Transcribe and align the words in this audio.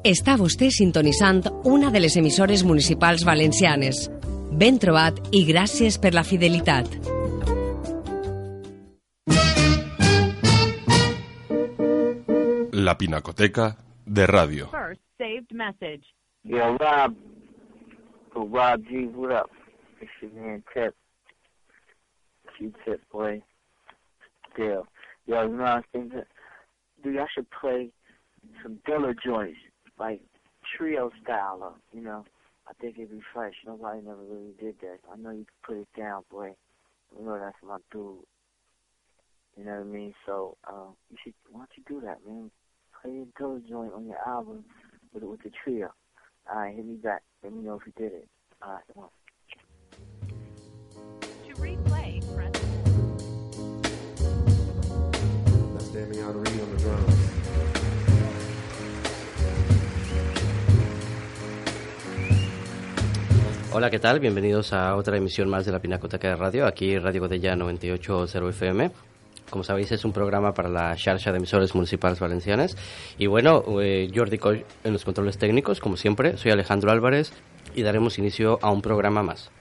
Està 0.00 0.32
vostè 0.40 0.70
sintonitzant 0.72 1.42
una 1.68 1.90
de 1.92 2.00
les 2.00 2.14
emissores 2.16 2.62
municipals 2.64 3.20
valencianes. 3.28 4.06
Ben 4.56 4.78
trobat 4.80 5.18
i 5.36 5.42
gràcies 5.44 5.98
per 6.00 6.14
la 6.14 6.22
fidelitat. 6.24 6.88
La 12.72 12.96
Pinacoteca 12.96 13.76
de 14.06 14.26
Radio. 14.26 14.70
First 14.72 15.04
saved 15.18 15.52
message. 15.52 16.08
Yo, 16.44 16.78
Rob, 16.80 17.14
for 18.32 18.48
Rob 18.48 18.80
G, 18.88 19.04
what 19.12 19.36
up? 19.36 19.50
It's 20.00 20.10
your 20.22 20.32
man 20.32 20.64
Tip. 20.72 20.94
Q-Tip, 22.56 23.02
boy. 23.12 23.42
Deal. 24.56 24.86
Yo, 25.26 25.42
you 25.42 25.48
know 25.48 25.58
what 25.58 25.68
I 25.68 25.74
was 25.76 25.84
thinking? 25.92 26.22
Dude, 27.04 27.18
I 27.18 27.26
should 27.34 27.50
play 27.50 27.90
some 28.62 28.78
Dilla 28.88 29.14
joints, 29.22 29.58
like 30.00 30.22
trio 30.76 31.10
style, 31.22 31.62
uh, 31.62 31.78
you 31.92 32.02
know. 32.02 32.24
I 32.68 32.72
think 32.80 32.96
it'd 32.98 33.10
be 33.10 33.20
fresh. 33.32 33.54
Nobody 33.66 34.00
never 34.00 34.22
really 34.22 34.54
did 34.58 34.76
that. 34.80 34.98
I 35.12 35.16
know 35.16 35.30
you 35.30 35.44
can 35.44 35.60
put 35.66 35.76
it 35.76 35.88
down, 35.96 36.22
boy. 36.30 36.54
You 37.18 37.24
know 37.24 37.38
that's 37.38 37.56
my 37.66 37.78
dude. 37.90 38.24
You 39.56 39.64
know 39.64 39.72
what 39.72 39.80
I 39.80 39.84
mean? 39.84 40.14
So, 40.24 40.56
uh, 40.68 40.92
you 41.10 41.16
should, 41.22 41.34
why 41.50 41.60
don't 41.60 41.70
you 41.76 41.82
do 41.88 42.00
that, 42.06 42.18
man? 42.26 42.50
Play 43.02 43.22
a 43.22 43.42
Dilla 43.42 43.60
joint 43.68 43.92
on 43.92 44.06
your 44.06 44.18
album 44.26 44.64
with, 45.12 45.24
with 45.24 45.42
the 45.42 45.50
trio. 45.64 45.92
Alright, 46.48 46.76
hit 46.76 46.86
me 46.86 46.94
back. 46.94 47.22
Let 47.42 47.52
me 47.52 47.62
know 47.62 47.80
if 47.80 47.86
you 47.86 47.92
did 47.96 48.12
it. 48.12 48.28
Alright, 48.64 48.84
come 48.94 49.04
on. 49.04 49.10
To 51.48 51.54
replay, 51.60 52.22
press 52.34 52.52
That's 55.74 55.88
Damian 55.88 56.40
Reed 56.40 56.69
Hola, 63.72 63.88
¿qué 63.88 64.00
tal? 64.00 64.18
Bienvenidos 64.18 64.72
a 64.72 64.96
otra 64.96 65.16
emisión 65.16 65.48
más 65.48 65.64
de 65.64 65.70
la 65.70 65.78
Pinacoteca 65.78 66.26
de 66.26 66.34
Radio, 66.34 66.66
aquí 66.66 66.98
Radio 66.98 67.20
Godella 67.20 67.54
98.0 67.54 68.48
FM. 68.48 68.90
Como 69.48 69.62
sabéis, 69.62 69.92
es 69.92 70.04
un 70.04 70.12
programa 70.12 70.52
para 70.54 70.68
la 70.68 70.96
xarxa 70.96 71.30
de 71.30 71.38
emisores 71.38 71.72
municipales 71.76 72.18
valencianes. 72.18 72.76
Y 73.16 73.28
bueno, 73.28 73.62
eh, 73.80 74.10
Jordi 74.12 74.38
Coll 74.38 74.64
en 74.82 74.92
los 74.92 75.04
controles 75.04 75.38
técnicos, 75.38 75.78
como 75.78 75.96
siempre. 75.96 76.36
Soy 76.36 76.50
Alejandro 76.50 76.90
Álvarez 76.90 77.32
y 77.72 77.82
daremos 77.82 78.18
inicio 78.18 78.58
a 78.60 78.72
un 78.72 78.82
programa 78.82 79.22
más. 79.22 79.52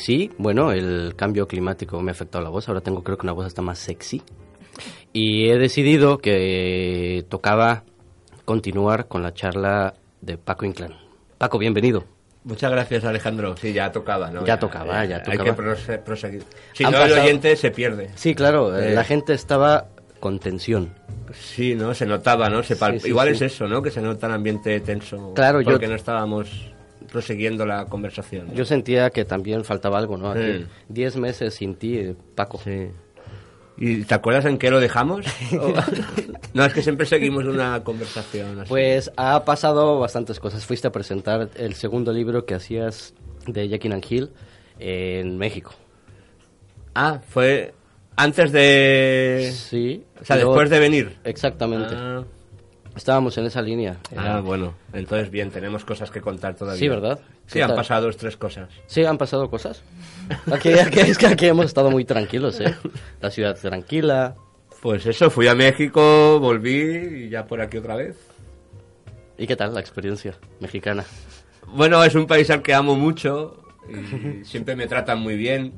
Sí, 0.00 0.30
bueno, 0.38 0.72
el 0.72 1.14
cambio 1.16 1.46
climático 1.46 2.00
me 2.00 2.10
ha 2.10 2.12
afectado 2.12 2.42
la 2.42 2.50
voz. 2.50 2.68
Ahora 2.68 2.80
tengo 2.80 3.02
creo 3.02 3.16
que 3.16 3.26
una 3.26 3.32
voz 3.32 3.46
hasta 3.46 3.62
más 3.62 3.78
sexy. 3.78 4.22
Y 5.12 5.48
he 5.48 5.58
decidido 5.58 6.18
que 6.18 7.24
tocaba 7.28 7.84
continuar 8.44 9.06
con 9.08 9.22
la 9.22 9.32
charla 9.34 9.94
de 10.20 10.38
Paco 10.38 10.64
Inclán. 10.64 10.94
Paco, 11.38 11.58
bienvenido. 11.58 12.04
Muchas 12.44 12.70
gracias, 12.70 13.04
Alejandro. 13.04 13.54
Sí, 13.56 13.72
ya 13.72 13.92
tocaba, 13.92 14.30
¿no? 14.30 14.44
Ya 14.46 14.58
tocaba, 14.58 15.04
ya 15.04 15.16
Hay 15.16 15.22
tocaba. 15.22 15.44
que 15.44 15.52
prose- 15.54 15.98
proseguir. 15.98 16.42
Si 16.72 16.84
Han 16.84 16.92
no, 16.92 16.98
el 16.98 17.04
pasado- 17.10 17.22
oyente 17.22 17.56
se 17.56 17.70
pierde. 17.70 18.10
Sí, 18.14 18.34
claro, 18.34 18.76
eh, 18.78 18.92
Eh. 18.92 18.94
la 18.94 19.04
gente 19.04 19.34
estaba 19.34 19.88
con 20.20 20.38
tensión. 20.38 20.94
Sí, 21.34 21.74
¿no? 21.74 21.92
Se 21.94 22.06
notaba, 22.06 22.48
¿no? 22.48 22.62
Se 22.62 22.76
pal- 22.76 22.94
Sí, 22.94 23.00
sí, 23.00 23.08
Igual 23.08 23.28
sí. 23.28 23.34
es 23.44 23.52
eso, 23.52 23.66
¿no? 23.68 23.82
Que 23.82 23.90
se 23.90 24.00
nota 24.00 24.26
el 24.26 24.32
ambiente 24.32 24.80
tenso. 24.80 25.32
Claro, 25.34 25.60
yo- 25.60 25.70
Porque 25.72 25.86
no 25.86 25.94
estábamos 25.96 26.72
prosiguiendo 27.12 27.66
la 27.66 27.86
conversación. 27.86 28.48
¿no? 28.48 28.54
Yo 28.54 28.64
sentía 28.64 29.10
que 29.10 29.24
también 29.24 29.64
faltaba 29.64 29.98
algo, 29.98 30.16
¿no? 30.16 30.30
Aquí, 30.30 30.40
Sí. 30.40 30.66
Diez 30.88 31.16
meses 31.16 31.54
sin 31.54 31.74
ti, 31.74 31.96
eh, 31.98 32.14
Paco. 32.34 32.60
Sí. 32.64 32.88
¿Y 33.82 34.02
te 34.04 34.14
acuerdas 34.14 34.44
en 34.44 34.58
qué 34.58 34.70
lo 34.70 34.78
dejamos? 34.80 35.24
No, 36.52 36.64
es 36.64 36.72
que 36.74 36.82
siempre 36.82 37.06
seguimos 37.06 37.44
una 37.44 37.84
conversación 37.84 38.58
así. 38.60 38.68
Pues 38.68 39.12
ha 39.16 39.44
pasado 39.44 40.00
bastantes 40.00 40.40
cosas. 40.40 40.66
Fuiste 40.66 40.88
a 40.88 40.92
presentar 40.92 41.48
el 41.54 41.74
segundo 41.74 42.12
libro 42.12 42.44
que 42.44 42.54
hacías 42.56 43.14
de 43.46 43.68
Jackie 43.68 43.92
and 43.92 44.04
Hill 44.08 44.30
en 44.80 45.38
México. 45.38 45.72
Ah, 46.94 47.20
fue 47.28 47.72
antes 48.16 48.50
de... 48.50 49.52
Sí. 49.54 50.04
O 50.20 50.24
sea, 50.24 50.36
luego- 50.36 50.52
después 50.54 50.70
de 50.70 50.78
venir. 50.80 51.18
Exactamente. 51.22 51.94
Ah, 51.96 52.24
Estábamos 52.96 53.38
en 53.38 53.46
esa 53.46 53.62
línea. 53.62 53.96
ah, 54.16 54.40
bueno. 54.44 54.74
Entonces, 54.92 55.30
bien, 55.30 55.50
tenemos 55.50 55.84
cosas 55.84 56.10
que 56.10 56.20
contar 56.20 56.54
todavía. 56.56 56.78
Sí, 56.78 56.88
¿verdad? 56.88 57.20
Sí, 57.46 57.54
¿Qué 57.54 57.62
han 57.62 57.68
tal? 57.68 57.76
pasado 57.76 58.06
dos, 58.06 58.16
tres 58.16 58.36
cosas. 58.36 58.68
Sí, 58.86 59.04
han 59.04 59.16
pasado 59.18 59.48
cosas. 59.48 59.82
Aquí, 60.52 60.72
aquí- 60.72 61.00
es 61.00 61.16
que 61.18 61.26
aquí 61.26 61.46
hemos 61.46 61.66
estado 61.66 61.90
muy 61.90 62.04
tranquilos, 62.04 62.58
¿eh? 62.60 62.74
La 63.20 63.30
ciudad 63.30 63.56
tranquila. 63.58 64.34
Pues 64.82 65.06
eso, 65.06 65.30
fui 65.30 65.46
a 65.46 65.54
México, 65.54 66.38
volví 66.40 67.24
y 67.26 67.28
ya 67.28 67.46
por 67.46 67.60
aquí 67.60 67.76
otra 67.78 67.96
vez. 67.96 68.16
¿Y 69.38 69.46
qué 69.46 69.56
tal 69.56 69.72
la 69.74 69.80
experiencia 69.80 70.34
mexicana? 70.60 71.04
Bueno, 71.68 72.02
es 72.04 72.14
un 72.14 72.26
país 72.26 72.50
al 72.50 72.62
que 72.62 72.74
amo 72.74 72.96
mucho 72.96 73.62
y 73.88 74.44
siempre 74.44 74.74
me 74.76 74.86
tratan 74.86 75.20
muy 75.20 75.36
bien. 75.36 75.72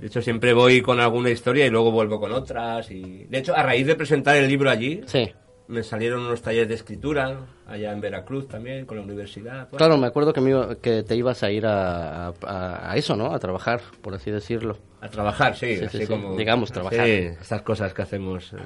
De 0.00 0.06
hecho, 0.08 0.20
siempre 0.22 0.52
voy 0.52 0.80
con 0.80 0.98
alguna 1.00 1.30
historia 1.30 1.66
y 1.66 1.70
luego 1.70 1.92
vuelvo 1.92 2.18
con 2.18 2.32
otras. 2.32 2.90
Y... 2.90 3.24
De 3.28 3.38
hecho, 3.38 3.54
a 3.56 3.62
raíz 3.62 3.86
de 3.86 3.94
presentar 3.94 4.36
el 4.36 4.48
libro 4.48 4.68
allí, 4.70 5.00
Sí. 5.06 5.30
Me 5.68 5.82
salieron 5.82 6.20
unos 6.26 6.42
talleres 6.42 6.68
de 6.68 6.74
escritura, 6.74 7.46
allá 7.66 7.92
en 7.92 8.00
Veracruz 8.00 8.48
también, 8.48 8.84
con 8.86 8.96
la 8.98 9.02
universidad. 9.04 9.68
Bueno, 9.70 9.78
Claro, 9.78 9.96
me 9.96 10.06
acuerdo 10.06 10.32
que, 10.32 10.40
me 10.40 10.50
iba- 10.50 10.74
que 10.76 11.02
te 11.02 11.16
ibas 11.16 11.42
a 11.42 11.50
ir 11.50 11.66
a, 11.66 12.28
a- 12.28 12.90
a 12.92 12.96
eso, 12.96 13.16
¿no? 13.16 13.32
A 13.34 13.38
trabajar, 13.38 13.80
por 14.02 14.14
así 14.14 14.30
decirlo. 14.30 14.78
A 15.00 15.08
trabajar, 15.08 15.56
sí, 15.56 15.76
Sí, 15.76 15.84
así 15.84 15.98
sí, 15.98 16.06
sí. 16.06 16.12
como... 16.12 16.36
Digamos, 16.36 16.70
trabajar. 16.72 17.06
Sí, 17.06 17.12
estas 17.40 17.62
cosas 17.62 17.92
que 17.94 18.02
hacemos 18.02 18.52
eh, 18.52 18.56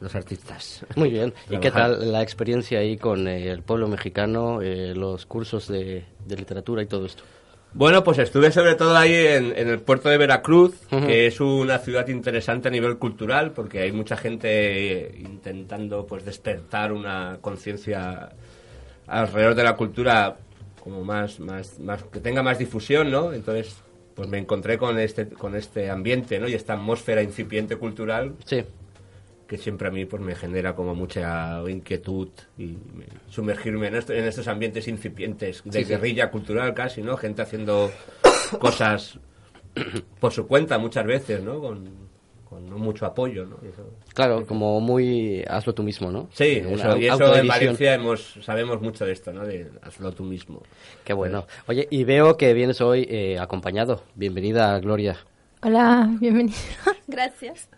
los 0.00 0.14
artistas. 0.14 0.86
Muy 0.96 1.10
bien. 1.10 1.34
¿Y 1.50 1.58
qué 1.58 1.70
tal 1.70 2.12
la 2.12 2.22
experiencia 2.22 2.78
ahí 2.78 2.96
con 2.96 3.26
eh, 3.28 3.50
el 3.50 3.62
pueblo 3.62 3.88
mexicano, 3.88 4.60
eh, 4.62 4.94
los 4.94 5.26
cursos 5.26 5.68
de, 5.68 6.04
de 6.26 6.36
literatura 6.36 6.82
y 6.82 6.86
todo 6.86 7.06
esto? 7.06 7.24
Bueno, 7.74 8.04
pues 8.04 8.18
estuve 8.18 8.52
sobre 8.52 8.74
todo 8.74 8.96
ahí 8.96 9.14
en, 9.14 9.56
en 9.56 9.68
el 9.68 9.80
puerto 9.80 10.08
de 10.10 10.18
Veracruz, 10.18 10.74
que 10.90 11.26
es 11.26 11.40
una 11.40 11.78
ciudad 11.78 12.06
interesante 12.08 12.68
a 12.68 12.70
nivel 12.70 12.98
cultural, 12.98 13.52
porque 13.52 13.80
hay 13.80 13.92
mucha 13.92 14.16
gente 14.16 15.14
intentando 15.18 16.06
pues 16.06 16.24
despertar 16.24 16.92
una 16.92 17.38
conciencia 17.40 18.30
alrededor 19.06 19.54
de 19.54 19.64
la 19.64 19.76
cultura 19.76 20.36
como 20.80 21.02
más, 21.02 21.40
más, 21.40 21.78
más, 21.78 22.02
que 22.04 22.20
tenga 22.20 22.42
más 22.42 22.58
difusión, 22.58 23.10
¿no? 23.10 23.32
Entonces, 23.32 23.76
pues 24.14 24.28
me 24.28 24.38
encontré 24.38 24.76
con 24.76 24.98
este, 24.98 25.28
con 25.28 25.54
este 25.54 25.88
ambiente, 25.90 26.38
¿no? 26.38 26.48
Y 26.48 26.54
esta 26.54 26.74
atmósfera 26.74 27.22
incipiente 27.22 27.76
cultural 27.76 28.34
Sí. 28.44 28.64
Que 29.46 29.58
siempre 29.58 29.88
a 29.88 29.90
mí 29.90 30.04
pues 30.06 30.22
me 30.22 30.34
genera 30.34 30.74
como 30.74 30.94
mucha 30.94 31.60
inquietud 31.68 32.28
y 32.58 32.76
me- 32.94 33.06
sumergirme 33.28 33.88
en, 33.88 33.96
esto- 33.96 34.12
en 34.12 34.24
estos 34.24 34.48
ambientes 34.48 34.88
incipientes 34.88 35.62
de 35.64 35.72
Sí, 35.72 35.84
sí. 35.84 35.90
guerrilla 35.90 36.30
cultural 36.30 36.72
casi, 36.74 37.02
¿no? 37.02 37.16
Gente 37.16 37.42
haciendo 37.42 37.90
cosas 38.58 39.18
por 40.20 40.32
su 40.32 40.46
cuenta 40.46 40.78
muchas 40.78 41.04
veces, 41.06 41.42
¿no? 41.42 41.60
Con, 41.60 41.88
con 42.48 42.68
no 42.68 42.76
mucho 42.78 43.06
apoyo, 43.06 43.44
¿no? 43.46 43.56
Eso- 43.66 43.90
Claro, 44.14 44.44
como 44.46 44.78
muy 44.80 45.42
hazlo 45.48 45.74
tú 45.74 45.82
mismo, 45.82 46.10
¿no? 46.12 46.28
Sí, 46.34 46.62
eso, 46.68 46.96
y 46.98 47.06
eso 47.06 47.34
en. 47.34 47.48
Valencia 47.48 47.94
hemos, 47.94 48.36
sabemos 48.42 48.80
mucho 48.82 49.06
de 49.06 49.12
esto, 49.12 49.32
¿no? 49.32 49.46
De 49.46 49.70
hazlo 49.82 50.12
tú 50.12 50.22
mismo. 50.24 50.62
Qué 51.04 51.14
bueno. 51.14 51.46
Oye, 51.66 51.88
y 51.90 52.04
veo 52.04 52.36
que 52.36 52.52
vienes 52.52 52.82
hoy 52.82 53.06
eh, 53.08 53.38
acompañado. 53.38 54.02
Bienvenida, 54.14 54.78
Gloria. 54.80 55.16
Hola, 55.64 56.08
bienvenido. 56.18 56.56
Gracias. 57.06 57.68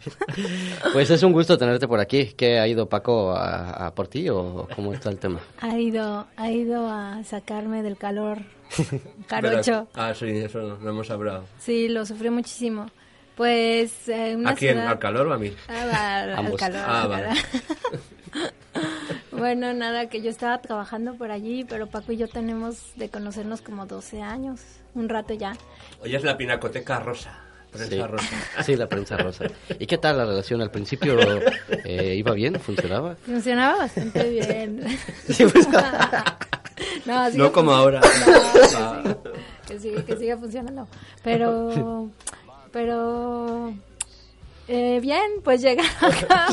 Pues 0.92 1.10
es 1.10 1.22
un 1.22 1.32
gusto 1.32 1.58
tenerte 1.58 1.86
por 1.86 2.00
aquí. 2.00 2.32
¿Qué 2.36 2.58
ha 2.58 2.66
ido 2.66 2.88
Paco 2.88 3.32
a, 3.32 3.86
a 3.88 3.94
por 3.94 4.08
ti 4.08 4.28
o 4.31 4.66
cómo 4.75 4.94
está 4.94 5.10
el 5.10 5.19
tema? 5.19 5.40
Ha 5.60 5.78
ido, 5.78 6.26
ha 6.36 6.50
ido 6.50 6.88
a 6.88 7.22
sacarme 7.25 7.82
del 7.82 7.96
calor 7.98 8.38
Pero- 8.76 9.00
carocho. 9.26 9.88
ah, 9.94 10.14
sí, 10.14 10.28
eso 10.28 10.60
no, 10.60 10.78
no 10.78 10.90
hemos 10.90 11.10
hablado. 11.10 11.44
Sí, 11.58 11.88
lo 11.88 12.06
sufrí 12.06 12.31
muchísimo. 12.31 12.86
Pues 13.36 14.08
eh, 14.08 14.34
una 14.36 14.50
¿A 14.50 14.54
quién? 14.54 14.75
ciudad- 14.75 14.88
¿Al 14.88 14.98
calor 14.98 15.26
o 15.26 15.32
a 15.34 15.38
mí? 15.38 15.52
Ah, 15.69 15.86
va, 15.92 16.16
al 16.22 16.34
Ambos. 16.38 16.60
calor. 16.60 16.81
Ah, 16.86 17.06
vale. 17.06 17.28
Bueno, 19.32 19.75
nada, 19.75 20.08
que 20.08 20.22
yo 20.22 20.31
estaba 20.31 20.58
trabajando 20.62 21.16
por 21.16 21.31
allí, 21.31 21.64
pero 21.64 21.88
Paco 21.88 22.12
y 22.12 22.16
yo 22.16 22.28
tenemos 22.28 22.92
de 22.96 23.10
conocernos 23.10 23.60
como 23.60 23.84
12 23.84 24.22
años, 24.22 24.60
un 24.94 25.08
rato 25.08 25.34
ya. 25.34 25.54
Hoy 26.00 26.14
es 26.14 26.22
la 26.25 26.36
pinacoteca 26.38 27.00
rosa. 27.00 27.40
Prensa 27.75 27.91
Sí. 27.94 28.03
rosa. 28.03 28.26
Sí, 28.65 28.76
la 28.76 28.88
prensa 28.88 29.17
rosa. 29.17 29.44
¿Y 29.79 29.87
qué 29.87 29.99
tal 29.99 30.17
la 30.19 30.25
relación? 30.25 30.61
¿Al 30.62 30.71
principio 30.71 31.17
eh, 31.85 32.15
iba 32.17 32.32
bien? 32.32 32.59
¿Funcionaba? 32.61 33.17
Funcionaba 33.17 33.79
bastante 33.79 34.29
bien. 34.31 34.81
Sí, 35.29 35.44
pues. 35.53 35.67
no, 37.37 37.53
como 37.53 37.73
ahora. 37.73 38.00
No, 38.00 39.21
que, 39.26 39.29
sí, 39.29 39.35
que 39.67 39.79
sigue, 39.79 40.05
que 40.05 40.17
siga 40.17 40.37
funcionando. 40.38 40.88
Pero, 41.23 42.11
pero, 42.73 43.73
eh, 44.69 44.99
bien, 45.00 45.23
pues 45.43 45.61
llegar 45.62 45.87
acá 46.00 46.47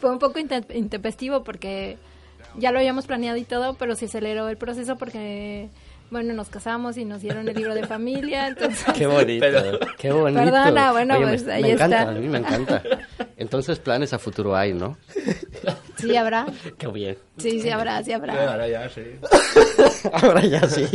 fue 0.00 0.10
un 0.10 0.18
poco 0.18 0.38
inte- 0.38 0.66
intempestivo 0.74 1.42
porque 1.44 1.96
ya 2.56 2.70
lo 2.72 2.78
habíamos 2.78 3.06
planeado 3.06 3.36
y 3.36 3.44
todo, 3.44 3.74
pero 3.74 3.94
se 3.96 4.06
aceleró 4.06 4.48
el 4.48 4.56
proceso 4.56 4.96
porque, 4.96 5.68
bueno, 6.10 6.32
nos 6.34 6.48
casamos 6.48 6.96
y 6.96 7.04
nos 7.04 7.22
dieron 7.22 7.48
el 7.48 7.56
libro 7.56 7.74
de 7.74 7.86
familia, 7.86 8.48
entonces... 8.48 8.84
Qué 8.96 9.06
bonito, 9.06 9.40
Pero- 9.44 9.78
qué 9.98 10.12
bonito. 10.12 10.42
Perdona, 10.42 10.92
bueno, 10.92 11.18
me- 11.20 11.26
pues, 11.26 11.44
me, 11.44 11.52
ahí 11.52 11.70
encanta, 11.72 11.98
está. 12.00 12.10
a 12.10 12.14
mí 12.14 12.28
me 12.28 12.38
encanta. 12.38 12.82
Entonces 13.36 13.78
planes 13.80 14.12
a 14.12 14.18
futuro 14.18 14.54
hay, 14.54 14.72
¿no? 14.72 14.96
Sí, 15.96 16.14
habrá. 16.16 16.46
Qué 16.78 16.86
bien. 16.88 17.16
Sí, 17.38 17.60
sí, 17.60 17.68
habrá, 17.70 18.02
sí, 18.04 18.12
habrá. 18.12 18.52
Ahora 18.52 18.68
ya, 18.68 18.88
sí. 18.88 19.02
Ahora 20.12 20.42
ya 20.44 20.68
sí. 20.68 20.86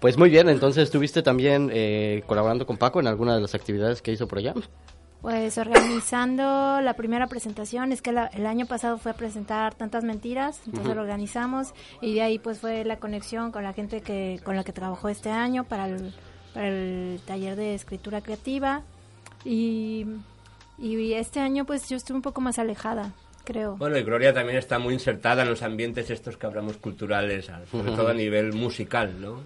Pues 0.00 0.16
muy 0.16 0.30
bien, 0.30 0.48
entonces 0.48 0.84
estuviste 0.84 1.22
también 1.22 1.70
eh, 1.72 2.22
colaborando 2.26 2.66
con 2.66 2.76
Paco 2.78 3.00
en 3.00 3.06
alguna 3.06 3.34
de 3.34 3.42
las 3.42 3.54
actividades 3.54 4.02
que 4.02 4.12
hizo 4.12 4.26
por 4.26 4.38
allá. 4.38 4.54
Pues 5.24 5.56
organizando 5.56 6.82
la 6.82 6.92
primera 6.92 7.26
presentación, 7.28 7.92
es 7.92 8.02
que 8.02 8.12
la- 8.12 8.26
el 8.26 8.44
año 8.44 8.66
pasado 8.66 8.98
fue 8.98 9.12
a 9.12 9.14
presentar 9.14 9.74
tantas 9.74 10.04
mentiras, 10.04 10.60
entonces 10.66 10.94
lo 10.94 11.00
organizamos 11.00 11.72
y 12.02 12.12
de 12.12 12.20
ahí 12.20 12.38
pues 12.38 12.58
fue 12.58 12.84
la 12.84 12.98
conexión 12.98 13.50
con 13.50 13.62
la 13.64 13.72
gente 13.72 14.02
que 14.02 14.38
con 14.44 14.54
la 14.54 14.64
que 14.64 14.74
trabajó 14.74 15.08
este 15.08 15.30
año 15.30 15.64
para 15.64 15.86
el, 15.88 16.12
para 16.52 16.68
el 16.68 17.20
taller 17.24 17.56
de 17.56 17.74
escritura 17.74 18.20
creativa 18.20 18.82
y, 19.46 20.04
y 20.76 21.14
este 21.14 21.40
año 21.40 21.64
pues 21.64 21.88
yo 21.88 21.96
estuve 21.96 22.16
un 22.16 22.22
poco 22.22 22.42
más 22.42 22.58
alejada, 22.58 23.12
creo. 23.44 23.76
Bueno, 23.78 23.96
y 23.96 24.02
Gloria 24.02 24.34
también 24.34 24.58
está 24.58 24.78
muy 24.78 24.92
insertada 24.92 25.42
en 25.44 25.48
los 25.48 25.62
ambientes 25.62 26.10
estos 26.10 26.36
que 26.36 26.44
hablamos 26.44 26.76
culturales, 26.76 27.50
sobre 27.70 27.92
todo 27.92 28.08
a 28.08 28.14
nivel 28.14 28.52
musical, 28.52 29.18
¿no? 29.18 29.40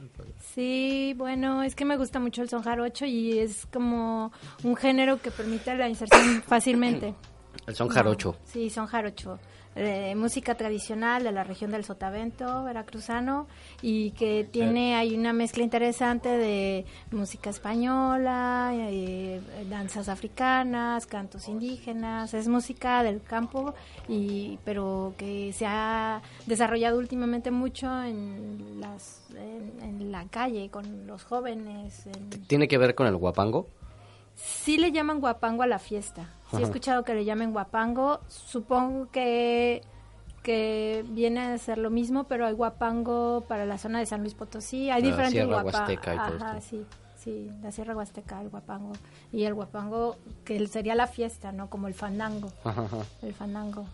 Sí, 0.58 1.14
bueno, 1.16 1.62
es 1.62 1.76
que 1.76 1.84
me 1.84 1.96
gusta 1.96 2.18
mucho 2.18 2.42
el 2.42 2.48
son 2.48 2.64
jarocho 2.64 3.06
y 3.06 3.38
es 3.38 3.64
como 3.72 4.32
un 4.64 4.74
género 4.74 5.22
que 5.22 5.30
permite 5.30 5.72
la 5.76 5.88
inserción 5.88 6.42
fácilmente. 6.42 7.14
El 7.68 7.76
son 7.76 7.86
jarocho. 7.86 8.34
Sí, 8.44 8.68
son 8.68 8.88
jarocho. 8.88 9.38
Eh, 9.80 10.16
música 10.16 10.56
tradicional 10.56 11.22
de 11.22 11.30
la 11.30 11.44
región 11.44 11.70
del 11.70 11.84
Sotavento, 11.84 12.64
veracruzano, 12.64 13.46
y 13.80 14.10
que 14.10 14.42
tiene 14.42 14.96
hay 14.96 15.14
una 15.16 15.32
mezcla 15.32 15.62
interesante 15.62 16.28
de 16.30 16.84
música 17.12 17.50
española, 17.50 18.72
eh, 18.74 19.40
danzas 19.70 20.08
africanas, 20.08 21.06
cantos 21.06 21.46
indígenas, 21.46 22.34
es 22.34 22.48
música 22.48 23.04
del 23.04 23.22
campo, 23.22 23.72
y 24.08 24.58
pero 24.64 25.14
que 25.16 25.52
se 25.52 25.64
ha 25.64 26.22
desarrollado 26.46 26.98
últimamente 26.98 27.52
mucho 27.52 27.86
en, 28.02 28.80
las, 28.80 29.28
en, 29.36 29.80
en 29.80 30.10
la 30.10 30.24
calle, 30.24 30.70
con 30.70 31.06
los 31.06 31.22
jóvenes. 31.22 32.04
en- 32.08 32.30
¿Tiene 32.48 32.66
que 32.66 32.78
ver 32.78 32.96
con 32.96 33.06
el 33.06 33.14
guapango? 33.16 33.68
Sí 34.34 34.76
le 34.76 34.90
llaman 34.90 35.20
guapango 35.20 35.62
a 35.62 35.66
la 35.68 35.78
fiesta. 35.78 36.30
Sí 36.50 36.56
he 36.56 36.62
escuchado 36.64 37.02
que 37.04 37.14
le 37.14 37.24
llamen 37.24 37.52
guapango. 37.52 38.20
Supongo 38.28 39.10
que, 39.10 39.82
que 40.42 41.04
viene 41.10 41.40
a 41.40 41.58
ser 41.58 41.78
lo 41.78 41.90
mismo, 41.90 42.24
pero 42.24 42.46
hay 42.46 42.54
guapango 42.54 43.44
para 43.48 43.66
la 43.66 43.78
zona 43.78 43.98
de 43.98 44.06
San 44.06 44.20
Luis 44.22 44.34
Potosí. 44.34 44.90
Hay 44.90 45.02
La 45.02 45.08
diferentes 45.08 45.32
Sierra 45.32 45.62
guapa- 45.62 45.78
Huasteca 45.80 46.14
y 46.14 46.16
todo 46.18 46.36
Ajá, 46.36 46.60
sí, 46.60 46.86
sí, 47.16 47.50
la 47.62 47.70
Sierra 47.72 47.94
Huasteca, 47.96 48.40
el 48.40 48.48
guapango. 48.48 48.92
Y 49.32 49.44
el 49.44 49.54
guapango, 49.54 50.16
que 50.44 50.66
sería 50.68 50.94
la 50.94 51.06
fiesta, 51.06 51.52
¿no? 51.52 51.68
Como 51.68 51.86
el 51.88 51.94
fandango. 51.94 52.50
Ajá, 52.64 52.82
ajá. 52.84 52.98
El 53.22 53.34
fandango. 53.34 53.84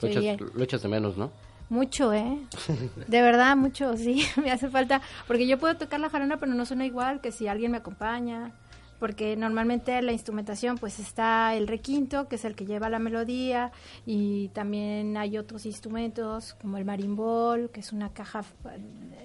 Lo, 0.00 0.08
echas, 0.08 0.40
lo 0.54 0.64
echas 0.64 0.82
de 0.82 0.88
menos, 0.88 1.16
¿no? 1.18 1.30
mucho, 1.68 2.12
¿eh? 2.12 2.36
De 3.06 3.22
verdad, 3.22 3.56
mucho, 3.56 3.96
sí. 3.96 4.26
Me 4.42 4.50
hace 4.50 4.68
falta. 4.68 5.00
Porque 5.28 5.46
yo 5.46 5.56
puedo 5.58 5.76
tocar 5.76 6.00
la 6.00 6.10
jarana, 6.10 6.36
pero 6.38 6.52
no 6.52 6.64
suena 6.66 6.84
igual 6.84 7.20
que 7.20 7.30
si 7.30 7.46
alguien 7.46 7.70
me 7.70 7.76
acompaña. 7.76 8.50
Porque 9.00 9.34
normalmente 9.34 10.00
la 10.02 10.12
instrumentación, 10.12 10.76
pues 10.78 11.00
está 11.00 11.54
el 11.56 11.66
requinto, 11.66 12.28
que 12.28 12.36
es 12.36 12.44
el 12.44 12.54
que 12.54 12.66
lleva 12.66 12.88
la 12.90 12.98
melodía, 12.98 13.72
y 14.06 14.48
también 14.48 15.16
hay 15.16 15.38
otros 15.38 15.64
instrumentos, 15.66 16.54
como 16.60 16.76
el 16.76 16.84
marimbol, 16.84 17.70
que 17.70 17.80
es 17.80 17.92
una 17.92 18.10
caja, 18.12 18.44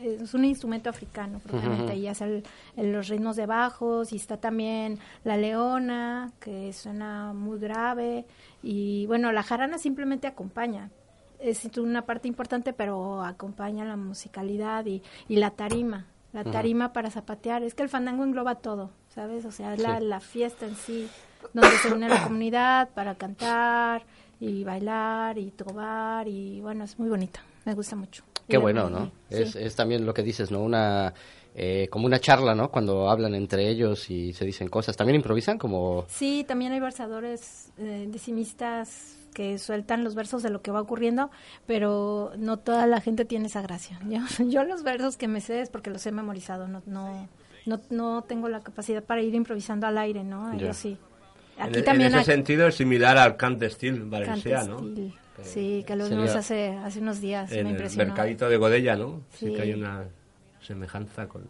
es 0.01 0.33
un 0.33 0.45
instrumento 0.45 0.89
africano, 0.89 1.39
propiamente, 1.39 1.92
Ujú. 1.92 2.01
y 2.01 2.07
hace 2.07 2.44
el- 2.77 2.92
los 2.94 3.10
ritmos 3.10 3.36
de 3.36 3.45
bajos, 3.45 4.13
y 4.13 4.16
está 4.16 4.38
también 4.38 4.98
la 5.25 5.36
leona, 5.36 6.31
que 6.39 6.72
suena 6.72 7.33
muy 7.33 7.60
grave, 7.60 8.25
y 8.63 9.06
bueno, 9.07 9.31
la 9.33 9.44
jarana 9.44 9.77
simplemente 9.77 10.25
acompaña, 10.25 10.89
es 11.38 11.66
una 11.77 12.06
parte 12.06 12.30
importante, 12.30 12.72
pero 12.72 13.22
acompaña 13.24 13.83
la 13.83 13.98
musicalidad 13.98 14.86
y, 14.86 15.04
y 15.27 15.36
la 15.36 15.51
tarima. 15.51 16.06
La 16.35 16.43
tarima 16.51 16.93
para 16.93 17.09
zapatear. 17.09 17.63
Es 17.63 17.73
que 17.75 17.83
el 17.83 17.89
fandango 17.89 18.23
engloba 18.23 18.55
todo, 18.55 18.91
¿sabes? 19.09 19.45
O 19.45 19.51
sea, 19.51 19.73
es 19.73 19.79
la, 19.81 19.99
Sí. 19.99 20.05
la 20.05 20.19
fiesta 20.19 20.65
en 20.67 20.75
sí, 20.75 21.07
donde 21.53 21.75
se 21.77 21.93
une 21.93 22.09
la 22.09 22.23
comunidad 22.23 22.89
para 22.89 23.15
cantar 23.15 24.03
y 24.39 24.63
bailar 24.63 25.37
y 25.37 25.51
trobar 25.51 26.27
y 26.27 26.59
bueno, 26.61 26.83
es 26.83 26.99
muy 26.99 27.09
bonito. 27.09 27.39
Me 27.63 27.73
gusta 27.73 27.95
mucho. 27.95 28.23
Qué 28.47 28.57
bueno, 28.57 28.89
¿no? 28.89 29.05
sí. 29.29 29.37
Es, 29.41 29.55
es 29.55 29.75
también 29.75 30.05
lo 30.05 30.13
que 30.13 30.21
dices, 30.23 30.51
¿no? 30.51 30.61
Una, 30.61 31.13
eh, 31.55 31.87
como 31.89 32.05
una 32.05 32.19
charla, 32.19 32.53
¿no? 32.53 32.69
Cuando 32.69 33.09
hablan 33.09 33.33
entre 33.33 33.69
ellos 33.69 34.09
y 34.09 34.33
se 34.33 34.43
dicen 34.45 34.67
cosas. 34.67 34.97
¿También 34.97 35.15
improvisan 35.15 35.57
como...? 35.57 36.05
Sí, 36.09 36.43
también 36.47 36.73
hay 36.73 36.79
versadores 36.81 37.71
eh, 37.77 38.07
decimistas 38.09 39.17
que 39.33 39.57
sueltan 39.57 40.03
los 40.03 40.15
versos 40.15 40.43
de 40.43 40.49
lo 40.49 40.61
que 40.61 40.71
va 40.71 40.81
ocurriendo, 40.81 41.29
pero 41.65 42.31
no 42.37 42.57
toda 42.57 42.87
la 42.87 43.01
gente 43.01 43.25
tiene 43.25 43.47
esa 43.47 43.61
gracia. 43.61 43.99
Yo, 44.09 44.19
yo 44.45 44.63
los 44.63 44.83
versos 44.83 45.17
que 45.17 45.27
me 45.27 45.41
sé 45.41 45.61
es 45.61 45.69
porque 45.69 45.89
los 45.89 46.05
he 46.05 46.11
memorizado, 46.11 46.67
no, 46.67 46.81
no, 46.85 47.27
no, 47.65 47.81
no 47.89 48.21
tengo 48.23 48.47
la 48.49 48.61
capacidad 48.61 49.03
para 49.03 49.21
ir 49.21 49.33
improvisando 49.35 49.87
al 49.87 49.97
aire, 49.97 50.23
¿no? 50.23 50.57
Yo 50.57 50.73
sí. 50.73 50.97
En, 51.57 51.63
Aquí 51.63 51.79
en 51.79 51.85
también 51.85 52.09
ese 52.09 52.17
hay 52.19 52.25
sentido 52.25 52.67
es 52.67 52.75
similar 52.75 53.17
al 53.17 53.37
cant 53.37 53.57
d'estil 53.59 54.03
valencià, 54.09 54.63
¿no? 54.67 54.77
Sí, 55.43 55.83
que 55.87 55.95
lo 55.95 56.07
vimos 56.09 56.35
hace, 56.35 56.69
hace 56.69 56.99
unos 56.99 57.19
días, 57.21 57.49
me 57.51 57.59
En 57.59 57.67
el 57.67 57.71
impresionó. 57.74 58.07
mercadito 58.07 58.47
de 58.50 58.57
Godella, 58.57 58.95
¿no? 58.95 59.21
Sí, 59.33 59.47
Sí. 59.47 59.53
que 59.53 59.62
hay 59.62 59.74
una 59.74 60.03
semejanza 60.65 61.27
con, 61.27 61.43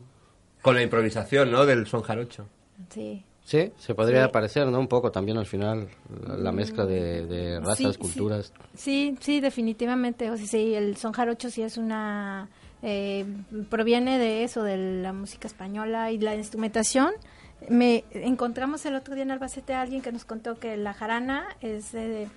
con 0.62 0.76
la 0.76 0.82
improvisación, 0.84 1.52
¿no? 1.52 1.66
Del 1.66 1.88
son 1.88 2.02
jarocho. 2.04 2.48
Sí. 2.90 3.24
Sí, 3.44 3.72
se 3.78 3.94
podría 3.94 4.26
Sí. 4.26 4.32
parecer, 4.32 4.66
¿no? 4.68 4.80
Un 4.80 4.88
poco 4.88 5.12
también 5.12 5.38
al 5.38 5.46
final 5.46 5.88
la, 6.28 6.36
la 6.36 6.52
mezcla 6.52 6.86
de, 6.86 7.28
de 7.28 7.60
razas, 7.60 7.78
Sí, 7.78 7.94
sí. 7.94 7.98
culturas. 8.00 8.54
Sí, 8.74 9.16
sí, 9.22 9.40
definitivamente. 9.40 10.32
O 10.32 10.38
sea, 10.38 10.48
sí, 10.48 10.74
el 10.74 10.98
son 10.98 11.14
jarocho 11.14 11.50
sí 11.52 11.62
es 11.62 11.78
una... 11.78 12.50
eh, 12.82 13.24
proviene 13.70 14.18
de 14.18 14.44
eso, 14.44 14.64
de 14.64 14.78
la 15.04 15.14
música 15.14 15.48
española 15.48 16.12
y 16.12 16.18
la 16.18 16.36
instrumentación. 16.36 17.12
Me 17.70 18.04
encontramos 18.14 18.84
el 18.88 18.96
otro 18.96 19.14
día 19.14 19.24
en 19.24 19.32
Albacete 19.32 19.74
a 19.76 19.82
alguien 19.82 20.02
que 20.02 20.12
nos 20.12 20.26
contó 20.26 20.58
que 20.60 20.76
la 20.76 20.94
jarana 20.96 21.46
es, 21.62 21.94
eh, 21.94 22.28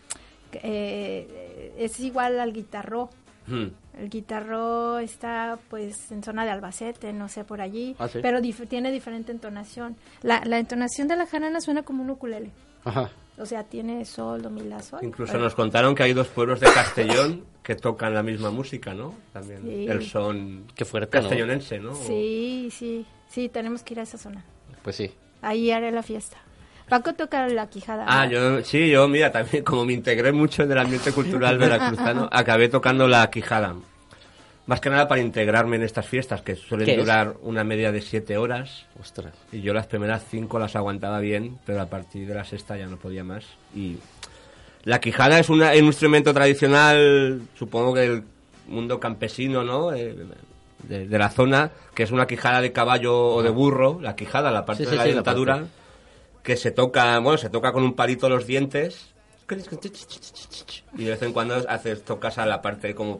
eh, 0.52 1.74
es 1.78 1.98
igual 2.00 2.38
al 2.40 2.52
guitarro. 2.52 3.10
Hmm. 3.48 3.70
El 3.98 4.10
guitarro 4.10 4.98
está 4.98 5.58
pues 5.70 6.12
en 6.12 6.22
zona 6.22 6.44
de 6.44 6.50
Albacete, 6.52 7.12
no 7.12 7.28
sé, 7.28 7.44
por 7.44 7.60
allí, 7.60 7.96
Ah, 7.98 8.06
sí. 8.08 8.20
pero 8.22 8.38
dif- 8.40 8.68
tiene 8.68 8.92
diferente 8.92 9.32
entonación. 9.32 9.96
La, 10.22 10.42
la 10.44 10.58
entonación 10.58 11.08
de 11.08 11.16
la 11.16 11.26
jarana 11.26 11.60
suena 11.60 11.82
como 11.82 12.02
un 12.02 12.10
ukulele. 12.10 12.50
Ajá. 12.84 13.10
O 13.38 13.46
sea, 13.46 13.64
tiene 13.64 14.04
sol, 14.04 14.42
do, 14.42 14.50
mi, 14.50 14.62
la, 14.62 14.82
sol. 14.82 15.00
Incluso 15.02 15.32
Pero- 15.32 15.44
nos 15.44 15.54
contaron 15.54 15.94
que 15.94 16.02
hay 16.04 16.12
dos 16.12 16.28
pueblos 16.28 16.60
de 16.60 16.66
Castellón 16.72 17.44
que 17.62 17.74
tocan 17.76 18.14
la 18.14 18.22
misma 18.22 18.50
música, 18.50 18.94
¿no? 18.94 19.14
También 19.32 19.62
Sí. 19.62 19.86
el 19.88 20.02
son 20.04 20.64
Qué 20.74 20.84
fuerte, 20.84 21.16
¿no? 21.18 21.22
castellonense, 21.22 21.78
¿no? 21.78 21.94
Sí, 21.94 22.68
sí, 22.72 23.06
sí, 23.28 23.48
tenemos 23.48 23.82
que 23.82 23.94
ir 23.94 24.00
a 24.00 24.02
esa 24.04 24.18
zona. 24.18 24.44
Pues 24.82 24.96
sí. 24.96 25.10
Ahí 25.42 25.70
haré 25.70 25.90
la 25.92 26.02
fiesta. 26.02 26.36
Paco 26.88 27.12
toca 27.14 27.46
la 27.48 27.68
quijada. 27.68 28.04
Ah, 28.06 28.26
¿verdad? 28.26 28.58
yo, 28.58 28.64
sí, 28.64 28.88
yo, 28.90 29.06
mira, 29.08 29.30
también 29.32 29.62
como 29.64 29.84
me 29.84 29.92
integré 29.92 30.32
mucho 30.32 30.62
en 30.62 30.72
el 30.72 30.78
ambiente 30.78 31.12
cultural 31.12 31.58
veracruzano, 31.58 32.28
acabé 32.32 32.68
tocando 32.68 33.06
la 33.06 33.28
quijada. 33.30 33.74
Más 34.66 34.80
que 34.80 34.90
nada 34.90 35.08
para 35.08 35.22
integrarme 35.22 35.76
en 35.76 35.82
estas 35.82 36.06
fiestas, 36.06 36.42
que 36.42 36.54
¿Qué 36.54 36.60
suelen 36.60 36.90
es? 36.90 36.96
durar 36.98 37.34
una 37.42 37.64
media 37.64 37.90
de 37.90 38.02
siete 38.02 38.36
horas. 38.36 38.84
Ostras. 39.00 39.32
Y 39.50 39.62
yo 39.62 39.72
las 39.72 39.86
primeras 39.86 40.22
cinco 40.30 40.58
las 40.58 40.76
aguantaba 40.76 41.20
bien, 41.20 41.58
pero 41.64 41.80
a 41.80 41.86
partir 41.86 42.26
de 42.28 42.34
la 42.34 42.44
sexta 42.44 42.76
ya 42.76 42.86
no 42.86 42.98
podía 42.98 43.24
más. 43.24 43.44
Y 43.74 43.96
la 44.84 45.00
quijada 45.00 45.38
es 45.38 45.48
una- 45.48 45.70
un 45.72 45.84
instrumento 45.86 46.34
tradicional, 46.34 47.40
supongo 47.58 47.94
que 47.94 48.00
del 48.00 48.22
mundo 48.66 49.00
campesino, 49.00 49.64
¿no? 49.64 49.94
Eh, 49.94 50.14
de, 50.82 51.08
de 51.08 51.18
la 51.18 51.30
zona, 51.30 51.70
que 51.94 52.02
es 52.02 52.10
una 52.10 52.26
quijada 52.26 52.60
de 52.60 52.70
caballo 52.70 53.16
o 53.18 53.42
de 53.42 53.48
burro, 53.50 53.98
la 54.02 54.14
quijada, 54.16 54.50
la 54.50 54.66
parte 54.66 54.84
Sí, 54.84 54.90
de 54.90 54.90
sí, 54.92 54.96
la 54.96 55.02
sí, 55.04 55.08
la 55.08 55.14
dentadura, 55.16 55.54
parte. 55.56 55.70
Que 56.48 56.56
se 56.56 56.70
toca, 56.70 57.18
bueno, 57.18 57.36
se 57.36 57.50
toca 57.50 57.72
con 57.72 57.82
un 57.82 57.92
palito 57.92 58.26
los 58.30 58.46
dientes 58.46 59.12
y 60.96 61.04
de 61.04 61.10
vez 61.10 61.20
en 61.20 61.34
cuando 61.34 61.56
haces, 61.68 62.02
tocas 62.02 62.38
a 62.38 62.46
la 62.46 62.62
parte 62.62 62.94
como 62.94 63.18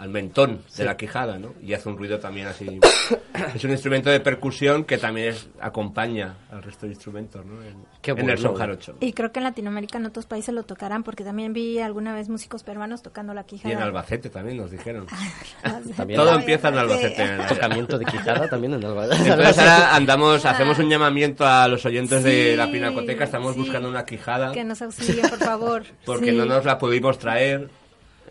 al 0.00 0.08
mentón 0.08 0.62
de 0.76 0.84
la 0.84 0.96
quijada, 0.96 1.38
¿no? 1.38 1.54
Y 1.62 1.74
hace 1.74 1.88
un 1.88 1.98
ruido 1.98 2.18
también 2.18 2.46
así. 2.46 2.80
es 3.54 3.64
un 3.64 3.70
instrumento 3.70 4.08
de 4.10 4.18
percusión 4.20 4.84
que 4.84 4.96
también 4.98 5.28
es, 5.28 5.48
acompaña 5.60 6.36
al 6.50 6.62
resto 6.62 6.86
de 6.86 6.92
instrumentos, 6.92 7.44
¿no? 7.44 7.62
En, 7.62 7.76
Qué 8.00 8.12
en 8.12 8.30
el 8.30 8.38
son 8.38 8.54
jarocho. 8.54 8.96
Y 9.00 9.12
creo 9.12 9.30
que 9.30 9.40
en 9.40 9.44
Latinoamérica 9.44 9.98
en 9.98 10.06
otros 10.06 10.24
países 10.24 10.54
lo 10.54 10.62
tocarán 10.62 11.02
porque 11.02 11.22
también 11.22 11.52
vi 11.52 11.78
alguna 11.80 12.14
vez 12.14 12.30
músicos 12.30 12.62
peruanos 12.62 13.02
tocando 13.02 13.34
la 13.34 13.42
Y 13.42 13.44
quijada. 13.44 13.74
en 13.74 13.82
Albacete 13.82 14.30
también 14.30 14.56
nos 14.56 14.70
dijeron. 14.70 15.06
También 15.96 16.18
Todo 16.18 16.34
empieza 16.34 16.68
en 16.68 16.78
Albacete. 16.78 17.22
en 17.22 17.38
la- 17.38 17.46
tocamiento 17.46 17.98
de 17.98 18.04
quijada 18.06 18.48
también 18.48 18.74
en 18.74 18.84
Albacete. 18.84 19.28
Entonces 19.30 19.58
ahora 19.58 19.94
andamos, 19.94 20.44
hacemos 20.46 20.78
un 20.78 20.88
llamamiento 20.88 21.46
a 21.46 21.68
los 21.68 21.84
oyentes 21.84 22.22
de 22.24 22.56
la 22.56 22.70
Pinacoteca, 22.70 23.24
estamos 23.24 23.54
sí. 23.54 23.60
buscando 23.60 23.88
una 23.88 24.04
quijada 24.04 24.52
Que 24.52 24.64
nos 24.64 24.80
auxilien, 24.82 25.28
por 25.28 25.38
favor. 25.38 25.82
porque 26.06 26.30
Sí. 26.30 26.36
no 26.36 26.46
nos 26.46 26.64
la 26.64 26.78
pudimos 26.78 27.18
traer. 27.18 27.68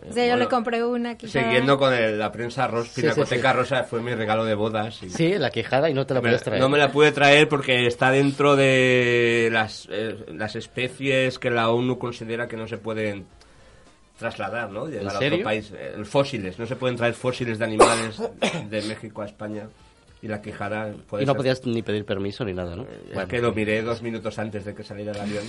O 0.08 0.12
sea, 0.12 0.24
yo 0.24 0.30
Bueno, 0.30 0.36
le 0.44 0.48
compré 0.48 0.82
una 0.84 1.16
quijada. 1.18 1.44
Siguiendo 1.44 1.78
con 1.78 1.92
el- 1.92 2.18
la 2.18 2.32
prensa 2.32 2.66
rosa, 2.66 2.90
Sí, 2.94 3.02
Pinacoteca 3.02 3.48
sí, 3.50 3.52
sí. 3.52 3.56
Rosa 3.58 3.84
fue 3.84 4.00
mi 4.00 4.14
regalo 4.14 4.44
de 4.44 4.54
bodas. 4.54 5.02
y 5.02 5.10
Sí, 5.10 5.36
la 5.38 5.50
quijada 5.50 5.90
y 5.90 5.94
no 5.94 6.06
te 6.06 6.14
la 6.14 6.20
me- 6.20 6.28
puedes 6.28 6.42
traer. 6.42 6.60
no 6.60 6.68
me 6.70 6.78
la 6.78 6.90
pude 6.90 7.12
traer 7.12 7.48
porque 7.48 7.86
está 7.86 8.10
dentro 8.10 8.56
de 8.56 9.48
las, 9.52 9.86
eh, 9.90 10.24
las 10.28 10.56
especies 10.56 11.38
que 11.38 11.50
la 11.50 11.68
ONU 11.70 11.98
considera 11.98 12.48
que 12.48 12.56
no 12.56 12.66
se 12.66 12.78
pueden 12.78 13.26
trasladar, 14.18 14.70
¿no? 14.70 14.86
Llevar 14.86 15.16
a 15.16 15.18
serio? 15.18 15.36
otro 15.38 15.44
país. 15.44 15.72
Eh, 15.74 15.96
fósiles, 16.04 16.58
no 16.58 16.66
se 16.66 16.76
pueden 16.76 16.96
traer 16.96 17.14
fósiles 17.14 17.58
de 17.58 17.64
animales 17.64 18.20
de 18.68 18.82
México 18.82 19.22
a 19.22 19.26
España. 19.26 19.68
Y 20.22 20.28
la 20.28 20.42
quijada 20.42 20.92
puede 21.08 21.22
Y 21.24 21.26
no 21.26 21.32
ser- 21.32 21.36
podías 21.38 21.64
ni 21.66 21.82
pedir 21.82 22.04
permiso 22.04 22.44
ni 22.44 22.52
nada, 22.52 22.76
¿no? 22.76 22.82
Es 22.82 23.14
Bueno, 23.14 23.28
que 23.28 23.40
lo 23.40 23.52
miré 23.52 23.80
dos 23.82 24.02
minutos 24.02 24.38
antes 24.38 24.64
de 24.66 24.74
que 24.74 24.82
saliera 24.84 25.12
el 25.12 25.20
avión. 25.20 25.44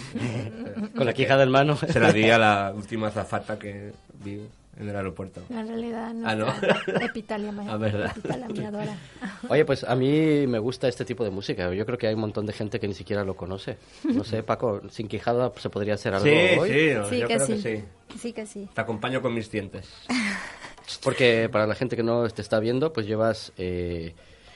con 0.96 1.06
la 1.06 1.14
quijada 1.14 1.44
en 1.44 1.52
mano. 1.52 1.76
Se 1.76 2.00
la 2.00 2.14
di 2.14 2.30
a 2.30 2.38
la 2.38 2.74
última 2.76 3.08
azafata 3.08 3.60
que 3.60 3.92
vi 4.24 4.40
en 4.80 4.88
el 4.88 4.96
aeropuerto. 4.96 5.42
En 5.50 5.68
realidad 5.68 6.14
no. 6.14 6.26
Ah, 6.30 6.36
¿no? 6.36 6.54
Epitalia, 7.02 7.54
Ah, 7.68 7.76
verdad. 7.76 8.16
Epitalia. 8.50 8.98
Oye, 9.50 9.66
pues 9.66 9.84
a 9.84 9.94
mí 9.96 10.48
me 10.48 10.60
gusta 10.60 10.88
este 10.88 11.04
tipo 11.04 11.26
de 11.26 11.32
música. 11.32 11.74
Yo 11.74 11.86
creo 11.86 11.98
que 11.98 12.08
hay 12.08 12.14
un 12.14 12.22
montón 12.22 12.46
de 12.46 12.54
gente 12.54 12.80
que 12.80 12.88
ni 12.88 12.94
siquiera 12.94 13.26
lo 13.26 13.36
conoce. 13.36 13.76
No 14.06 14.24
sé, 14.24 14.42
Paco, 14.42 14.82
sin 14.90 15.10
quijada 15.10 15.52
se 15.58 15.70
podría 15.70 15.96
hacer 15.96 16.14
algo 16.14 16.26
Sí, 16.26 16.32
hoy. 16.60 16.70
sí, 16.70 16.90
no, 16.96 17.10
Sí 17.10 17.20
yo 17.20 17.28
que 17.28 17.34
creo 17.36 17.46
sí. 17.48 17.54
que 17.56 17.60
sí. 17.60 18.18
Sí 18.20 18.32
que 18.34 18.46
sí. 18.46 18.70
Te 18.74 18.80
acompaño 18.80 19.22
con 19.22 19.34
mis 19.34 19.52
dientes. 19.52 19.90
Porque 21.04 21.50
para 21.52 21.68
la 21.68 21.76
gente 21.76 21.96
que 21.96 22.04
no 22.04 22.28
te 22.30 22.42
está 22.42 22.60
viendo, 22.60 22.92
pues 22.94 23.06
llevas 23.06 23.52
eh, 23.58 24.14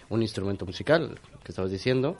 un 0.09 0.21
instrumento 0.21 0.65
musical, 0.65 1.19
que 1.43 1.51
estabas 1.51 1.71
diciendo. 1.71 2.17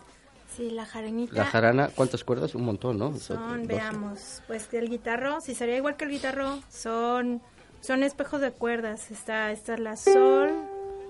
Sí, 0.56 0.70
la 0.70 0.86
jarenita. 0.86 1.36
La 1.36 1.46
jarana, 1.46 1.90
¿cuántas 1.94 2.24
cuerdas? 2.24 2.56
Un 2.56 2.64
montón, 2.64 2.98
¿no? 2.98 3.14
Son, 3.18 3.60
Dos. 3.60 3.68
veamos, 3.68 4.42
pues 4.48 4.74
el 4.74 4.90
guitarro, 4.90 5.42
si 5.42 5.54
sería 5.54 5.76
igual 5.76 5.98
que 5.98 6.06
el 6.06 6.12
guitarro, 6.12 6.60
son 6.70 7.42
son 7.86 8.02
espejos 8.02 8.42
de 8.42 8.52
cuerdas. 8.52 9.12
Está 9.12 9.52
esta 9.52 9.76
es 9.76 9.80
la 9.80 9.96
sol, 9.96 10.50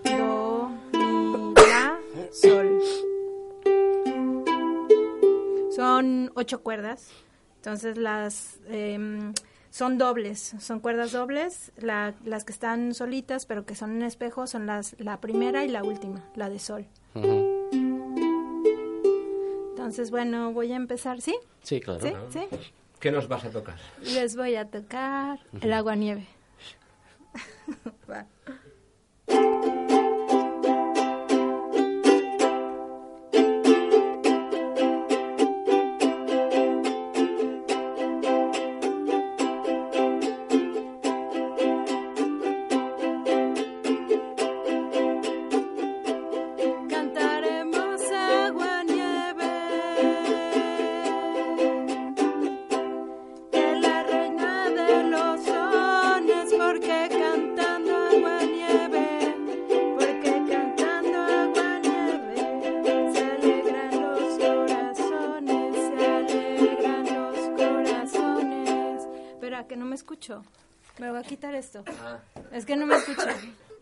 do, 0.04 0.70
mi, 0.92 1.54
la, 1.56 1.98
sol. 2.34 2.80
Son 5.74 6.32
ocho 6.36 6.62
cuerdas. 6.62 7.10
Entonces 7.58 7.98
las 7.98 8.60
em, 8.68 9.34
son 9.76 9.98
dobles, 9.98 10.56
son 10.62 10.80
cuerdas 10.80 11.12
dobles. 11.12 11.74
La- 11.76 12.14
las 12.24 12.46
que 12.46 12.54
están 12.54 12.94
solitas, 12.94 13.46
pero 13.46 13.66
que 13.66 13.76
son 13.76 13.92
en 13.98 14.04
espejo, 14.04 14.48
son 14.48 14.68
las 14.68 14.96
la 15.00 15.20
primera 15.20 15.66
y 15.66 15.68
la 15.68 15.84
última, 15.84 16.24
la 16.34 16.50
de 16.50 16.60
sol. 16.60 16.86
Entonces, 19.72 20.12
bueno, 20.12 20.54
voy 20.54 20.72
a 20.72 20.78
empezar, 20.78 21.20
¿sí? 21.20 21.36
Sí, 21.62 21.82
claro. 21.82 22.00
¿Sí? 22.00 22.14
¿Sí? 22.30 22.48
¿Qué 23.02 23.12
nos 23.12 23.28
vas 23.28 23.44
a 23.44 23.50
tocar? 23.50 23.76
Les 24.02 24.38
voy 24.38 24.56
a 24.56 24.64
tocar 24.70 25.40
el 25.60 25.74
agua 25.74 25.96
nieve. 25.98 26.26
Va. 28.10 28.26
Esto. 71.66 71.84
Es 72.52 72.66
que 72.66 72.76
no 72.76 72.86
me 72.86 72.96
escucho. 72.96 73.28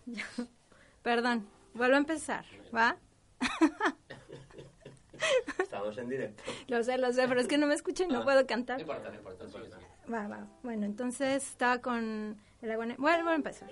Perdón, 1.03 1.47
vuelvo 1.73 1.95
a 1.95 1.99
empezar, 1.99 2.45
¿va? 2.75 2.95
Estamos 5.59 5.97
en 5.97 6.09
directo. 6.09 6.43
Lo 6.67 6.83
sé, 6.83 6.97
lo 6.97 7.11
sé, 7.13 7.27
pero 7.27 7.39
es 7.41 7.47
que 7.47 7.57
no 7.57 7.67
me 7.67 7.73
escucho 7.75 8.03
y 8.03 8.07
no 8.07 8.23
puedo 8.23 8.45
cantar. 8.45 8.79
Va, 8.89 10.27
va. 10.27 10.47
Bueno, 10.63 10.85
entonces 10.85 11.43
estaba 11.43 11.79
con 11.79 12.37
el 12.61 12.71
agua. 12.71 12.85
ne- 12.85 12.95
Vuelvo 12.97 13.29
a 13.29 13.35
empezar. 13.35 13.69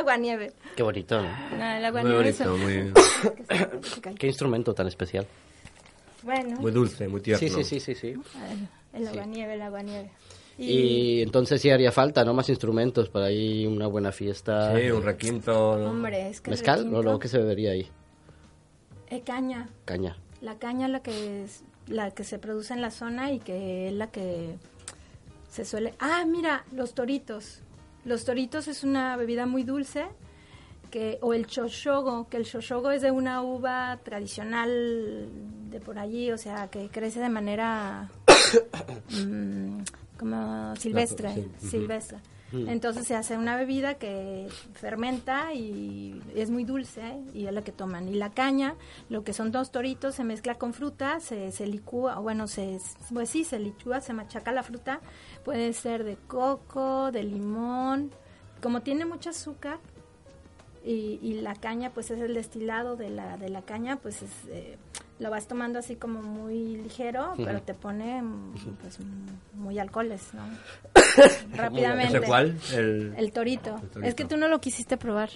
Aguanieve. 0.00 0.52
Qué 0.76 0.82
bonito, 0.82 1.22
¿no? 1.22 1.28
No, 1.56 1.64
el 1.64 1.78
Muy 1.78 1.84
aguanieve 1.84 2.16
bonito, 2.16 2.56
muy, 2.56 2.92
Qué 4.18 4.26
instrumento 4.26 4.74
tan 4.74 4.86
especial. 4.88 5.26
Bueno, 6.22 6.60
muy 6.60 6.72
dulce, 6.72 7.08
muy 7.08 7.20
tierno. 7.20 7.38
Sí, 7.38 7.48
sí, 7.48 7.64
sí, 7.64 7.80
sí, 7.80 7.94
sí. 7.94 8.14
el 8.92 9.08
aguanieve, 9.08 9.54
el 9.54 9.62
aguanieve. 9.62 10.10
Y, 10.58 10.64
Y 10.64 11.22
entonces 11.22 11.60
sí 11.62 11.70
haría 11.70 11.90
falta, 11.90 12.24
¿no? 12.24 12.34
Más 12.34 12.48
instrumentos 12.50 13.08
para 13.08 13.30
ir 13.30 13.66
una 13.66 13.86
buena 13.86 14.12
fiesta. 14.12 14.76
Sí, 14.76 14.90
un 14.90 15.02
requinto. 15.02 15.78
¿no? 15.78 15.90
hombre, 15.90 16.28
es 16.28 16.40
que 16.40 16.50
¿Mezcal? 16.50 16.90
No, 16.90 17.18
¿qué 17.18 17.28
se 17.28 17.38
bebería 17.38 17.70
ahí? 17.70 17.88
Eh, 19.08 19.22
caña. 19.22 19.68
Caña. 19.86 20.16
La 20.42 20.58
caña 20.58 20.88
la 20.88 21.00
que 21.02 21.44
es 21.44 21.64
la 21.86 22.10
que 22.12 22.24
se 22.24 22.38
produce 22.38 22.74
en 22.74 22.80
la 22.82 22.90
zona 22.90 23.32
y 23.32 23.40
que 23.40 23.88
es 23.88 23.94
la 23.94 24.10
que 24.10 24.56
se 25.48 25.64
suele. 25.64 25.94
Ah, 25.98 26.24
mira, 26.26 26.64
los 26.72 26.94
toritos. 26.94 27.60
Los 28.04 28.24
toritos 28.24 28.68
es 28.68 28.82
una 28.84 29.16
bebida 29.16 29.46
muy 29.46 29.62
dulce 29.62 30.06
que 30.90 31.18
o 31.22 31.34
el 31.34 31.46
choshogo, 31.46 32.28
que 32.28 32.36
el 32.36 32.44
choshogo 32.44 32.90
es 32.90 33.02
de 33.02 33.10
una 33.10 33.42
uva 33.42 33.98
tradicional 34.02 35.28
de 35.70 35.80
por 35.80 35.98
allí, 35.98 36.32
o 36.32 36.38
sea, 36.38 36.68
que 36.68 36.88
crece 36.88 37.20
de 37.20 37.28
manera 37.28 38.10
mm, 39.10 39.82
como 40.18 40.74
silvestre, 40.76 41.32
sí, 41.58 41.78
ujú. 41.78 41.86
Silvestre. 42.50 42.72
Entonces 42.72 43.06
se 43.06 43.14
hace 43.14 43.38
una 43.38 43.56
bebida 43.56 43.94
que 43.94 44.48
fermenta 44.74 45.54
y 45.54 46.20
es 46.34 46.50
muy 46.50 46.64
dulce 46.64 47.22
y 47.32 47.46
es 47.46 47.52
la 47.52 47.62
que 47.62 47.72
toman. 47.72 48.08
Y 48.08 48.14
la 48.14 48.30
caña, 48.30 48.74
lo 49.08 49.24
que 49.24 49.32
son 49.32 49.52
dos 49.52 49.70
toritos, 49.70 50.14
se 50.14 50.24
mezcla 50.24 50.56
con 50.56 50.74
fruta, 50.74 51.20
se, 51.20 51.52
se 51.52 51.66
licúa, 51.66 52.18
bueno, 52.18 52.48
se, 52.48 52.78
pues 53.12 53.30
sí, 53.30 53.44
se 53.44 53.58
licúa, 53.58 54.00
se 54.00 54.12
machaca 54.12 54.52
la 54.52 54.62
fruta. 54.62 55.00
Puede 55.44 55.72
ser 55.72 56.04
de 56.04 56.16
coco, 56.16 57.10
de 57.12 57.22
limón. 57.22 58.10
Como 58.60 58.82
tiene 58.82 59.06
mucho 59.06 59.30
azúcar, 59.30 59.78
y, 60.84 61.18
y 61.22 61.40
la 61.40 61.54
caña 61.54 61.90
pues 61.90 62.10
es 62.10 62.20
el 62.20 62.34
destilado 62.34 62.96
de 62.96 63.10
la 63.10 63.36
de 63.36 63.50
la 63.50 63.62
caña 63.62 63.96
pues 63.96 64.22
es, 64.22 64.30
eh, 64.48 64.78
lo 65.20 65.30
vas 65.30 65.46
tomando 65.46 65.78
así 65.78 65.94
como 65.96 66.20
muy 66.22 66.76
ligero 66.78 67.34
pero 67.36 67.60
te 67.62 67.74
pone 67.74 68.20
mm, 68.22 68.54
pues 68.80 68.98
mm, 69.00 69.58
muy 69.62 69.78
alcoholes 69.78 70.34
no 70.34 70.42
rápidamente 71.56 72.16
¿Ese 72.18 72.26
cuál? 72.26 72.58
El... 72.72 73.14
el 73.16 73.32
torito. 73.32 73.76
El 73.82 73.88
torito. 73.90 74.00
es 74.08 74.14
que 74.16 74.24
tú 74.24 74.36
no 74.36 74.48
lo 74.48 74.60
quisiste 74.60 74.96
probar 74.96 75.30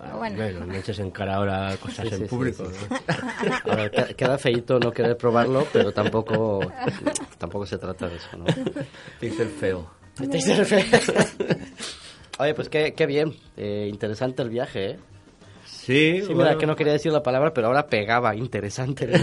Ah, 0.00 0.16
bueno. 0.16 0.36
bueno, 0.36 0.66
no 0.66 0.74
eches 0.74 0.98
en 0.98 1.12
cara 1.12 1.36
ahora 1.36 1.76
cosas 1.76 2.08
Sí, 2.08 2.14
en 2.14 2.20
sí, 2.22 2.26
público. 2.26 2.64
queda 4.16 4.36
feíto 4.38 4.80
no 4.80 4.90
querer 4.90 5.16
probarlo, 5.16 5.66
pero 5.72 5.92
tampoco, 5.92 6.60
tampoco 7.38 7.64
se 7.64 7.78
trata 7.78 8.08
de 8.08 8.16
eso, 8.16 8.36
¿no? 8.36 8.44
Te 9.20 9.26
hice 9.26 9.44
el 9.44 9.50
feo. 9.50 9.88
Te 10.16 10.36
hice 10.36 10.64
fe- 10.64 10.84
Oye, 12.40 12.54
pues 12.54 12.68
qué, 12.68 12.92
qué 12.94 13.06
bien. 13.06 13.34
Eh, 13.56 13.86
interesante 13.88 14.42
el 14.42 14.48
viaje, 14.50 14.90
¿eh? 14.90 14.98
Sí, 15.84 16.20
Sí, 16.22 16.28
mira, 16.28 16.34
bueno. 16.34 16.58
que 16.58 16.66
no 16.66 16.76
quería 16.76 16.94
decir 16.94 17.12
la 17.12 17.22
palabra, 17.22 17.52
pero 17.52 17.66
ahora 17.68 17.86
pegaba. 17.86 18.34
Interesante. 18.34 19.10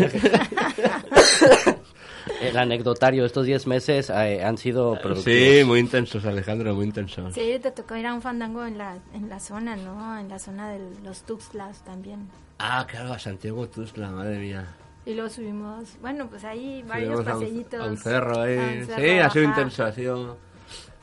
el 2.42 2.58
anecdotario, 2.58 3.26
estos 3.26 3.46
10 3.46 3.68
meses 3.68 4.10
eh, 4.10 4.44
han 4.44 4.58
sido 4.58 4.98
productivos. 5.02 5.58
Sí, 5.58 5.64
muy 5.66 5.80
intensos, 5.80 6.26
Alejandro, 6.26 6.74
muy 6.76 6.86
intensos. 6.86 7.34
sí 7.34 7.58
te 7.62 7.72
tocó 7.72 7.96
ir 7.96 8.06
a 8.08 8.14
un 8.14 8.22
fandango 8.22 8.66
en 8.66 8.78
la 8.78 8.98
en 9.14 9.30
la 9.30 9.40
zona 9.40 9.76
no 9.76 10.18
en 10.20 10.30
la 10.30 10.40
zona 10.40 10.70
de 10.72 10.80
los 11.04 11.24
Tuxtlas 11.24 11.84
también 11.84 12.28
Ah, 12.60 12.86
claro, 12.90 13.14
a 13.14 13.20
Santiago 13.20 13.68
Tuzla, 13.68 14.10
madre 14.12 14.38
mía. 14.38 14.68
y 15.06 15.14
luego 15.16 15.30
subimos 15.30 15.98
bueno 16.02 16.28
pues 16.30 16.44
ahí 16.44 16.84
varios 16.88 17.18
Subimos 17.18 17.28
a 17.28 17.34
un- 17.36 17.40
paseillitos 17.42 17.82
A 17.82 17.86
un 17.88 17.98
cerro 17.98 18.42
ahí. 18.42 18.58
a 18.58 18.62
un 18.62 18.86
cerro, 18.86 19.02
sí, 19.02 19.10
ha 19.20 19.30
sido 19.32 19.48
ajá. 19.48 19.60
intenso, 19.62 19.84
ha 19.84 19.92
sido... 19.92 20.38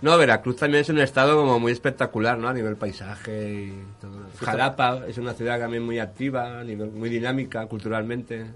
No, 0.00 0.16
Veracruz 0.16 0.56
también 0.56 0.82
es 0.82 0.88
un 0.90 0.98
estado 1.00 1.36
como 1.36 1.58
muy 1.58 1.72
espectacular, 1.72 2.38
¿no? 2.38 2.48
A 2.48 2.52
nivel 2.52 2.76
paisaje 2.76 3.52
y 3.52 3.84
todo. 4.00 4.26
Jalapa 4.40 5.06
es 5.08 5.18
una 5.18 5.34
ciudad 5.34 5.58
también 5.58 5.84
muy 5.84 5.98
activa, 5.98 6.60
a 6.60 6.64
nivel, 6.64 6.92
muy 6.92 7.08
dinámica 7.08 7.66
culturalmente. 7.66 8.46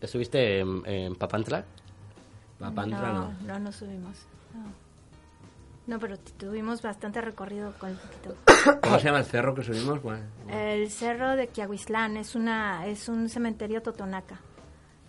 ¿Estuviste 0.00 0.60
en, 0.60 0.82
en 0.84 1.14
Papantla? 1.16 1.64
Papantla 2.58 3.12
no. 3.12 3.32
no 3.32 3.34
no 3.46 3.58
no 3.58 3.72
subimos 3.72 4.26
no. 4.54 4.90
No, 5.86 5.98
pero 5.98 6.18
tuvimos 6.18 6.82
bastante 6.82 7.20
recorrido 7.20 7.72
con 7.78 7.90
el 7.90 7.96
poquito. 7.96 8.36
¿Cómo 8.82 8.98
se 8.98 9.06
llama 9.06 9.18
el 9.18 9.24
cerro 9.24 9.54
que 9.54 9.64
subimos? 9.64 10.00
Bueno, 10.02 10.22
El 10.48 10.88
cerro 10.90 11.34
de 11.34 11.48
Quiahuizlán 11.48 12.16
es 12.18 12.34
una 12.34 12.86
es 12.86 13.08
un 13.08 13.28
cementerio 13.28 13.82
totonaca. 13.82 14.38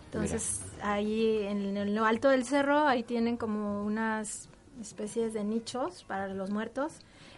Entonces, 0.06 0.62
ahí 0.82 1.42
en, 1.42 1.76
en 1.76 1.94
lo 1.94 2.04
alto 2.04 2.30
del 2.30 2.44
cerro 2.44 2.86
ahí 2.88 3.02
tienen 3.02 3.36
como 3.36 3.84
unas 3.84 4.48
especies 4.80 5.32
de 5.32 5.44
nichos 5.44 6.04
para 6.04 6.28
los 6.28 6.50
muertos 6.50 6.94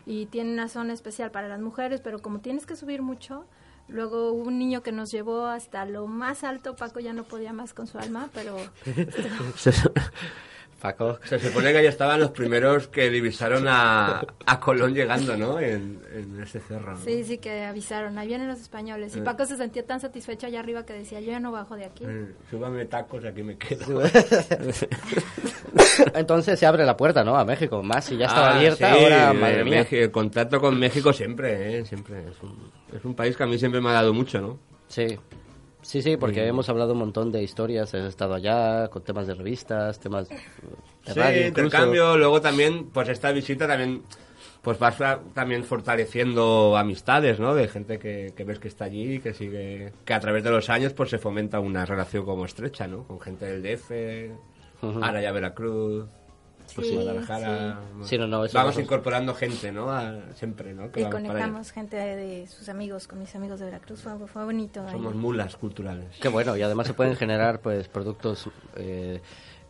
y 0.07 0.27
tiene 0.27 0.53
una 0.53 0.69
zona 0.69 0.93
especial 0.93 1.31
para 1.31 1.49
las 1.49 1.61
mujeres, 1.61 2.01
pero 2.01 2.21
como 2.21 2.41
tienes 2.41 2.67
que 2.67 2.77
subir 2.77 3.03
mucho, 3.03 3.47
luego 3.89 4.33
hubo 4.33 4.49
un 4.49 4.59
niño 4.59 4.83
que 4.83 4.93
nos 4.93 5.11
llevó 5.11 5.47
hasta 5.47 5.85
lo 5.85 6.07
más 6.07 6.45
alto, 6.45 6.77
Paco 6.77 7.01
ya 7.01 7.13
no 7.13 7.25
podía 7.25 7.53
más 7.53 7.75
con 7.75 7.87
su 7.87 7.99
alma, 7.99 8.29
pero 8.33 8.57
se, 9.57 9.73
Paco. 10.85 11.19
se 11.25 11.39
supone 11.39 11.73
que 11.73 11.79
ahí 11.79 11.87
estaban 11.87 12.21
los 12.21 12.31
primeros 12.31 12.89
que 12.89 13.09
divisaron 13.09 13.65
a, 13.67 14.21
a 14.45 14.61
Colón 14.61 14.93
llegando, 14.93 15.35
¿no? 15.35 15.59
En, 15.59 15.99
en 16.15 16.43
ese 16.43 16.61
cerro. 16.61 16.93
¿no? 16.93 16.99
sí, 16.99 17.25
sí 17.25 17.39
que 17.39 17.65
avisaron, 17.65 18.19
ahí 18.19 18.29
vienen 18.29 18.49
los 18.49 18.61
españoles. 18.61 19.17
Y 19.17 19.21
Eh. 19.21 19.23
Paco 19.23 19.47
se 19.47 19.57
sentía 19.57 19.87
tan 19.87 19.99
satisfecho 20.01 20.47
allá 20.47 20.61
arriba 20.61 20.85
que 20.85 20.93
decía, 20.93 21.21
yo 21.21 21.31
ya 21.31 21.41
no 21.41 21.53
bajo 21.53 21.75
de 21.77 21.87
aquí. 21.87 22.05
Eh, 22.07 22.35
súbame 22.51 22.85
tacos 22.85 23.25
aquí 23.25 23.43
me 23.43 23.57
quedo. 23.57 24.03
Entonces 26.15 26.59
se 26.59 26.67
abre 26.67 26.85
la 26.85 26.97
puerta, 26.97 27.25
¿no? 27.25 27.37
A 27.37 27.45
México. 27.45 27.83
Más 27.83 28.05
si 28.05 28.17
ya 28.17 28.27
estaba 28.27 28.51
Ah, 28.51 28.57
abierta, 28.57 28.95
sí, 28.95 29.03
ahora, 29.03 29.33
madre 29.33 29.65
mía. 29.65 29.79
México- 29.81 30.03
el 30.03 30.11
contacto 30.11 30.61
con 30.61 30.79
México 30.79 31.13
siempre, 31.13 31.79
¿eh? 31.79 31.85
Siempre. 31.87 32.29
Es 32.29 32.43
un, 32.43 32.71
es 32.95 33.05
un 33.05 33.15
país 33.15 33.37
que 33.37 33.43
a 33.43 33.47
mí 33.47 33.59
siempre 33.59 33.81
me 33.81 33.91
ha 33.91 33.95
dado 33.95 34.13
mucho, 34.13 34.41
¿no? 34.41 34.59
Sí. 34.89 35.19
Sí, 35.85 36.01
sí, 36.03 36.17
porque 36.17 36.47
hemos 36.47 36.69
hablado 36.69 36.93
un 36.95 36.99
montón 36.99 37.31
de 37.31 37.43
historias. 37.43 37.95
Has 37.95 38.05
estado 38.09 38.35
allá 38.35 38.89
con 38.89 39.03
temas 39.05 39.27
de 39.27 39.35
revistas, 39.35 40.01
temas 40.01 40.29
de 40.29 40.37
Sí, 41.07 41.13
radio. 41.21 41.47
intercambio. 41.49 42.17
Luego 42.17 42.41
también, 42.41 42.87
pues 42.91 43.09
esta 43.11 43.31
visita 43.33 43.67
también, 43.69 44.03
pues 44.63 44.79
vas 44.79 44.99
a- 45.03 45.21
también 45.35 45.63
fortaleciendo 45.63 46.77
amistades, 46.77 47.39
¿no? 47.39 47.55
De 47.55 47.69
gente 47.69 47.99
que, 47.99 48.33
que 48.35 48.45
ves 48.45 48.59
que 48.59 48.69
está 48.69 48.87
allí, 48.87 49.19
que 49.21 49.35
sigue, 49.35 49.93
que 50.07 50.15
a 50.15 50.21
través 50.21 50.43
de 50.43 50.51
los 50.51 50.71
años, 50.71 50.95
pues 50.95 51.11
se 51.11 51.19
fomenta 51.19 51.61
una 51.61 51.85
relación 51.85 52.25
como 52.25 52.47
estrecha, 52.47 52.87
¿no? 52.87 53.05
Con 53.07 53.21
gente 53.21 53.45
del 53.45 53.63
DF, 53.63 54.33
ahora 55.03 55.21
ya 55.21 55.33
Veracruz, 55.33 56.07
pues 56.75 56.87
Sí, 56.89 56.95
Guadalajara. 56.95 57.79
Sí, 58.05 58.19
no, 58.19 58.27
no, 58.27 58.45
eso 58.45 58.57
Vamos 58.59 58.77
no- 58.77 58.83
incorporando 58.83 59.35
gente, 59.35 59.71
¿no? 59.73 59.91
A- 59.91 60.15
siempre, 60.35 60.75
¿no? 60.75 60.91
Que 60.91 61.03
Y 61.03 61.11
conectamos 61.11 61.71
gente 61.73 61.97
de 61.97 62.47
sus 62.47 62.69
amigos 62.69 63.07
con 63.09 63.19
mis 63.19 63.35
amigos 63.35 63.61
de 63.61 63.67
Veracruz. 63.67 64.01
Fue, 64.01 64.13
fue 64.27 64.45
bonito. 64.45 64.83
ahí. 64.85 64.93
Somos 64.93 65.15
mulas 65.15 65.57
culturales. 65.57 66.07
Qué 66.21 66.29
bueno, 66.29 66.57
y 66.57 66.63
además 66.63 66.87
se 66.87 66.95
pueden 66.95 67.17
generar 67.17 67.61
pues 67.61 67.89
productos, 67.89 68.49
eh, 68.77 69.21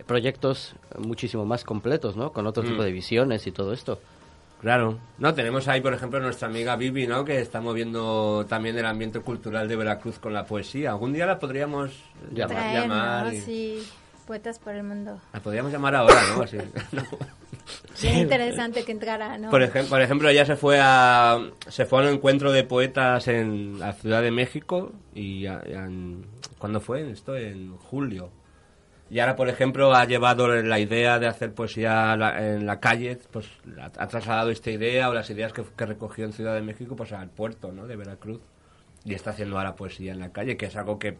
proyectos 0.06 0.74
muchísimo 0.98 1.44
más 1.44 1.64
completos, 1.64 2.16
¿no? 2.16 2.32
Con 2.32 2.46
otro 2.46 2.62
Mm. 2.62 2.66
tipo 2.66 2.82
de 2.82 2.92
visiones 2.92 3.46
y 3.46 3.52
todo 3.52 3.72
esto. 3.72 4.00
Claro. 4.60 4.98
No, 5.18 5.34
tenemos 5.34 5.68
ahí, 5.68 5.82
por 5.82 5.92
ejemplo, 5.92 6.20
nuestra 6.20 6.48
amiga 6.48 6.74
Vivi, 6.76 7.06
¿no? 7.06 7.24
Que 7.24 7.38
está 7.40 7.60
moviendo 7.60 8.46
también 8.48 8.78
el 8.78 8.86
ambiente 8.86 9.20
cultural 9.20 9.68
de 9.68 9.76
Veracruz 9.76 10.18
con 10.18 10.32
la 10.32 10.46
poesía. 10.46 10.90
Algún 10.92 11.12
día 11.12 11.26
la 11.26 11.38
podríamos 11.38 11.92
llamar. 12.32 12.56
Traer, 12.56 12.80
llamar 12.82 13.26
¿no? 13.26 13.32
y- 13.34 13.40
Sí, 13.42 13.82
poetas 14.24 14.58
por 14.58 14.74
el 14.74 14.82
mundo. 14.82 15.20
La 15.32 15.40
podríamos 15.40 15.70
llamar 15.72 15.94
ahora, 15.94 16.20
¿no? 16.36 16.42
Así. 16.42 16.58
Sería 17.94 18.18
interesante 18.20 18.84
que 18.84 18.92
entrara, 18.92 19.38
¿no? 19.38 19.50
Por, 19.50 19.62
ejem- 19.62 19.88
por 19.88 20.00
ejemplo, 20.02 20.28
ella 20.28 20.44
se 20.44 20.56
fue 20.56 20.78
a 20.82 21.38
se 21.68 21.86
fue 21.86 22.00
a 22.00 22.08
un 22.08 22.14
encuentro 22.14 22.52
de 22.52 22.64
poetas 22.64 23.28
en 23.28 23.78
la 23.78 23.92
Ciudad 23.94 24.20
de 24.22 24.30
México 24.30 24.92
y 25.14 25.46
a- 25.46 25.62
en- 25.64 26.26
¿cuándo 26.58 26.80
fue 26.80 27.08
esto? 27.10 27.36
En 27.36 27.76
julio. 27.76 28.30
Y 29.10 29.20
ahora, 29.20 29.36
por 29.36 29.48
ejemplo, 29.48 29.94
ha 29.94 30.04
llevado 30.06 30.48
la 30.48 30.78
idea 30.80 31.18
de 31.18 31.26
hacer 31.26 31.52
poesía 31.54 32.14
en 32.38 32.66
la 32.66 32.80
calle, 32.80 33.18
pues 33.30 33.46
ha, 33.80 33.86
ha 34.02 34.08
trasladado 34.08 34.50
esta 34.50 34.70
idea 34.70 35.08
o 35.08 35.14
las 35.14 35.28
ideas 35.30 35.52
que, 35.52 35.62
que 35.76 35.86
recogió 35.86 36.24
en 36.24 36.32
Ciudad 36.32 36.54
de 36.54 36.62
México 36.62 36.96
pues 36.96 37.12
al 37.12 37.28
puerto, 37.30 37.70
¿no? 37.70 37.86
De 37.86 37.96
Veracruz. 37.96 38.40
Y 39.04 39.14
está 39.14 39.30
haciendo 39.30 39.56
ahora 39.58 39.76
poesía 39.76 40.12
en 40.12 40.20
la 40.20 40.32
calle, 40.32 40.56
que 40.56 40.66
es 40.66 40.76
algo 40.76 40.98
que 40.98 41.16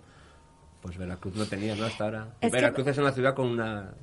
pues 0.85 0.99
Veracruz 0.99 1.35
no 1.35 1.47
tenía, 1.47 1.75
¿no? 1.75 1.87
Hasta 1.87 2.05
ahora. 2.05 2.29
Es 2.43 2.51
que- 2.53 2.57
Veracruz 2.59 2.87
es 2.89 2.99
una 2.99 3.11
ciudad 3.11 3.35
con 3.35 3.49
una, 3.49 3.95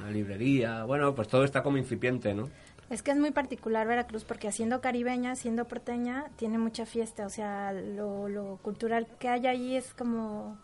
una 0.00 0.10
librería, 0.10 0.84
bueno, 0.84 1.14
pues 1.14 1.28
todo 1.28 1.44
está 1.44 1.62
como 1.62 1.76
incipiente, 1.76 2.32
¿no? 2.32 2.48
Es 2.88 3.02
que 3.02 3.10
es 3.10 3.18
muy 3.18 3.32
particular 3.32 3.86
Veracruz 3.86 4.24
porque 4.24 4.50
siendo 4.50 4.80
caribeña, 4.80 5.36
siendo 5.36 5.66
porteña, 5.66 6.24
tiene 6.36 6.56
mucha 6.56 6.86
fiesta. 6.86 7.26
O 7.26 7.30
sea, 7.30 7.72
lo, 7.72 8.28
lo 8.30 8.56
cultural 8.62 9.06
que 9.18 9.28
hay 9.28 9.46
allí 9.46 9.76
es 9.76 9.92
como 9.92 10.56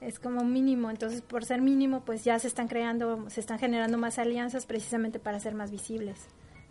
es 0.00 0.18
como 0.18 0.44
mínimo. 0.44 0.90
Entonces, 0.90 1.22
por 1.22 1.44
ser 1.44 1.60
mínimo, 1.60 2.00
pues 2.04 2.24
ya 2.24 2.38
se 2.40 2.48
están 2.48 2.66
creando, 2.68 3.28
se 3.30 3.38
están 3.40 3.58
generando 3.60 3.98
más 3.98 4.18
alianzas 4.18 4.66
precisamente 4.66 5.18
para 5.20 5.38
ser 5.40 5.54
más 5.54 5.70
visibles. 5.70 6.26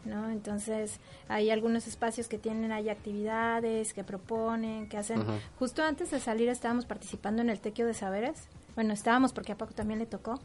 ¿No? 0.06 0.30
Entonces, 0.30 1.00
hay 1.28 1.50
algunos 1.50 1.88
espacios 1.88 2.28
que 2.28 2.38
tienen 2.38 2.72
ahí 2.72 2.90
actividades, 2.90 3.94
que 3.94 4.04
proponen, 4.04 4.88
que 4.90 4.98
hacen. 4.98 5.24
Justo 5.60 5.84
antes 5.84 6.12
de 6.12 6.20
salir 6.20 6.50
estábamos 6.50 6.86
participando 6.86 7.42
en 7.42 7.50
el 7.50 7.60
Tequio 7.60 7.86
de 7.86 7.94
Saberes. 7.94 8.48
Bueno, 8.76 8.94
estábamos 8.94 9.34
porque 9.34 9.52
a 9.54 9.58
Paco 9.58 9.74
también 9.74 10.00
le 10.00 10.06
tocó. 10.06 10.40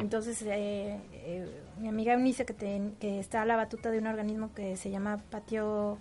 Entonces, 0.00 0.40
eh, 0.42 1.00
eh, 1.12 1.60
mi 1.78 1.88
amiga 1.88 2.12
Eunice, 2.14 2.46
que, 2.46 2.54
te- 2.54 2.92
que 3.00 3.18
está 3.18 3.42
a 3.42 3.44
la 3.44 3.56
batuta 3.56 3.90
de 3.90 3.98
un 3.98 4.06
organismo 4.06 4.54
que 4.54 4.76
se 4.76 4.90
llama 4.90 5.18
Patio, 5.30 5.98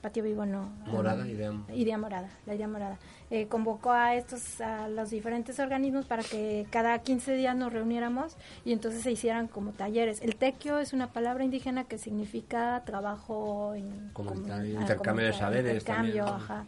Patio 0.00 0.24
Vivo 0.24 0.44
no. 0.46 0.72
Morada, 0.86 1.22
um, 1.22 1.30
idea. 1.30 1.52
Idea 1.72 1.96
Morada, 1.98 2.28
la 2.46 2.54
idea 2.56 2.66
morada. 2.68 2.98
Eh, 3.34 3.46
convocó 3.48 3.92
a 3.92 4.14
estos, 4.14 4.60
a 4.60 4.88
los 4.88 5.08
diferentes 5.08 5.58
organismos 5.58 6.04
para 6.04 6.22
que 6.22 6.66
cada 6.68 6.98
15 6.98 7.32
días 7.34 7.56
nos 7.56 7.72
reuniéramos 7.72 8.36
y 8.62 8.74
entonces 8.74 9.00
se 9.02 9.10
hicieran 9.10 9.48
como 9.48 9.72
talleres. 9.72 10.20
El 10.20 10.36
tequio 10.36 10.78
es 10.78 10.92
una 10.92 11.14
palabra 11.14 11.42
indígena 11.42 11.84
que 11.84 11.96
significa 11.96 12.82
trabajo 12.84 13.72
en 13.74 14.10
Comunitario, 14.12 14.74
comun- 14.74 14.80
intercambio 14.82 15.24
de 15.24 15.32
saberes 15.32 15.72
intercambio, 15.78 16.24
también. 16.26 16.44
ajá. 16.44 16.64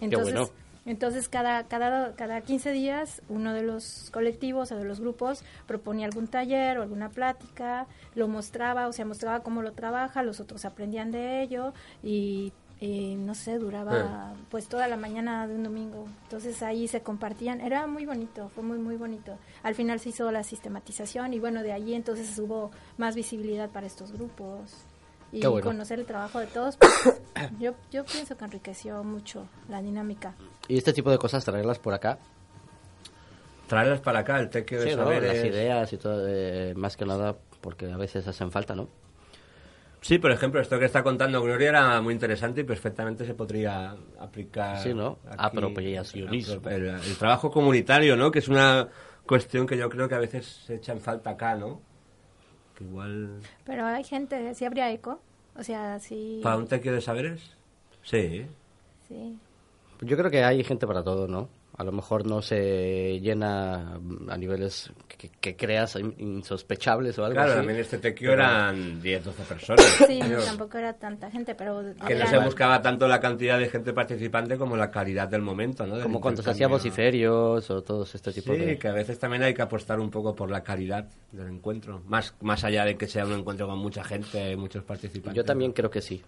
Entonces, 0.00 0.34
bueno. 0.34 0.50
entonces 0.84 1.28
cada, 1.28 1.62
cada, 1.68 2.16
cada 2.16 2.40
15 2.40 2.72
días 2.72 3.22
uno 3.28 3.54
de 3.54 3.62
los 3.62 4.10
colectivos 4.12 4.72
o 4.72 4.76
de 4.78 4.84
los 4.84 4.98
grupos 4.98 5.44
proponía 5.68 6.06
algún 6.06 6.26
taller 6.26 6.78
o 6.78 6.82
alguna 6.82 7.10
plática, 7.10 7.86
lo 8.16 8.26
mostraba, 8.26 8.88
o 8.88 8.92
sea, 8.92 9.04
mostraba 9.04 9.44
cómo 9.44 9.62
lo 9.62 9.74
trabaja, 9.74 10.24
los 10.24 10.40
otros 10.40 10.64
aprendían 10.64 11.12
de 11.12 11.40
ello 11.42 11.72
y, 12.02 12.52
eh, 12.80 13.14
no 13.16 13.34
sé, 13.34 13.58
duraba 13.58 14.32
pues 14.50 14.66
toda 14.66 14.88
la 14.88 14.96
mañana 14.96 15.46
de 15.46 15.54
un 15.54 15.62
domingo. 15.64 16.06
Entonces 16.24 16.62
ahí 16.62 16.88
se 16.88 17.02
compartían, 17.02 17.60
era 17.60 17.86
muy 17.86 18.06
bonito, 18.06 18.48
fue 18.54 18.64
muy, 18.64 18.78
muy 18.78 18.96
bonito. 18.96 19.36
Al 19.62 19.74
final 19.74 20.00
se 20.00 20.08
hizo 20.10 20.30
la 20.32 20.42
sistematización 20.42 21.34
y 21.34 21.38
bueno, 21.40 21.62
de 21.62 21.72
ahí 21.72 21.94
entonces 21.94 22.38
hubo 22.38 22.70
más 22.96 23.14
visibilidad 23.14 23.68
para 23.70 23.86
estos 23.86 24.12
grupos. 24.12 24.84
Y 25.32 25.40
Qué 25.40 25.46
bueno. 25.46 25.64
conocer 25.64 26.00
el 26.00 26.06
trabajo 26.06 26.40
de 26.40 26.46
todos, 26.48 26.76
pues, 26.76 26.92
yo, 27.60 27.72
yo 27.92 28.04
pienso 28.04 28.36
que 28.36 28.44
enriqueció 28.44 29.04
mucho 29.04 29.46
la 29.68 29.80
dinámica. 29.80 30.34
Y 30.66 30.76
este 30.78 30.92
tipo 30.92 31.10
de 31.10 31.18
cosas 31.18 31.44
traerlas 31.44 31.78
por 31.78 31.94
acá. 31.94 32.18
Traerlas 33.68 34.00
para 34.00 34.20
acá, 34.20 34.40
el 34.40 34.50
tequio 34.50 34.80
de 34.80 34.90
Sí, 34.90 34.96
¿no? 34.96 35.04
saberes. 35.04 35.36
Las 35.36 35.44
ideas 35.46 35.92
y 35.92 35.96
todo, 35.98 36.26
eh, 36.26 36.74
más 36.76 36.96
que 36.96 37.04
nada 37.06 37.36
porque 37.60 37.92
a 37.92 37.96
veces 37.96 38.26
hacen 38.26 38.50
falta, 38.50 38.74
¿no? 38.74 38.88
Sí, 40.00 40.18
por 40.18 40.30
ejemplo, 40.30 40.60
esto 40.60 40.78
que 40.78 40.86
está 40.86 41.02
contando 41.02 41.42
Gloria 41.42 41.68
era 41.68 42.00
muy 42.00 42.14
interesante 42.14 42.62
y 42.62 42.64
perfectamente 42.64 43.26
se 43.26 43.34
podría 43.34 43.94
aplicar. 44.18 44.78
Sí, 44.78 44.94
¿no? 44.94 45.18
aquí. 45.26 45.36
Apropiacionismo. 45.38 46.68
El, 46.68 46.86
el 46.86 47.16
trabajo 47.18 47.50
comunitario, 47.50 48.16
¿no? 48.16 48.30
Que 48.30 48.38
es 48.38 48.48
una 48.48 48.88
cuestión 49.26 49.66
que 49.66 49.76
yo 49.76 49.88
creo 49.90 50.08
que 50.08 50.14
a 50.14 50.18
veces 50.18 50.46
se 50.66 50.76
echa 50.76 50.92
en 50.92 51.00
falta 51.00 51.30
acá, 51.30 51.54
¿no? 51.54 51.80
Que 52.76 52.84
igual. 52.84 53.40
Pero 53.64 53.86
hay 53.86 54.02
gente, 54.04 54.54
sí 54.54 54.64
habría 54.64 54.90
eco, 54.90 55.20
o 55.56 55.62
sea, 55.62 55.98
sí, 55.98 56.40
¿Para 56.42 56.56
un 56.56 56.66
tequio 56.66 56.92
de 56.92 57.00
saberes? 57.00 57.56
Sí. 58.02 58.46
sí. 59.06 59.38
Yo 60.00 60.16
creo 60.16 60.30
que 60.30 60.42
hay 60.42 60.64
gente 60.64 60.86
para 60.86 61.04
todo, 61.04 61.28
¿no? 61.28 61.48
A 61.80 61.84
lo 61.84 61.92
mejor 61.92 62.26
no 62.26 62.42
se 62.42 63.18
llena 63.20 63.94
a 64.28 64.36
niveles 64.36 64.92
que, 65.16 65.30
que 65.30 65.56
creas 65.56 65.96
in- 65.96 66.14
insospechables 66.18 67.18
o 67.18 67.24
algo 67.24 67.36
Claro, 67.36 67.52
así. 67.52 67.58
también 67.60 67.78
este 67.80 67.96
tequio 67.96 68.32
eran 68.34 69.00
10, 69.00 69.24
12 69.24 69.42
personas. 69.44 69.80
Sí, 70.06 70.20
tampoco 70.44 70.76
era 70.76 70.92
tanta 70.92 71.30
gente, 71.30 71.54
pero 71.54 71.82
Que 72.06 72.16
no 72.16 72.26
se 72.26 72.36
buscaba 72.38 72.82
tanto 72.82 73.08
la 73.08 73.18
cantidad 73.18 73.58
de 73.58 73.70
gente 73.70 73.94
participante 73.94 74.58
como 74.58 74.76
la 74.76 74.90
calidad 74.90 75.26
del 75.28 75.40
momento, 75.40 75.86
¿no? 75.86 75.94
Del 75.94 76.02
Como 76.02 76.20
cuando 76.20 76.42
se 76.42 76.50
hacía 76.50 76.68
vociferios 76.68 77.70
o 77.70 77.82
todo 77.82 78.04
este 78.04 78.30
tipo 78.30 78.52
Sí, 78.52 78.60
de... 78.60 78.78
que 78.78 78.88
a 78.88 78.92
veces 78.92 79.18
también 79.18 79.42
hay 79.42 79.54
que 79.54 79.62
apostar 79.62 80.00
un 80.00 80.10
poco 80.10 80.34
por 80.34 80.50
la 80.50 80.62
calidad 80.62 81.08
del 81.32 81.48
encuentro. 81.48 82.02
Más, 82.06 82.34
más 82.42 82.62
allá 82.62 82.84
de 82.84 82.98
que 82.98 83.06
sea 83.06 83.24
un 83.24 83.32
encuentro 83.32 83.66
con 83.66 83.78
mucha 83.78 84.04
gente, 84.04 84.54
muchos 84.54 84.84
participantes. 84.84 85.34
Yo 85.34 85.44
también 85.46 85.72
creo 85.72 85.88
que 85.90 86.02
sí, 86.02 86.22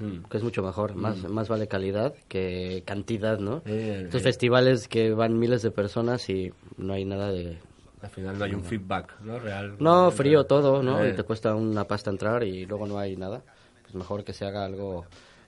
Mm. 0.00 0.24
que 0.28 0.38
es 0.38 0.42
mucho 0.42 0.62
mejor. 0.62 0.94
Más, 0.94 1.28
más 1.28 1.48
vale 1.48 1.68
calidad 1.68 2.14
que 2.26 2.82
cantidad, 2.86 3.38
¿no? 3.38 3.62
Eh, 3.66 4.02
Estos 4.04 4.22
eh. 4.22 4.24
festivales 4.24 4.88
que 4.88 5.12
van 5.12 5.38
miles 5.38 5.62
de 5.62 5.70
personas 5.70 6.28
y 6.30 6.52
no 6.76 6.94
hay 6.94 7.04
nada 7.04 7.30
de... 7.30 7.58
Al 8.02 8.10
final 8.10 8.38
no 8.38 8.44
hay 8.46 8.54
un 8.54 8.64
feedback, 8.64 9.20
¿no? 9.20 9.38
Real. 9.38 9.76
No, 9.78 10.10
frío 10.10 10.44
todo, 10.44 10.82
¿no? 10.82 11.04
Eh. 11.04 11.10
Y 11.10 11.16
te 11.16 11.22
cuesta 11.22 11.54
una 11.54 11.84
pasta 11.84 12.10
entrar 12.10 12.42
y 12.42 12.64
luego 12.64 12.86
no 12.86 12.98
hay 12.98 13.14
nada. 13.16 13.42
Pues 13.82 13.94
mejor 13.94 14.24
que 14.24 14.32
se 14.32 14.46
haga 14.46 14.64
algo 14.64 15.04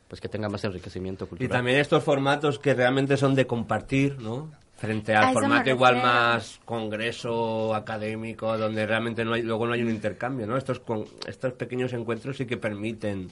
pues 0.06 0.20
que 0.20 0.28
tenga 0.28 0.50
más 0.50 0.62
enriquecimiento 0.62 1.24
Y 1.24 1.28
cultural. 1.28 1.50
también 1.50 1.78
estos 1.78 2.04
formatos 2.04 2.58
que 2.58 2.74
realmente 2.74 3.16
son 3.16 3.34
de 3.34 3.46
compartir, 3.46 4.20
¿no? 4.20 4.50
Frente 4.74 5.14
A 5.14 5.28
al 5.28 5.32
formato 5.32 5.70
igual 5.70 6.02
más 6.02 6.60
congreso 6.66 7.74
académico, 7.74 8.58
donde 8.58 8.84
realmente 8.84 9.24
no 9.24 9.32
hay, 9.32 9.40
luego 9.40 9.66
no 9.66 9.72
hay 9.72 9.80
un 9.82 9.88
intercambio, 9.88 10.46
¿no? 10.46 10.58
Estos, 10.58 10.80
con, 10.80 11.06
estos 11.26 11.54
pequeños 11.54 11.94
encuentros 11.94 12.36
sí 12.36 12.44
que 12.44 12.58
permiten 12.58 13.30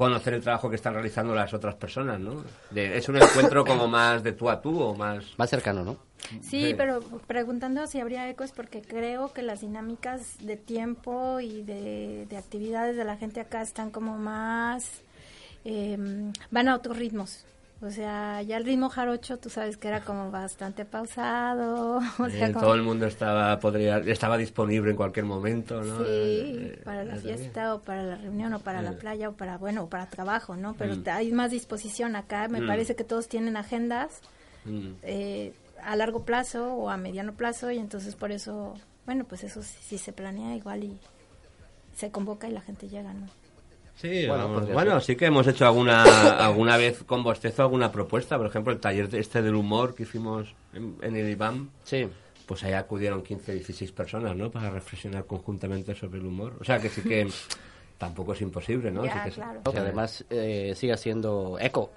conocer 0.00 0.32
el 0.32 0.40
trabajo 0.40 0.70
que 0.70 0.76
están 0.76 0.94
realizando 0.94 1.34
las 1.34 1.52
otras 1.52 1.74
personas, 1.74 2.18
¿no? 2.18 2.42
De- 2.70 2.96
es 2.96 3.06
un 3.10 3.16
encuentro 3.18 3.66
como 3.66 3.86
más 3.86 4.22
de 4.22 4.32
tú 4.32 4.48
a 4.48 4.62
tú 4.62 4.80
o 4.80 4.94
más... 4.94 5.24
Más 5.36 5.50
cercano, 5.50 5.84
¿no? 5.84 5.98
Sí, 6.40 6.68
Sí. 6.68 6.74
pero 6.74 7.00
preguntando 7.26 7.86
si 7.86 8.00
habría 8.00 8.26
eco 8.30 8.42
es 8.42 8.52
porque 8.52 8.80
creo 8.80 9.32
que 9.34 9.42
las 9.42 9.60
dinámicas 9.60 10.38
de 10.40 10.56
tiempo 10.56 11.40
y 11.40 11.62
de, 11.64 12.24
de 12.30 12.36
actividades 12.38 12.96
de 12.96 13.04
la 13.04 13.18
gente 13.18 13.40
acá 13.40 13.60
están 13.60 13.90
como 13.90 14.16
más... 14.16 15.02
eh, 15.66 15.98
van 16.50 16.68
a 16.68 16.76
otros 16.76 16.96
ritmos. 16.96 17.44
O 17.82 17.90
sea, 17.90 18.42
ya 18.42 18.58
el 18.58 18.64
ritmo 18.66 18.90
jarocho, 18.90 19.38
tú 19.38 19.48
sabes 19.48 19.78
que 19.78 19.88
era 19.88 20.02
como 20.02 20.30
bastante 20.30 20.84
pausado. 20.84 21.98
O 22.18 22.28
sea, 22.28 22.48
Eh, 22.48 22.52
como- 22.52 22.66
todo 22.66 22.74
el 22.74 22.82
mundo 22.82 23.06
estaba 23.06 23.58
podría 23.58 23.98
estaba 23.98 24.36
disponible 24.36 24.90
en 24.90 24.96
cualquier 24.98 25.24
momento, 25.24 25.82
¿no? 25.82 25.98
Sí, 25.98 26.04
Eh, 26.06 26.82
para 26.84 27.04
la 27.04 27.16
eh, 27.16 27.20
fiesta 27.20 27.74
o 27.74 27.80
para 27.80 28.02
la 28.02 28.16
reunión 28.16 28.52
o 28.52 28.58
para 28.60 28.82
la 28.82 28.90
Eh. 28.90 28.96
playa 28.96 29.30
o 29.30 29.32
para, 29.32 29.56
bueno, 29.56 29.86
para 29.88 30.06
trabajo, 30.10 30.56
¿no? 30.56 30.74
Pero 30.74 30.94
Mm. 30.96 31.04
hay 31.10 31.32
más 31.32 31.50
disposición 31.52 32.16
acá. 32.16 32.48
Me 32.48 32.60
Mm. 32.60 32.66
parece 32.66 32.94
que 32.96 33.04
todos 33.04 33.28
tienen 33.28 33.56
agendas 33.56 34.20
mm. 34.66 34.88
eh, 35.02 35.54
a 35.82 35.96
largo 35.96 36.24
plazo 36.26 36.74
o 36.74 36.90
a 36.90 36.98
mediano 36.98 37.32
plazo 37.32 37.70
y 37.70 37.78
entonces 37.78 38.14
por 38.14 38.30
eso, 38.30 38.74
bueno, 39.06 39.24
pues 39.24 39.42
eso 39.42 39.62
sí, 39.62 39.78
sí 39.80 39.96
se 39.96 40.12
planea 40.12 40.54
igual 40.54 40.84
y 40.84 40.98
se 41.96 42.10
convoca 42.10 42.46
y 42.46 42.52
la 42.52 42.60
gente 42.60 42.88
llega, 42.90 43.14
¿no? 43.14 43.26
Sí, 44.00 44.26
Bueno, 44.26 44.48
vamos, 44.48 44.72
bueno, 44.72 45.00
sí 45.00 45.14
que 45.16 45.26
hemos 45.26 45.46
hecho 45.46 45.66
alguna 45.66 46.02
alguna 46.46 46.76
vez 46.76 47.02
con 47.04 47.22
Bostezo 47.22 47.62
alguna 47.62 47.92
propuesta, 47.92 48.38
por 48.38 48.46
ejemplo, 48.46 48.72
el 48.72 48.80
taller 48.80 49.08
de- 49.08 49.18
este 49.20 49.42
del 49.42 49.54
humor 49.54 49.94
que 49.94 50.04
hicimos 50.04 50.54
en, 50.72 50.96
en 51.02 51.16
el 51.16 51.28
IBAM, 51.30 51.68
Sí. 51.84 52.08
pues 52.46 52.62
ahí 52.64 52.72
acudieron 52.72 53.22
15, 53.22 53.52
16 53.54 53.92
personas, 53.92 54.34
¿no? 54.36 54.50
Para 54.50 54.70
reflexionar 54.70 55.24
conjuntamente 55.26 55.94
sobre 55.94 56.18
el 56.18 56.26
humor. 56.26 56.54
O 56.60 56.64
sea, 56.64 56.78
que 56.78 56.88
sí 56.88 57.02
que 57.02 57.28
tampoco 57.98 58.32
es 58.32 58.40
imposible, 58.40 58.90
¿no? 58.90 59.04
Ya, 59.04 59.12
Sí 59.24 59.30
que, 59.30 59.34
claro. 59.36 59.62
Que 59.70 59.78
además 59.78 60.24
eh, 60.30 60.72
siga 60.76 60.96
siendo 60.96 61.58
eco. 61.60 61.92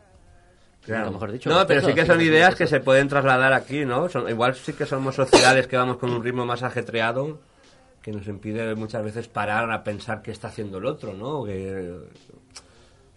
Claro. 0.85 1.11
Mejor 1.11 1.31
dicho, 1.31 1.49
no, 1.49 1.65
pero 1.65 1.79
sí 1.81 1.93
que 1.93 2.05
son 2.05 2.19
ideas 2.19 2.55
que 2.55 2.67
se 2.67 2.81
pueden 2.81 3.07
trasladar 3.07 3.53
aquí, 3.53 3.85
¿no? 3.85 4.09
Son, 4.09 4.27
igual 4.29 4.53
sí 4.55 4.73
que 4.73 4.85
somos 4.85 5.15
sociedades 5.15 5.65
que 5.67 5.77
vamos 5.77 5.95
con 5.95 6.11
un 6.11 6.21
ritmo 6.21 6.45
más 6.45 6.61
ajetreado 6.61 7.39
que 8.03 8.11
nos 8.11 8.27
impide 8.27 8.75
muchas 8.75 9.03
veces 9.03 9.27
parar 9.27 9.71
a 9.71 9.83
pensar 9.83 10.21
qué 10.21 10.29
está 10.31 10.49
haciendo 10.49 10.77
el 10.77 10.85
otro, 10.85 11.13
¿no? 11.13 11.43
Que 11.45 11.91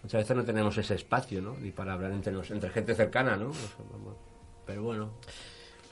muchas 0.01 0.21
veces 0.21 0.35
no 0.37 0.43
tenemos 0.43 0.75
ese 0.77 0.95
espacio, 0.95 1.41
¿no? 1.41 1.55
Ni 1.61 1.71
para 1.71 1.93
hablar 1.93 2.11
entre, 2.11 2.33
entre 2.33 2.69
gente 2.71 2.95
cercana, 2.95 3.35
¿no? 3.35 3.51
Pero 4.65 4.83
bueno. 4.83 5.11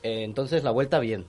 Eh, 0.02 0.24
entonces 0.24 0.64
la 0.64 0.70
vuelta 0.70 0.98
bien. 0.98 1.26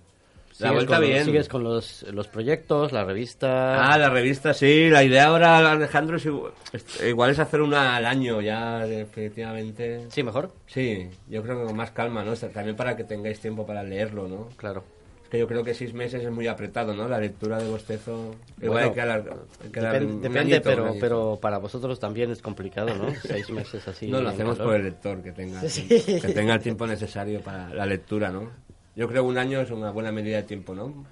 La 0.59 0.71
vuelta 0.71 0.97
los- 0.99 1.07
bien. 1.07 1.23
sigues 1.25 1.49
con 1.49 1.63
los, 1.63 2.01
los 2.11 2.27
proyectos, 2.29 2.91
la 2.91 3.03
revista. 3.03 3.91
Ah, 3.93 3.97
la 3.99 4.09
revista, 4.09 4.55
sí. 4.55 4.89
La 4.89 5.03
idea 5.03 5.25
ahora, 5.27 5.71
Alejandro, 5.73 6.17
es 6.17 6.25
igual, 6.25 6.51
es- 6.73 7.03
igual 7.03 7.29
es 7.29 7.37
hacer 7.37 7.61
una 7.61 7.95
al 7.95 8.05
año 8.07 8.41
ya, 8.41 8.79
definitivamente. 8.87 10.07
Sí, 10.09 10.23
mejor. 10.23 10.51
Sí, 10.65 11.09
yo 11.29 11.43
creo 11.43 11.59
que 11.59 11.65
con 11.67 11.75
más 11.75 11.91
calma, 11.91 12.23
¿no? 12.23 12.33
También 12.35 12.75
para 12.75 12.95
que 12.97 13.03
tengáis 13.03 13.39
tiempo 13.39 13.67
para 13.67 13.83
leerlo, 13.83 14.27
¿no? 14.27 14.49
Claro. 14.57 14.83
Es 15.27 15.31
que 15.31 15.39
yo 15.39 15.47
creo 15.49 15.61
que 15.61 15.73
seis 15.73 15.93
meses 15.93 16.23
es 16.23 16.31
muy 16.31 16.47
apretado, 16.47 16.93
¿no? 16.95 17.05
La 17.09 17.19
lectura 17.19 17.57
de 17.57 17.69
Bostezo. 17.69 18.33
Igual 18.61 18.69
Bueno, 18.71 18.87
hay 18.87 18.93
que 18.93 19.01
alargar- 19.01 19.37
hay 19.61 19.69
que 19.71 20.05
un- 20.05 20.21
depende, 20.21 20.39
añito, 20.55 20.61
pero, 20.69 20.95
pero 21.01 21.37
para 21.41 21.57
vosotros 21.57 21.99
también 21.99 22.31
es 22.31 22.41
complicado, 22.41 22.95
¿no? 22.95 23.07
Seis 23.23 23.49
meses 23.49 23.85
así. 23.89 24.07
No, 24.07 24.21
lo 24.21 24.29
hacemos 24.29 24.57
por 24.57 24.75
el 24.75 24.83
lector, 24.85 25.21
que 25.21 25.33
tenga, 25.33 25.59
Sí. 25.67 25.85
que 25.85 26.31
tenga 26.33 26.53
el 26.53 26.61
tiempo 26.61 26.87
necesario 26.87 27.41
para 27.41 27.67
la 27.73 27.85
lectura, 27.85 28.29
¿no? 28.31 28.49
Yo 28.95 29.09
creo 29.09 29.23
que 29.23 29.29
un 29.29 29.37
año 29.37 29.59
es 29.59 29.69
una 29.69 29.91
buena 29.91 30.13
medida 30.13 30.37
de 30.37 30.43
tiempo, 30.43 30.73
¿no? 30.73 31.05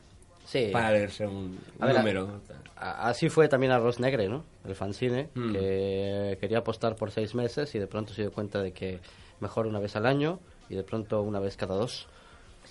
Sí. 0.46 0.70
Para 0.72 0.92
leerse 0.92 1.28
un, 1.28 1.60
ver, 1.82 1.96
número. 1.98 2.40
A- 2.78 3.10
Así 3.10 3.28
fue 3.28 3.50
también 3.50 3.74
Arroz 3.74 4.00
Negre, 4.00 4.30
¿no? 4.30 4.46
El 4.66 4.76
fanzine, 4.76 5.28
Mm. 5.36 5.52
que 5.52 6.38
quería 6.40 6.60
apostar 6.60 6.96
por 6.96 7.12
seis 7.12 7.36
meses 7.36 7.76
y 7.76 7.80
de 7.80 7.88
pronto 7.88 8.14
se 8.14 8.22
dio 8.22 8.32
cuenta 8.32 8.62
de 8.62 8.72
que 8.72 9.00
mejor 9.42 9.68
una 9.68 9.80
vez 9.80 9.98
al 9.98 10.06
año 10.06 10.40
y 10.70 10.76
de 10.76 10.84
pronto 10.84 11.22
una 11.22 11.42
vez 11.42 11.58
cada 11.58 11.76
dos. 11.76 12.08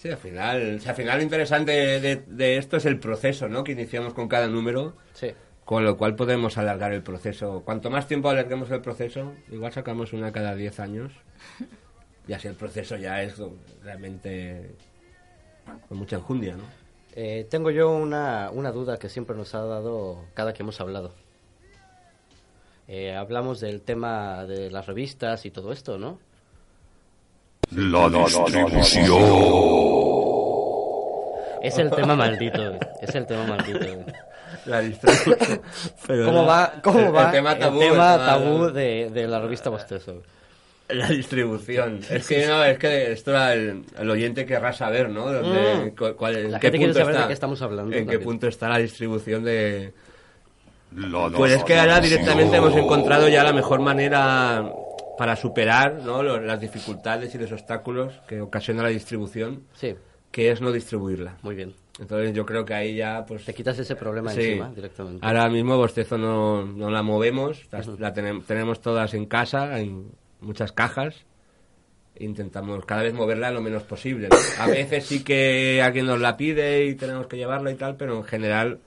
Sí, 0.04 0.10
al 0.10 0.18
final, 0.18 0.76
o 0.76 0.80
sea, 0.80 0.90
al 0.90 0.96
final 0.96 1.16
lo 1.16 1.22
interesante 1.22 1.72
de, 1.72 2.16
de 2.26 2.58
esto 2.58 2.76
es 2.76 2.84
el 2.84 2.98
proceso, 3.00 3.48
¿no? 3.48 3.64
Que 3.64 3.72
iniciamos 3.72 4.12
con 4.12 4.28
cada 4.28 4.48
número, 4.48 4.94
Sí. 5.14 5.28
con 5.64 5.82
lo 5.82 5.96
cual 5.96 6.14
podemos 6.14 6.58
alargar 6.58 6.92
el 6.92 7.02
proceso. 7.02 7.62
Cuanto 7.64 7.88
más 7.88 8.06
tiempo 8.06 8.28
alarguemos 8.28 8.70
el 8.70 8.82
proceso, 8.82 9.32
igual 9.50 9.72
sacamos 9.72 10.12
una 10.12 10.30
cada 10.30 10.54
10 10.54 10.78
años. 10.80 11.10
Y 12.28 12.34
así 12.34 12.48
el 12.48 12.54
proceso 12.54 12.96
ya 12.96 13.22
es 13.22 13.40
realmente 13.82 14.72
con 15.88 15.96
mucha 15.96 16.16
enjundia, 16.16 16.54
¿no? 16.54 16.64
Eh, 17.16 17.46
tengo 17.48 17.70
yo 17.70 17.90
una, 17.90 18.50
una 18.52 18.72
duda 18.72 18.98
que 18.98 19.08
siempre 19.08 19.34
nos 19.34 19.54
ha 19.54 19.62
dado 19.64 20.22
cada 20.34 20.52
que 20.52 20.62
hemos 20.64 20.82
hablado. 20.82 21.14
Eh, 22.88 23.14
hablamos 23.14 23.58
del 23.60 23.80
tema 23.80 24.44
de 24.44 24.70
las 24.70 24.84
revistas 24.86 25.46
y 25.46 25.50
todo 25.50 25.72
esto, 25.72 25.96
¿no? 25.96 26.18
La 27.70 28.08
distribución. 28.08 29.22
Es 31.62 31.78
el 31.78 31.90
tema 31.90 32.14
maldito. 32.14 32.78
Es 33.00 33.14
el 33.14 33.26
tema 33.26 33.44
maldito. 33.46 33.78
La 34.66 34.80
distribución. 34.80 35.60
¿Cómo 36.06 36.44
va, 36.46 36.72
cómo 36.82 36.98
el- 37.00 37.14
va 37.14 37.24
el 37.26 37.30
tema 37.32 37.58
tabú, 37.58 37.80
el 37.82 37.88
tema 37.90 38.14
el 38.14 38.20
tema- 38.20 38.26
tabú 38.26 38.70
de, 38.70 39.10
de 39.12 39.26
la 39.26 39.40
revista 39.40 39.70
Bostezo? 39.70 40.22
La 40.88 41.08
distribución. 41.08 42.00
Es 42.10 42.28
que 42.28 42.46
no, 42.46 42.62
es 42.62 42.78
que 42.78 43.12
esto 43.12 43.30
era 43.30 43.54
el, 43.54 43.84
el 43.98 44.10
oyente 44.10 44.44
querrá 44.44 44.72
saber, 44.72 45.08
¿no? 45.08 45.32
Dónde- 45.32 45.86
Mm. 45.86 46.14
cuál- 46.16 46.36
en 46.36 46.52
La 46.52 46.60
qué 46.60 46.66
gente 46.68 46.78
quiere 46.78 46.92
punto 46.92 46.98
saber 47.00 47.14
de 47.14 47.18
está, 47.20 47.26
qué 47.28 47.32
estamos 47.34 47.62
hablando 47.62 47.96
En 47.96 48.06
qué 48.06 48.18
punto 48.18 48.46
está 48.46 48.68
la 48.68 48.78
distribución 48.78 49.42
de. 49.44 49.92
Pues 51.36 51.52
es 51.52 51.64
que 51.64 51.76
ahora 51.78 51.98
directamente 52.00 52.56
hemos 52.58 52.76
encontrado 52.76 53.28
ya 53.28 53.42
la 53.42 53.52
mejor 53.52 53.80
manera 53.80 54.64
para 55.18 55.36
superar 55.36 56.00
¿no? 56.04 56.22
las 56.22 56.60
dificultades 56.60 57.34
y 57.34 57.38
los 57.38 57.52
obstáculos 57.52 58.12
que 58.28 58.40
ocasiona 58.40 58.82
la 58.82 58.88
distribución, 58.88 59.64
Sí, 59.74 59.94
que 60.30 60.50
es 60.50 60.60
no 60.60 60.72
distribuirla. 60.72 61.36
muy 61.42 61.54
bien. 61.54 61.74
Entonces 62.00 62.32
yo 62.34 62.44
creo 62.44 62.64
que 62.64 62.74
ahí 62.74 62.96
ya 62.96 63.24
pues 63.24 63.44
Te 63.44 63.54
quitas 63.54 63.78
ese 63.78 63.94
problema 63.94 64.30
Sí. 64.32 64.40
encima 64.42 64.70
directamente. 64.74 65.24
Ahora 65.24 65.48
mismo 65.48 65.76
Bostezo 65.76 66.18
no, 66.18 66.64
no 66.66 66.90
la 66.90 67.02
movemos, 67.04 67.66
la, 67.70 67.78
la 67.98 68.12
tenem- 68.12 68.44
tenemos 68.44 68.80
todas 68.80 69.14
en 69.14 69.26
casa, 69.26 69.78
en 69.78 70.10
muchas 70.40 70.72
cajas. 70.72 71.24
Intentamos 72.16 72.84
cada 72.84 73.02
vez 73.02 73.12
moverla 73.12 73.50
lo 73.50 73.60
menos 73.60 73.82
posible. 73.84 74.28
¿no? 74.28 74.36
A 74.62 74.66
veces 74.68 75.04
sí 75.06 75.24
que 75.24 75.82
alguien 75.82 76.06
nos 76.06 76.20
la 76.20 76.36
pide 76.36 76.84
y 76.86 76.94
tenemos 76.94 77.26
que 77.26 77.36
llevarla 77.36 77.70
y 77.72 77.74
tal, 77.76 77.96
pero 77.96 78.16
en 78.16 78.24
general 78.24 78.80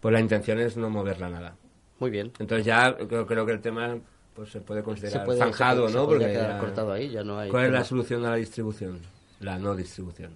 pues 0.00 0.12
la 0.12 0.20
intención 0.20 0.58
es 0.58 0.76
no 0.76 0.88
moverla 0.90 1.28
nada. 1.28 1.56
Muy 1.98 2.10
bien. 2.10 2.32
Entonces 2.38 2.64
ya 2.64 2.94
creo, 3.08 3.26
creo 3.26 3.44
que 3.46 3.52
el 3.52 3.60
tema 3.60 3.98
pues 4.38 4.52
se 4.52 4.60
puede 4.60 4.80
Se 4.82 4.84
considerar 4.84 5.24
puede, 5.26 5.40
zanjado, 5.40 5.86
se- 5.88 5.92
se 5.92 5.98
¿no? 5.98 6.04
podría 6.06 6.26
Porque 6.28 6.32
quedar 6.38 6.52
ya- 6.52 6.58
cortado 6.60 6.92
ahí, 6.92 7.10
ya 7.10 7.24
no 7.24 7.40
hay 7.40 7.50
¿Cuál 7.50 7.64
es 7.66 7.72
la 7.72 7.82
solución 7.84 8.24
a 8.24 8.30
la 8.30 8.36
distribución? 8.36 9.00
La 9.40 9.58
no 9.58 9.74
distribución. 9.74 10.32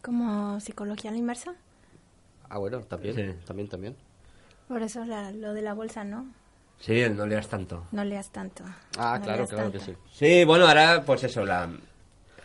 Como 0.00 0.60
psicología 0.60 1.10
a 1.10 1.12
la 1.12 1.18
inversa. 1.18 1.54
Ah, 2.48 2.58
bueno, 2.58 2.78
también, 2.82 3.16
Sí. 3.16 3.44
también, 3.46 3.68
también. 3.68 3.96
Por 4.68 4.80
eso 4.82 5.04
la- 5.04 5.32
lo 5.32 5.54
de 5.54 5.62
la 5.62 5.74
bolsa, 5.74 6.04
¿no? 6.04 6.26
Sí, 6.78 7.00
el 7.00 7.16
no 7.16 7.26
leas 7.26 7.48
tanto. 7.48 7.84
No 7.90 8.04
leas 8.04 8.30
tanto. 8.30 8.62
Ah, 8.96 9.16
No 9.18 9.24
claro, 9.24 9.46
claro 9.48 9.72
que 9.72 9.78
tanto. 9.78 9.92
sí. 9.92 9.98
Sí, 10.12 10.44
bueno, 10.44 10.68
ahora 10.68 11.02
pues 11.04 11.24
eso, 11.24 11.44
la 11.44 11.68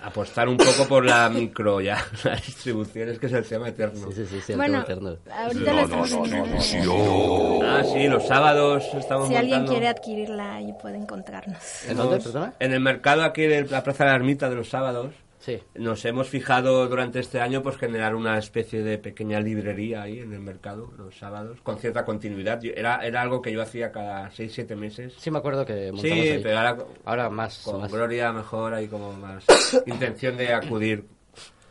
apostar 0.04 0.48
un 0.50 0.58
poco 0.58 0.88
por 0.88 1.06
la 1.06 1.30
micro 1.30 1.80
ya, 1.82 2.04
la 2.24 2.36
distribución 2.36 3.10
es 3.10 3.20
que 3.20 3.28
es 3.28 3.34
el 3.34 3.46
tema 3.46 3.70
eterno. 3.70 4.08
Sí, 4.12 4.16
sí, 4.16 4.26
sí, 4.26 4.42
sí, 4.46 4.52
el 4.54 4.58
Bueno, 4.58 4.84
tema 4.84 5.12
eterno. 5.12 5.18
ahorita 5.44 5.74
No, 5.74 5.88
no, 5.88 6.06
no, 6.06 6.24
viendo. 6.24 6.94
no, 6.94 7.60
no. 7.62 7.68
Ah, 7.70 7.84
sí, 7.84 8.08
los 8.08 8.28
sábados 8.28 8.84
estamos 8.94 9.28
Si 9.28 9.36
alguien 9.36 9.60
montando- 9.60 9.72
quiere 9.72 9.88
adquirirla, 9.88 10.56
ahí 10.56 10.74
puede 10.82 10.98
encontrarnos. 10.98 11.58
¿En 11.88 11.98
dónde, 11.98 12.16
Hemos- 12.16 12.26
perdona? 12.26 12.54
En 12.60 12.74
el 12.74 12.80
mercado 12.80 13.24
aquí 13.24 13.44
de 13.44 13.66
la 13.66 13.84
Plaza 13.84 14.04
de 14.06 14.10
la 14.12 14.16
Ermita 14.16 14.50
de 14.50 14.56
los 14.56 14.70
sábados 14.70 15.14
Sí. 15.42 15.60
nos 15.76 16.06
hemos 16.06 16.30
fijado 16.30 16.88
durante 16.88 17.20
este 17.20 17.42
año 17.42 17.62
pues 17.64 17.76
generar 17.78 18.16
una 18.16 18.38
especie 18.38 18.84
de 18.84 18.98
pequeña 19.00 19.40
librería 19.40 20.04
ahí 20.04 20.20
en 20.20 20.32
el 20.34 20.40
mercado 20.40 20.92
los 20.98 21.18
sábados 21.18 21.60
con 21.64 21.78
cierta 21.80 22.06
continuidad. 22.06 22.62
Yo- 22.62 22.72
Era, 22.76 23.04
era 23.06 23.22
algo 23.24 23.42
que 23.42 23.52
yo 23.52 23.62
hacía 23.62 23.92
cada 23.92 24.30
6-7 24.30 24.76
meses. 24.76 25.14
Sí, 25.18 25.32
me 25.32 25.40
acuerdo 25.40 25.66
que 25.66 25.88
Sí, 25.88 25.92
montamos 25.92 26.18
ahí. 26.20 26.40
pero 26.44 26.58
ahora 26.60 26.78
Ahora 27.06 27.30
más. 27.32 27.58
con 27.66 27.82
más. 27.82 27.92
Gloria 27.92 28.32
mejor 28.32 28.74
hay 28.76 28.88
como 28.88 29.14
más 29.14 29.44
intención 29.88 30.38
de 30.38 30.54
acudir 30.54 31.06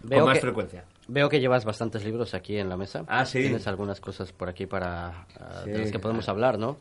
Veo 0.03 0.19
con 0.21 0.29
más 0.29 0.35
que- 0.39 0.41
frecuencia. 0.43 0.85
Veo 1.07 1.29
que 1.29 1.41
llevas 1.41 1.65
bastantes 1.65 2.05
libros 2.05 2.35
aquí 2.35 2.57
en 2.59 2.69
la 2.69 2.77
mesa. 2.77 3.05
Ah, 3.09 3.25
sí. 3.25 3.41
Tienes 3.41 3.67
algunas 3.67 4.01
cosas 4.01 4.33
por 4.33 4.49
aquí 4.49 4.67
para 4.67 5.27
ah, 5.41 5.63
de 5.65 5.75
Sí. 5.77 5.81
las 5.83 5.93
que 5.93 5.99
podemos 5.99 6.29
hablar, 6.29 6.59
¿no? 6.59 6.77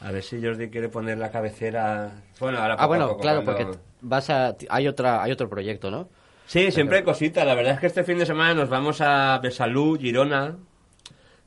A 0.00 0.10
ver 0.12 0.22
si 0.22 0.42
Jordi 0.42 0.68
quiere 0.68 0.88
poner 0.90 1.16
la 1.18 1.30
cabecera. 1.30 2.12
Bueno, 2.40 2.58
ahora 2.58 2.74
Ah, 2.74 2.76
poco 2.76 2.84
a 2.84 2.86
bueno, 2.88 3.08
poco, 3.08 3.20
claro, 3.20 3.42
cuando- 3.44 3.64
porque 3.66 3.78
vas 4.02 4.28
a 4.30 4.54
hay 4.68 4.86
otra 4.88 5.22
hay 5.22 5.32
otro 5.32 5.48
proyecto, 5.48 5.90
¿no? 5.90 6.08
Sí, 6.46 6.70
siempre 6.70 6.98
hay 6.98 7.02
cositas. 7.04 7.44
La 7.46 7.54
verdad 7.54 7.74
es 7.74 7.80
que 7.80 7.86
este 7.86 8.04
fin 8.04 8.18
de 8.18 8.26
semana 8.26 8.54
nos 8.54 8.68
vamos 8.68 9.00
a 9.00 9.38
Besalú, 9.42 9.98
Girona, 9.98 10.56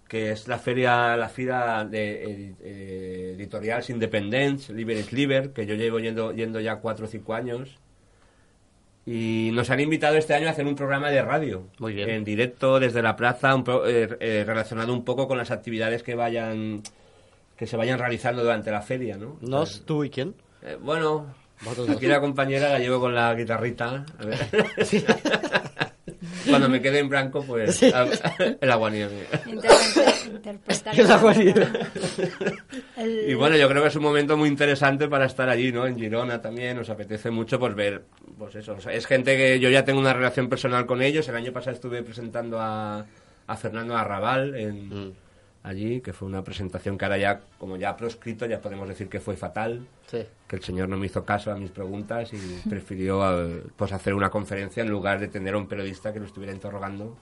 que 0.08 0.32
es 0.32 0.48
la 0.48 0.58
feria, 0.60 1.16
la 1.16 1.30
fira 1.30 1.86
de 1.86 2.24
edi- 2.26 2.56
eh, 2.62 3.34
editorials 3.36 3.90
independents, 3.90 4.70
Liber 4.70 4.98
is 4.98 5.14
Liber, 5.14 5.54
que 5.54 5.66
yo 5.66 5.76
llevo 5.76 6.00
yendo, 6.00 6.34
yendo 6.34 6.60
ya 6.60 6.78
cuatro 6.78 7.06
o 7.06 7.08
cinco 7.08 7.34
años. 7.34 7.78
Y 9.06 9.50
nos 9.54 9.70
han 9.70 9.80
invitado 9.80 10.18
este 10.18 10.34
año 10.36 10.48
a 10.48 10.52
hacer 10.52 10.68
un 10.68 10.76
programa 10.76 11.10
de 11.10 11.22
radio. 11.22 11.68
Muy 11.80 11.94
bien. 11.94 12.10
En 12.10 12.24
directo 12.24 12.80
desde 12.80 13.02
la 13.02 13.16
plaza, 13.16 13.56
un 13.56 13.64
pro- 13.64 13.88
eh, 13.88 14.08
eh, 14.20 14.44
relacionado 14.46 14.94
un 14.94 15.04
poco 15.06 15.28
con 15.28 15.38
las 15.38 15.50
actividades 15.52 16.04
que 16.04 16.16
vayan 16.16 16.82
que 17.58 17.68
se 17.68 17.76
vayan 17.76 18.00
realizando 18.00 18.42
durante 18.42 18.72
la 18.72 18.82
feria, 18.82 19.18
¿no? 19.18 19.38
¿Nos, 19.42 19.84
tú 19.86 20.06
y 20.06 20.10
quién? 20.10 20.34
Eh, 20.62 20.78
bueno, 20.82 21.26
aquí 21.94 22.08
la 22.08 22.20
compañera 22.20 22.70
la 22.70 22.80
llevo 22.80 23.00
con 23.00 23.14
la 23.16 23.34
guitarrita. 23.36 24.06
A 24.18 24.26
ver. 24.26 24.40
Cuando 26.50 26.70
me 26.70 26.82
quede 26.82 27.00
en 27.00 27.10
blanco, 27.10 27.44
pues 27.46 27.82
a- 27.84 28.08
el 28.60 28.72
agua 28.72 28.90
nieve. 28.90 29.28
Interpreta- 29.46 30.26
interpretar 30.26 31.00
El 31.00 31.12
agua 31.12 31.34
libre. 31.34 31.68
El- 32.98 33.30
Y 33.30 33.34
bueno, 33.36 33.56
yo 33.58 33.68
creo 33.70 33.82
que 33.82 33.90
es 33.90 33.96
un 33.96 34.04
momento 34.04 34.36
muy 34.38 34.50
interesante 34.50 35.08
para 35.08 35.26
estar 35.26 35.50
allí, 35.50 35.72
¿no? 35.72 35.86
En 35.86 35.98
Girona 35.98 36.42
también, 36.42 36.78
nos 36.78 36.90
apetece 36.90 37.30
mucho 37.30 37.60
pues 37.60 37.76
ver, 37.76 38.04
pues 38.38 38.56
eso, 38.56 38.74
o 38.74 38.82
sea, 38.82 38.94
es 38.94 39.06
gente 39.06 39.38
que 39.38 39.60
yo 39.60 39.70
ya 39.70 39.84
tengo 39.86 40.00
una 40.00 40.14
relación 40.14 40.50
personal 40.50 40.86
con 40.86 41.02
ellos. 41.02 41.28
El 41.30 41.36
año 41.36 41.52
pasado 41.52 41.76
estuve 41.76 42.04
presentando 42.04 42.60
a, 42.60 43.06
a 43.48 43.56
Fernando 43.58 43.96
Arrabal 43.98 44.56
en, 44.56 44.90
Mm. 44.90 45.14
Allí, 45.64 46.02
que 46.02 46.14
fue 46.14 46.28
una 46.28 46.44
presentación 46.44 46.98
que 46.98 47.06
ahora 47.06 47.18
ya, 47.18 47.42
como 47.58 47.78
ya 47.78 47.96
proscrito, 47.96 48.46
ya 48.46 48.62
podemos 48.62 48.88
decir 48.88 49.10
que 49.10 49.20
fue 49.20 49.36
fatal. 49.36 49.88
Sí. 50.08 50.26
que 50.48 50.56
el 50.56 50.64
señor 50.64 50.90
no 50.90 50.98
me 50.98 51.06
hizo 51.06 51.24
caso 51.24 51.52
a 51.52 51.56
mis 51.56 51.70
preguntas 51.70 52.34
y 52.34 52.38
prefirió 52.70 53.46
eh, 53.46 53.64
pues 53.76 53.92
hacer 53.92 54.14
una 54.14 54.30
conferencia 54.30 54.82
en 54.82 54.90
lugar 54.90 55.20
de 55.20 55.28
tener 55.28 55.54
a 55.54 55.58
un 55.58 55.68
periodista 55.68 56.12
que 56.12 56.20
lo 56.20 56.26
estuviera 56.26 56.54
interrogando. 56.54 57.16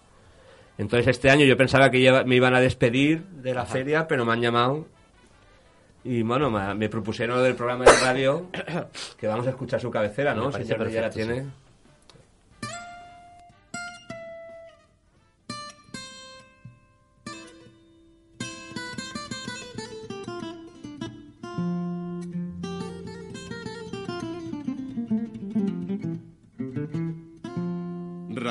Entonces 0.78 1.08
este 1.08 1.30
año 1.30 1.46
yo 1.46 1.58
pensaba 1.58 1.90
que 1.90 2.02
ya 2.02 2.24
me 2.24 2.36
iban 2.36 2.54
a 2.54 2.60
despedir 2.60 3.24
de 3.24 3.54
la 3.54 3.66
feria, 3.66 4.08
pero 4.08 4.26
me 4.26 4.34
han 4.34 4.42
llamado 4.42 4.86
y 6.04 6.22
bueno, 6.22 6.50
me, 6.50 6.74
me 6.76 6.88
propusieron 6.88 7.38
lo 7.38 7.44
del 7.44 7.56
programa 7.56 7.84
de 7.84 7.92
radio 8.00 8.50
que 9.20 9.28
vamos 9.28 9.46
a 9.48 9.50
escuchar 9.50 9.82
su 9.82 9.92
cabecera, 9.92 10.34
¿no? 10.34 10.52
Si 10.52 10.64
ya 10.64 10.78
la 10.78 11.10
tiene. 11.10 11.48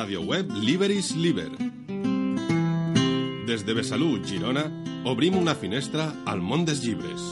Radio 0.07 0.23
web 0.23 0.47
Liberis 0.53 1.16
Liber. 1.16 1.51
Des 3.45 3.66
de 3.66 3.75
Besalú, 3.75 4.23
Girona, 4.25 4.62
obrim 5.05 5.35
una 5.35 5.57
finestra 5.59 6.05
al 6.31 6.38
món 6.38 6.62
dels 6.64 6.85
llibres. 6.85 7.25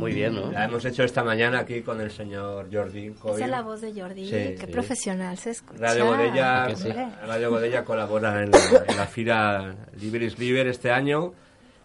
Muy 0.00 0.14
bien, 0.14 0.34
¿no? 0.36 0.50
La 0.52 0.64
hemos 0.64 0.82
hecho 0.86 1.04
esta 1.04 1.22
mañana 1.22 1.58
aquí 1.58 1.82
con 1.82 2.00
el 2.00 2.10
señor 2.10 2.70
Jordi 2.72 3.10
Coy. 3.10 3.34
Esa 3.34 3.44
es 3.44 3.50
la 3.50 3.60
voz 3.60 3.82
de 3.82 3.92
Jordi. 3.92 4.24
Sí, 4.24 4.30
Qué 4.30 4.64
sí. 4.64 4.72
profesional 4.72 5.36
se 5.36 5.50
escucha. 5.50 5.78
Radio 5.78 6.06
Godella, 6.06 6.64
¿A 6.64 6.68
que 6.68 6.76
sí? 6.76 6.88
Radio 7.26 7.50
Godella 7.50 7.84
colabora 7.84 8.42
en 8.42 8.52
la, 8.52 8.58
en 8.88 8.96
la 8.96 9.06
fira 9.06 9.76
Liberis 10.00 10.38
Liber 10.38 10.66
este 10.66 10.90
año. 10.90 11.34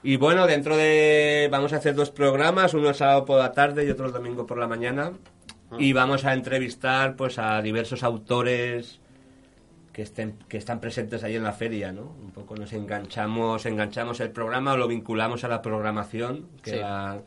Y 0.04 0.16
bueno, 0.16 0.48
dentro 0.48 0.78
de... 0.78 1.50
Vamos 1.52 1.74
a 1.74 1.78
hacer 1.78 1.96
dos 1.96 2.12
programas, 2.12 2.74
uno 2.74 2.88
el 2.88 2.96
sábado 2.96 3.26
por 3.26 3.40
la 3.40 3.52
tarde 3.52 3.86
y 3.86 3.90
otro 3.90 4.06
el 4.06 4.14
domingo 4.14 4.46
por 4.46 4.58
la 4.58 4.68
mañana. 4.68 5.12
Y 5.78 5.94
vamos 5.94 6.24
a 6.26 6.34
entrevistar 6.34 7.16
pues 7.16 7.40
a 7.40 7.62
diversos 7.62 8.04
autores 8.04 9.00
que 9.92 10.02
estén 10.04 10.38
que 10.48 10.58
están 10.58 10.80
presentes 10.80 11.24
ahí 11.24 11.36
en 11.36 11.44
la 11.44 11.52
feria, 11.54 11.92
¿no? 11.92 12.04
Un 12.22 12.32
poco 12.32 12.56
nos 12.56 12.72
enganchamos, 12.74 13.66
enganchamos 13.66 14.20
el 14.20 14.30
programa 14.32 14.74
o 14.74 14.78
lo 14.78 14.88
vinculamos 14.88 15.44
a 15.44 15.48
la 15.48 15.62
programación, 15.62 16.48
que, 16.64 16.72
Sí. 16.72 16.76
la- 16.78 17.20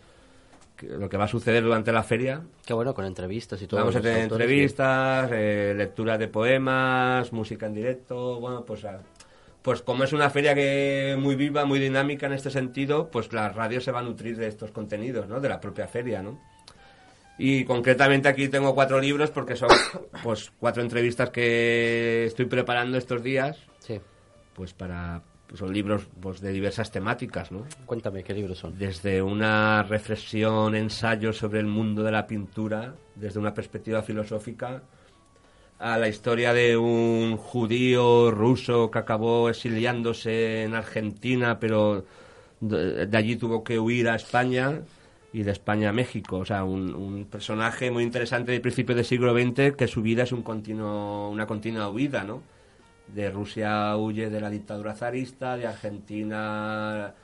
que 0.77 0.87
lo 0.87 1.09
que 1.09 1.17
va 1.17 1.25
a 1.25 1.29
suceder 1.29 1.63
durante 1.65 1.93
la 1.93 2.03
feria. 2.03 2.43
Qué 2.65 2.73
bueno 2.73 2.95
con 2.95 3.05
entrevistas 3.05 3.61
y 3.61 3.67
todo. 3.67 3.81
Vamos 3.81 3.97
a 3.97 4.01
tener 4.01 4.23
autores, 4.23 4.45
entrevistas, 4.47 5.31
eh, 5.35 5.75
lectura 5.77 6.17
de 6.17 6.29
poemas, 6.29 7.33
música 7.33 7.67
en 7.67 7.75
directo, 7.75 8.41
bueno, 8.41 8.65
pues 8.65 8.85
a- 8.85 9.01
pues 9.63 9.83
como 9.83 10.05
es 10.05 10.13
una 10.15 10.31
feria 10.31 10.55
que 10.55 11.17
muy 11.21 11.35
viva, 11.35 11.67
muy 11.67 11.79
dinámica 11.79 12.25
en 12.27 12.33
este 12.33 12.51
sentido, 12.51 13.11
pues 13.11 13.31
la 13.35 13.51
radio 13.51 13.81
se 13.83 13.91
va 13.93 13.99
a 13.99 14.03
nutrir 14.03 14.39
de 14.39 14.47
estos 14.47 14.71
contenidos, 14.71 15.29
¿no? 15.29 15.39
De 15.41 15.49
la 15.51 15.61
propia 15.61 15.87
feria, 15.87 16.23
¿no? 16.23 16.41
Y 17.43 17.65
concretamente 17.65 18.29
aquí 18.29 18.49
tengo 18.49 18.75
cuatro 18.75 19.01
libros 19.01 19.31
porque 19.31 19.57
son 19.57 19.71
pues 20.23 20.53
cuatro 20.59 20.83
entrevistas 20.83 21.31
que 21.31 22.27
estoy 22.27 22.45
preparando 22.45 22.99
estos 22.99 23.23
días, 23.23 23.57
Sí. 23.79 23.99
pues 24.55 24.75
para 24.75 25.23
pues 25.47 25.59
son 25.59 25.73
libros 25.73 26.07
pues 26.21 26.41
de 26.41 26.53
diversas 26.53 26.93
temáticas, 26.93 27.51
¿no? 27.51 27.65
Cuéntame, 27.87 28.23
¿qué 28.23 28.35
libros 28.35 28.59
son? 28.59 28.79
desde 28.79 29.21
una 29.23 29.83
reflexión, 29.83 30.75
ensayo 30.77 31.33
sobre 31.33 31.59
el 31.61 31.67
mundo 31.67 32.03
de 32.05 32.13
la 32.13 32.27
pintura, 32.27 32.95
desde 33.17 33.41
una 33.41 33.53
perspectiva 33.55 34.03
filosófica, 34.03 34.83
a 35.79 35.97
la 35.99 36.09
historia 36.09 36.53
de 36.53 36.77
un 36.77 37.37
judío 37.39 38.31
ruso 38.31 38.91
que 38.91 38.99
acabó 38.99 39.49
exiliándose 39.49 40.63
en 40.63 40.75
Argentina, 40.75 41.59
pero 41.59 42.05
de, 42.61 43.07
de 43.07 43.17
allí 43.17 43.37
tuvo 43.37 43.65
que 43.65 43.79
huir 43.79 44.09
a 44.11 44.17
España 44.17 44.83
y 45.33 45.43
de 45.43 45.53
España 45.53 45.91
a 45.91 45.93
México. 45.93 46.39
O 46.39 46.45
sea, 46.45 46.65
un, 46.65 46.95
un 46.95 47.25
personaje 47.27 47.91
muy 47.91 48.03
interesante 48.05 48.53
de 48.53 48.61
principios 48.61 48.97
del 48.97 49.05
siglo 49.05 49.33
XX 49.35 49.77
que 49.77 49.87
su 49.87 50.03
vida 50.03 50.25
es 50.25 50.33
un 50.33 50.43
continuo, 50.43 51.31
una 51.31 51.47
continua 51.47 51.89
huida, 51.89 52.25
¿no? 52.25 52.43
De 53.09 53.31
Rusia 53.31 53.97
huye 53.97 54.31
de 54.31 54.41
la 54.41 54.51
dictadura 54.51 54.95
zarista, 54.95 55.57
de 55.57 55.67
Argentina 55.67 57.15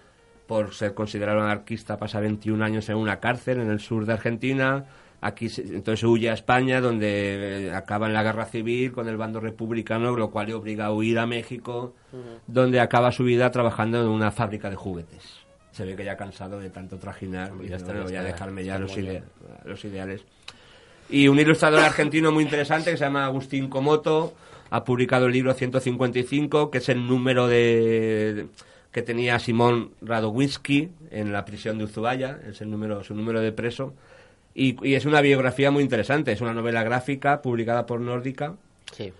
por 0.47 0.75
ser 0.75 0.95
considerado 0.95 1.41
anarquista 1.41 1.97
pasa 1.99 2.21
21 2.21 2.65
años 2.65 2.89
en 2.89 2.97
una 2.97 3.19
cárcel 3.19 3.61
en 3.61 3.71
el 3.71 3.81
sur 3.81 4.07
de 4.07 4.13
Argentina. 4.13 4.85
Aquí 5.21 5.49
se- 5.49 5.63
entonces 5.63 6.05
huye 6.05 6.31
a 6.31 6.35
España 6.35 6.81
donde 6.81 7.67
eh, 7.69 7.73
acaba 7.75 8.07
en 8.07 8.13
la 8.13 8.23
guerra 8.23 8.45
civil 8.45 8.93
con 8.93 9.09
el 9.09 9.17
bando 9.17 9.41
republicano, 9.41 10.15
lo 10.17 10.31
cual 10.31 10.47
le 10.49 10.55
obliga 10.55 10.87
a 10.87 10.93
huir 10.93 11.19
a 11.19 11.27
México, 11.27 11.95
donde 12.47 12.79
acaba 12.81 13.11
su 13.11 13.25
vida 13.25 13.51
trabajando 13.51 14.01
en 14.01 14.09
una 14.09 14.31
fábrica 14.31 14.71
de 14.71 14.77
juguetes. 14.77 15.46
Se 15.77 15.85
ve 15.85 15.95
que 15.95 16.07
ya 16.07 16.17
cansado 16.17 16.59
de 16.59 16.71
tanto 16.71 16.97
trajinar 16.97 17.53
y 17.63 17.69
ya 17.69 17.77
está, 17.77 17.93
voy 17.93 18.17
a 18.17 18.23
dejarme 18.23 18.65
ya 18.65 18.79
los, 18.79 18.97
los 19.65 19.85
ideales. 19.85 20.23
Y 21.11 21.29
un 21.29 21.39
ilustrador 21.39 21.81
argentino 21.81 22.33
muy 22.33 22.45
interesante 22.45 22.91
que 22.91 22.97
se 22.97 23.05
llama 23.05 23.27
Agustín 23.27 23.69
Comoto 23.69 24.33
ha 24.71 24.85
publicado 24.85 25.27
el 25.27 25.33
libro 25.33 25.53
155, 25.53 26.71
que 26.71 26.79
es 26.79 26.89
el 26.89 27.07
número 27.07 27.47
de 27.47 28.47
que 28.91 29.03
tenía 29.03 29.39
Simón 29.39 29.91
Radowinsky 30.01 30.89
en 31.11 31.31
la 31.31 31.45
prisión 31.45 31.77
de 31.77 31.85
Uzubaya, 31.85 32.41
es 32.49 32.63
el 32.63 32.71
número, 32.71 33.05
su 33.05 33.15
número 33.15 33.43
de 33.43 33.53
preso. 33.53 33.93
Y, 34.55 34.83
y 34.89 34.95
es 34.95 35.05
una 35.05 35.21
biografía 35.21 35.71
muy 35.71 35.83
interesante, 35.83 36.33
es 36.33 36.41
una 36.41 36.55
novela 36.55 36.83
gráfica 36.83 37.43
publicada 37.43 37.85
por 37.85 38.01
Nórdica. 38.01 38.55
Sí. 38.93 39.13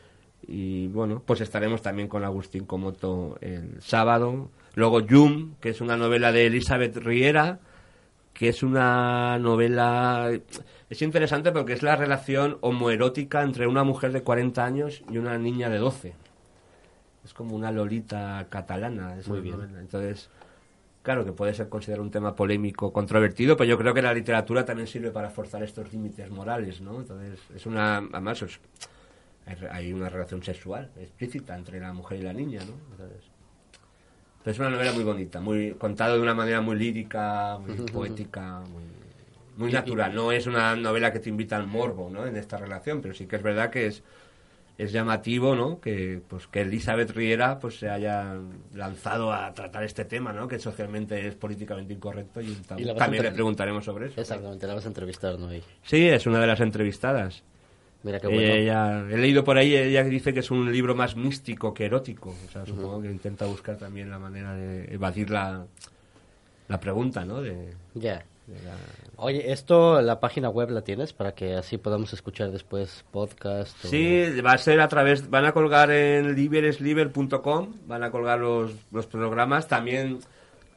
Y 0.49 0.87
bueno, 0.89 1.23
pues 1.25 1.43
estaremos 1.43 1.83
también 1.83 2.09
con 2.09 2.25
Agustín 2.25 2.65
Comoto 2.65 3.37
el 3.43 3.83
sábado. 3.83 4.49
Luego 4.77 5.01
Yum, 5.01 5.55
que 5.61 5.71
es 5.71 5.81
una 5.81 5.97
novela 5.97 6.31
de 6.31 6.47
Elizabeth 6.47 6.97
Riera, 6.99 7.59
que 8.33 8.49
es 8.51 8.63
una 8.63 9.39
novela... 9.41 10.31
Es 10.89 11.03
interesante 11.03 11.51
porque 11.51 11.73
es 11.73 11.83
la 11.83 11.97
relación 11.97 12.59
homoerótica 12.61 13.43
entre 13.43 13.67
una 13.67 13.83
mujer 13.83 14.13
de 14.13 14.23
40 14.23 14.65
años 14.65 15.03
y 15.11 15.19
una 15.19 15.37
niña 15.39 15.69
de 15.71 15.79
12. 15.79 16.15
Es 17.25 17.35
como 17.35 17.57
una 17.57 17.73
lolita 17.73 18.47
catalana. 18.51 19.17
esa 19.19 19.31
Muy 19.31 19.41
bien. 19.41 19.57
novela. 19.57 19.81
Entonces, 19.81 20.29
claro 21.03 21.25
que 21.25 21.33
puede 21.33 21.55
ser 21.55 21.69
considerado 21.71 22.05
un 22.05 22.11
tema 22.11 22.37
polémico, 22.37 22.93
controvertido, 22.93 23.57
pero 23.57 23.71
yo 23.71 23.79
creo 23.79 23.95
que 23.95 24.03
la 24.03 24.13
literatura 24.15 24.65
también 24.65 24.87
sirve 24.87 25.11
para 25.11 25.31
forzar 25.31 25.63
estos 25.63 25.91
límites 25.93 26.31
morales, 26.31 26.81
¿no? 26.83 27.01
Entonces, 27.01 27.41
es 27.55 27.65
una... 27.67 27.97
Además, 27.97 28.43
es- 28.43 28.61
hay 29.71 29.93
una 29.93 30.09
relación 30.09 30.43
sexual 30.43 30.91
explícita 31.01 31.57
entre 31.57 31.81
la 31.81 31.93
mujer 31.93 32.19
y 32.19 32.23
la 32.23 32.33
niña, 32.35 32.61
¿no? 32.65 32.75
Entonces, 32.93 33.26
pero 34.47 34.53
es 34.53 34.59
una 34.61 34.71
novela 34.71 34.93
muy 34.93 35.03
bonita, 35.03 35.41
muy 35.41 35.73
contado 35.73 36.15
de 36.15 36.23
una 36.23 36.33
manera 36.35 36.61
muy 36.61 36.77
lírica, 36.77 37.59
muy 37.59 37.75
poética, 37.93 38.61
muy, 38.61 38.85
muy 39.57 39.73
natural. 39.73 40.15
No 40.15 40.31
es 40.31 40.47
una 40.47 40.77
novela 40.77 41.13
que 41.13 41.19
te 41.19 41.29
invita 41.31 41.57
al 41.57 41.67
morbo, 41.67 42.11
¿no? 42.11 42.25
En 42.25 42.37
esta 42.37 42.57
relación, 42.57 43.01
pero 43.03 43.13
sí 43.13 43.27
que 43.27 43.35
es 43.35 43.43
verdad 43.43 43.71
que 43.71 43.87
es 43.89 44.05
es 44.79 44.93
llamativo, 44.93 45.57
¿no? 45.57 45.81
Que 45.81 46.21
pues 46.29 46.47
que 46.47 46.61
Elizabeth 46.61 47.11
Riera 47.11 47.59
pues 47.59 47.79
se 47.79 47.89
haya 47.89 48.37
lanzado 48.75 49.33
a 49.33 49.53
tratar 49.53 49.83
este 49.83 50.05
tema, 50.05 50.33
¿no? 50.33 50.47
Que 50.47 50.61
socialmente 50.61 51.27
es 51.27 51.35
políticamente 51.35 51.93
incorrecto 51.95 52.41
y, 52.41 52.49
tam- 52.69 52.79
también 52.97 53.23
le 53.25 53.33
preguntaremos 53.33 53.85
sobre 53.85 54.09
eso. 54.09 54.21
Exactamente, 54.21 54.67
la 54.69 54.75
vas 54.75 54.85
a 54.85 54.89
entrevistar, 54.89 55.39
¿no? 55.41 55.49
Sí, 55.83 56.07
es 56.07 56.27
una 56.27 56.39
de 56.41 56.47
las 56.47 56.61
entrevistadas. 56.61 57.43
Mira 58.07 58.21
qué 58.21 58.29
bueno. 58.29 58.41
Ella- 58.55 59.01
he 59.11 59.19
leído 59.19 59.43
por 59.43 59.59
ahí, 59.59 59.75
ella 59.77 60.05
dice 60.05 60.33
que 60.33 60.39
es 60.41 60.51
un 60.53 60.71
libro 60.73 60.95
más 60.95 61.17
místico 61.17 61.75
que 61.75 61.87
erótico. 61.87 62.31
O 62.47 62.51
sea, 62.53 62.65
supongo 62.65 63.03
que 63.03 63.11
intenta 63.11 63.47
buscar 63.47 63.77
también 63.77 64.09
la 64.11 64.19
manera 64.21 64.55
de 64.55 64.95
evadir 64.95 65.29
la, 65.31 65.67
la 66.69 66.81
pregunta, 66.81 67.25
¿no? 67.25 67.43
De, 67.43 67.75
Ya. 67.95 68.25
de 68.47 68.63
la- 68.63 68.77
Oye, 69.17 69.51
esto, 69.51 70.01
la 70.03 70.21
página 70.21 70.49
web 70.51 70.71
la 70.71 70.83
tienes 70.83 71.13
para 71.13 71.33
que 71.35 71.55
así 71.57 71.79
podamos 71.79 72.13
escuchar 72.13 72.53
después 72.53 73.05
podcast. 73.11 73.85
o- 73.85 73.89
Sí, 73.89 74.41
va 74.41 74.53
a 74.53 74.59
ser 74.59 74.81
a 74.81 74.87
través, 74.89 75.29
van 75.29 75.45
a 75.47 75.53
colgar 75.53 75.91
en 75.91 76.37
liberesliber.com, 76.37 77.73
van 77.89 78.03
a 78.05 78.11
colgar 78.13 78.39
los, 78.39 78.73
los 78.93 79.07
programas, 79.07 79.67
también 79.69 80.21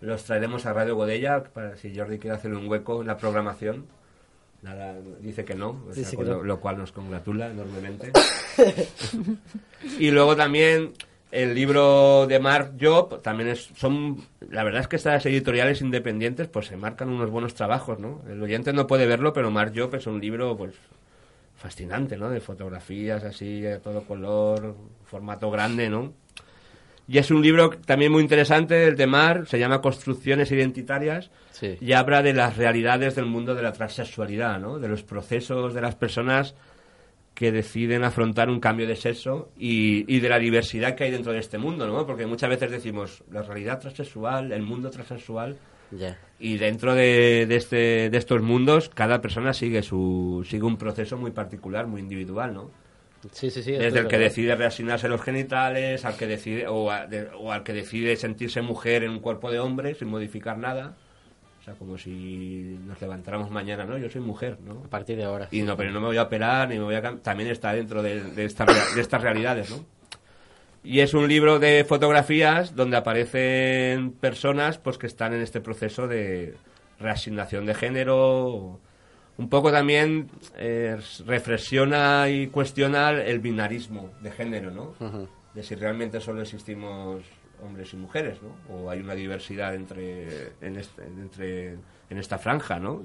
los 0.02 0.24
traeremos 0.24 0.66
a 0.66 0.74
Radio 0.74 0.96
Godella, 0.96 1.44
para 1.44 1.76
si 1.78 1.96
Jordi 1.96 2.18
quiere 2.18 2.38
hacerle 2.38 2.58
un 2.58 2.68
hueco 2.68 3.02
en 3.02 3.08
la 3.08 3.18
programación. 3.18 3.86
Nada, 4.62 4.98
dice 5.22 5.46
que 5.46 5.56
no, 5.56 5.86
o 5.88 5.94
sea, 5.94 6.04
Dice 6.04 6.12
que 6.12 6.18
con 6.18 6.28
no. 6.28 6.34
lo, 6.38 6.44
lo 6.44 6.60
cual 6.60 6.78
nos 6.78 6.92
congratula 6.92 7.50
enormemente. 7.50 8.12
y 10.00 10.12
luego 10.12 10.36
también 10.36 10.94
el 11.32 11.54
libro 11.54 12.26
de 12.28 12.40
Mark 12.40 12.74
Job, 12.80 13.22
también 13.22 13.50
es, 13.50 13.70
son, 13.76 14.18
la 14.50 14.64
verdad 14.64 14.82
es 14.82 14.88
que 14.88 14.96
estas 14.96 15.26
editoriales 15.26 15.82
independientes 15.82 16.48
pues 16.48 16.68
se 16.68 16.76
marcan 16.76 17.10
unos 17.10 17.30
buenos 17.30 17.54
trabajos, 17.54 18.00
¿no? 18.00 18.22
El 18.28 18.42
oyente 18.42 18.74
no 18.74 18.88
puede 18.88 19.06
verlo, 19.06 19.32
pero 19.32 19.52
Mark 19.52 19.74
Job 19.76 19.94
es 19.96 20.08
un 20.08 20.20
libro 20.20 20.58
pues 20.58 20.74
fascinante, 21.56 22.18
¿no? 22.18 22.30
De 22.30 22.42
fotografías 22.42 23.24
así, 23.24 23.66
a 23.68 23.80
todo 23.80 24.04
color, 24.04 24.76
formato 25.06 25.52
grande, 25.52 25.90
¿no? 25.90 26.14
Y 27.10 27.18
es 27.18 27.32
un 27.32 27.42
libro 27.42 27.72
también 27.72 28.12
muy 28.12 28.22
interesante, 28.22 28.86
el 28.88 28.96
de 28.96 29.08
Mar, 29.08 29.48
se 29.48 29.58
llama 29.58 29.82
Construcciones 29.82 30.52
Identitarias, 30.52 31.32
Sí. 31.52 31.76
y 31.82 31.94
habla 31.94 32.22
de 32.22 32.34
las 32.34 32.56
realidades 32.56 33.16
del 33.16 33.26
mundo 33.26 33.56
de 33.56 33.64
la 33.64 33.74
transexualidad, 33.74 34.60
¿no? 34.60 34.78
De 34.78 34.88
los 34.88 35.02
procesos 35.04 35.74
de 35.74 35.82
las 35.82 35.96
personas 35.96 36.54
que 37.34 37.52
deciden 37.52 38.04
afrontar 38.04 38.50
un 38.50 38.60
cambio 38.60 38.86
de 38.88 38.96
sexo 38.96 39.50
y, 39.58 40.06
y 40.14 40.20
de 40.20 40.30
la 40.30 40.38
diversidad 40.40 40.96
que 40.96 41.06
hay 41.06 41.12
dentro 41.12 41.32
de 41.34 41.40
este 41.40 41.58
mundo, 41.58 41.88
¿no? 41.88 42.06
Porque 42.06 42.26
muchas 42.28 42.50
veces 42.50 42.70
decimos 42.70 43.24
la 43.32 43.42
realidad 43.42 43.80
transexual, 43.80 44.52
el 44.52 44.62
mundo 44.62 44.90
transexual, 44.92 45.58
y 46.40 46.58
dentro 46.58 46.94
de, 46.94 47.46
de 47.48 47.56
este, 47.56 48.10
de 48.12 48.18
estos 48.18 48.42
mundos 48.44 48.90
cada 48.90 49.20
persona 49.22 49.54
sigue 49.54 49.82
su 49.82 50.46
sigue 50.48 50.64
un 50.64 50.78
proceso 50.78 51.18
muy 51.18 51.32
particular, 51.32 51.88
muy 51.88 52.02
individual, 52.02 52.54
¿no? 52.54 52.70
Sí, 53.32 53.50
sí, 53.52 53.62
sí. 53.64 53.72
esto 53.72 53.84
Desde 53.84 54.00
es 54.00 54.04
el 54.06 54.08
que 54.10 54.18
decide 54.18 54.56
reasignarse 54.56 55.08
los 55.10 55.22
genitales, 55.22 56.06
al 56.06 56.16
que 56.16 56.26
decide 56.28 56.68
o, 56.68 56.90
a- 56.92 57.06
de- 57.08 57.30
o 57.38 57.52
al 57.52 57.64
que 57.64 57.74
decide 57.74 58.16
sentirse 58.16 58.62
mujer 58.62 59.04
en 59.04 59.12
un 59.12 59.20
cuerpo 59.20 59.52
de 59.52 59.60
hombre 59.60 59.94
sin 59.96 60.08
modificar 60.08 60.58
nada. 60.58 60.96
O 61.60 61.64
sea, 61.64 61.74
como 61.74 61.98
si 61.98 62.80
nos 62.86 63.00
levantáramos 63.02 63.52
mañana, 63.52 63.84
¿no? 63.84 63.98
Yo 63.98 64.10
soy 64.10 64.22
mujer, 64.22 64.58
¿no? 64.66 64.84
A 64.86 64.90
partir 64.90 65.18
de 65.18 65.26
ahora. 65.26 65.50
Y 65.52 65.62
no, 65.62 65.76
pero 65.76 65.92
no 65.92 66.00
me 66.00 66.08
voy 66.08 66.18
a 66.18 66.24
operar, 66.24 66.70
ni 66.70 66.78
me 66.78 66.86
voy 66.86 66.96
a... 66.96 67.02
También 67.22 67.50
está 67.50 67.74
dentro 67.74 68.02
de, 68.02 68.22
de, 68.24 68.46
esta 68.46 68.66
rea- 68.66 68.86
de 68.96 69.02
estas 69.02 69.22
realidades, 69.22 69.70
¿no? 69.70 69.86
Y 70.82 71.02
es 71.02 71.14
un 71.14 71.28
libro 71.28 71.60
de 71.60 71.84
fotografías 71.84 72.74
donde 72.74 72.96
aparecen 72.96 74.12
personas 74.14 74.78
pues 74.78 74.98
que 74.98 75.08
están 75.08 75.34
en 75.34 75.42
este 75.42 75.60
proceso 75.60 76.08
de 76.08 76.56
reasignación 77.00 77.66
de 77.66 77.76
género. 77.76 78.80
Un 79.40 79.50
poco 79.50 79.72
también 79.72 80.30
eh, 80.58 80.98
reflexiona 81.26 82.30
y 82.30 82.48
cuestiona 82.48 83.12
el 83.12 83.40
binarismo 83.40 84.12
de 84.22 84.32
género, 84.32 84.70
¿no? 84.70 84.94
De 85.54 85.64
si 85.64 85.76
realmente 85.76 86.20
solo 86.20 86.42
existimos 86.42 87.24
hombres 87.64 87.94
y 87.94 87.98
mujeres, 87.98 88.40
¿no? 88.42 88.56
O 88.76 88.90
hay 88.90 89.00
una 89.00 89.16
diversidad 89.16 89.74
entre, 89.76 90.52
en, 90.62 90.76
este- 90.76 91.04
entre, 91.06 91.74
en 92.10 92.18
esta 92.18 92.38
franja, 92.38 92.80
¿no? 92.80 93.04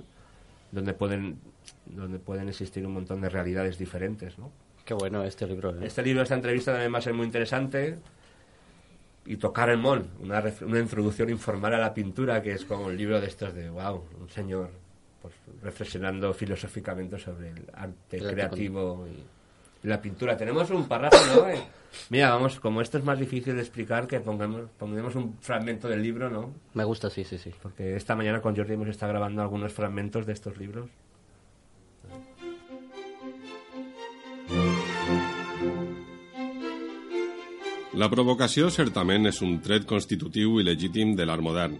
Donde 0.72 0.93
pueden, 0.93 1.39
donde 1.87 2.18
pueden 2.18 2.49
existir 2.49 2.85
un 2.85 2.95
montón 2.95 3.20
de 3.20 3.28
realidades 3.28 3.78
diferentes, 3.78 4.37
¿no? 4.39 4.51
Qué 4.85 4.93
bueno 4.95 5.22
este 5.24 5.47
libro. 5.47 5.70
¿eh? 5.70 5.87
Este 5.87 6.03
libro, 6.03 6.22
esta 6.22 6.35
entrevista 6.35 6.72
también 6.72 6.93
va 6.93 6.99
a 6.99 7.03
ser 7.03 7.14
muy 7.14 7.26
interesante. 7.26 7.99
Y 9.26 9.37
tocar 9.39 9.70
el 9.70 9.78
mon, 9.78 10.11
una, 10.20 10.43
una 10.66 10.78
introducción 10.80 11.30
informal 11.30 11.72
a 11.74 11.78
la 11.78 11.95
pintura, 11.95 12.43
que 12.43 12.53
es 12.53 12.64
como 12.66 12.87
un 12.87 12.97
libro 12.97 13.20
de 13.22 13.26
estos 13.28 13.55
de, 13.55 13.70
wow, 13.70 14.05
un 14.20 14.28
señor 14.28 14.68
reflexionando 15.65 16.33
filosóficamente 16.33 17.19
sobre 17.19 17.51
el 17.51 17.65
arte 17.73 18.19
El 18.19 18.31
creativo 18.31 19.07
y, 19.09 19.87
y 19.87 19.89
la 19.89 20.01
pintura. 20.01 20.37
Tenemos 20.37 20.71
un 20.71 20.87
párrafo, 20.87 21.17
¿no? 21.35 21.49
Eh, 21.49 21.59
Mira, 22.11 22.31
vamos, 22.31 22.61
como 22.61 22.81
esto 22.81 22.99
es 22.99 23.05
más 23.05 23.19
difícil 23.19 23.55
de 23.55 23.61
explicar, 23.61 24.07
que 24.07 24.21
pongamos, 24.21 24.69
pongamos 24.79 25.15
un 25.15 25.37
fragmento 25.41 25.89
del 25.89 26.03
libro, 26.03 26.29
¿no? 26.29 26.53
Me 26.75 26.85
gusta, 26.85 27.09
sí, 27.09 27.25
sí, 27.25 27.39
sí. 27.39 27.53
Porque 27.62 27.97
esta 27.97 28.15
mañana 28.15 28.41
con 28.41 28.57
Jordi 28.57 28.75
hemos 28.75 28.89
estado 28.89 29.12
grabando 29.12 29.43
algunos 29.43 29.73
fragmentos 29.73 30.27
de 30.27 30.33
estos 30.33 30.57
libros. 30.59 30.91
La 37.95 38.09
provocació 38.11 38.73
certament 38.75 39.29
és 39.31 39.37
un 39.47 39.61
tret 39.62 39.85
constitutiu 39.87 40.57
i 40.59 40.65
legítim 40.67 41.12
de 41.15 41.27
l'art 41.29 41.45
modern, 41.47 41.77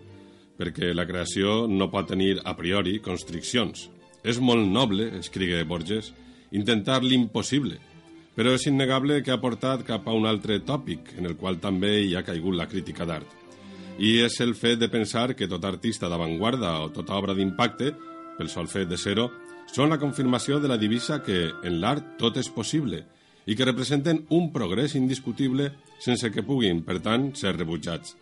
perquè 0.59 0.93
la 0.95 1.07
creació 1.07 1.65
no 1.69 1.91
pot 1.91 2.09
tenir 2.11 2.39
a 2.45 2.55
priori 2.57 3.01
constriccions. 3.03 3.89
És 4.25 4.41
molt 4.41 4.65
noble, 4.71 5.11
escrigue 5.19 5.65
Borges, 5.69 6.13
intentar 6.53 7.03
l'impossible, 7.03 7.79
però 8.35 8.55
és 8.57 8.67
innegable 8.67 9.21
que 9.23 9.35
ha 9.35 9.41
portat 9.43 9.85
cap 9.87 10.09
a 10.09 10.15
un 10.17 10.27
altre 10.27 10.59
tòpic, 10.67 11.15
en 11.19 11.29
el 11.31 11.37
qual 11.37 11.61
també 11.63 12.01
hi 12.03 12.15
ha 12.17 12.25
caigut 12.27 12.57
la 12.59 12.69
crítica 12.71 13.07
d'art. 13.07 13.29
I 13.99 14.25
és 14.25 14.41
el 14.43 14.57
fet 14.59 14.81
de 14.81 14.91
pensar 14.91 15.35
que 15.39 15.47
tot 15.51 15.65
artista 15.65 16.09
d'avantguarda 16.11 16.81
o 16.83 16.91
tota 16.95 17.15
obra 17.15 17.35
d'impacte, 17.35 17.93
pel 18.39 18.51
sol 18.51 18.67
fet 18.67 18.89
de 18.91 18.99
ser-ho, 18.99 19.29
són 19.71 19.91
la 19.91 20.01
confirmació 20.03 20.59
de 20.61 20.69
la 20.71 20.79
divisa 20.79 21.21
que 21.23 21.51
en 21.63 21.79
l'art 21.83 22.17
tot 22.19 22.37
és 22.39 22.51
possible 22.51 23.05
i 23.47 23.55
que 23.55 23.67
representen 23.67 24.25
un 24.35 24.51
progrés 24.53 24.95
indiscutible 24.99 25.71
sense 26.03 26.31
que 26.33 26.43
puguin, 26.43 26.83
per 26.83 26.99
tant, 27.05 27.31
ser 27.39 27.55
rebutjats. 27.55 28.17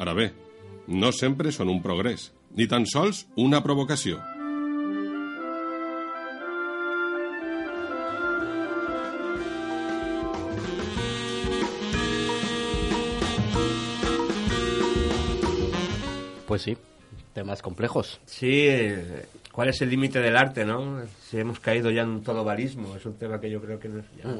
Ara 0.00 0.14
bé, 0.16 0.30
no 0.92 1.10
sempre 1.16 1.50
són 1.56 1.72
un 1.72 1.80
progrés, 1.80 2.30
ni 2.52 2.68
tan 2.68 2.84
sols 2.86 3.24
una 3.40 3.62
provocació. 3.64 4.20
Pues 16.46 16.60
sí, 16.60 16.76
temas 17.32 17.62
complejos. 17.62 18.20
Sí, 18.26 18.66
eh, 18.68 19.24
¿cuál 19.52 19.70
es 19.70 19.80
el 19.80 19.88
límite 19.88 20.20
del 20.20 20.36
arte, 20.36 20.66
no? 20.66 21.00
Si 21.22 21.38
hemos 21.38 21.58
caído 21.60 21.90
ya 21.90 22.02
en 22.02 22.10
un 22.10 22.22
todobalismo, 22.22 22.94
es 22.94 23.06
un 23.06 23.14
tema 23.14 23.40
que 23.40 23.50
yo 23.50 23.62
creo 23.62 23.78
que 23.78 23.88
nos... 23.88 24.04
Ya, 24.22 24.30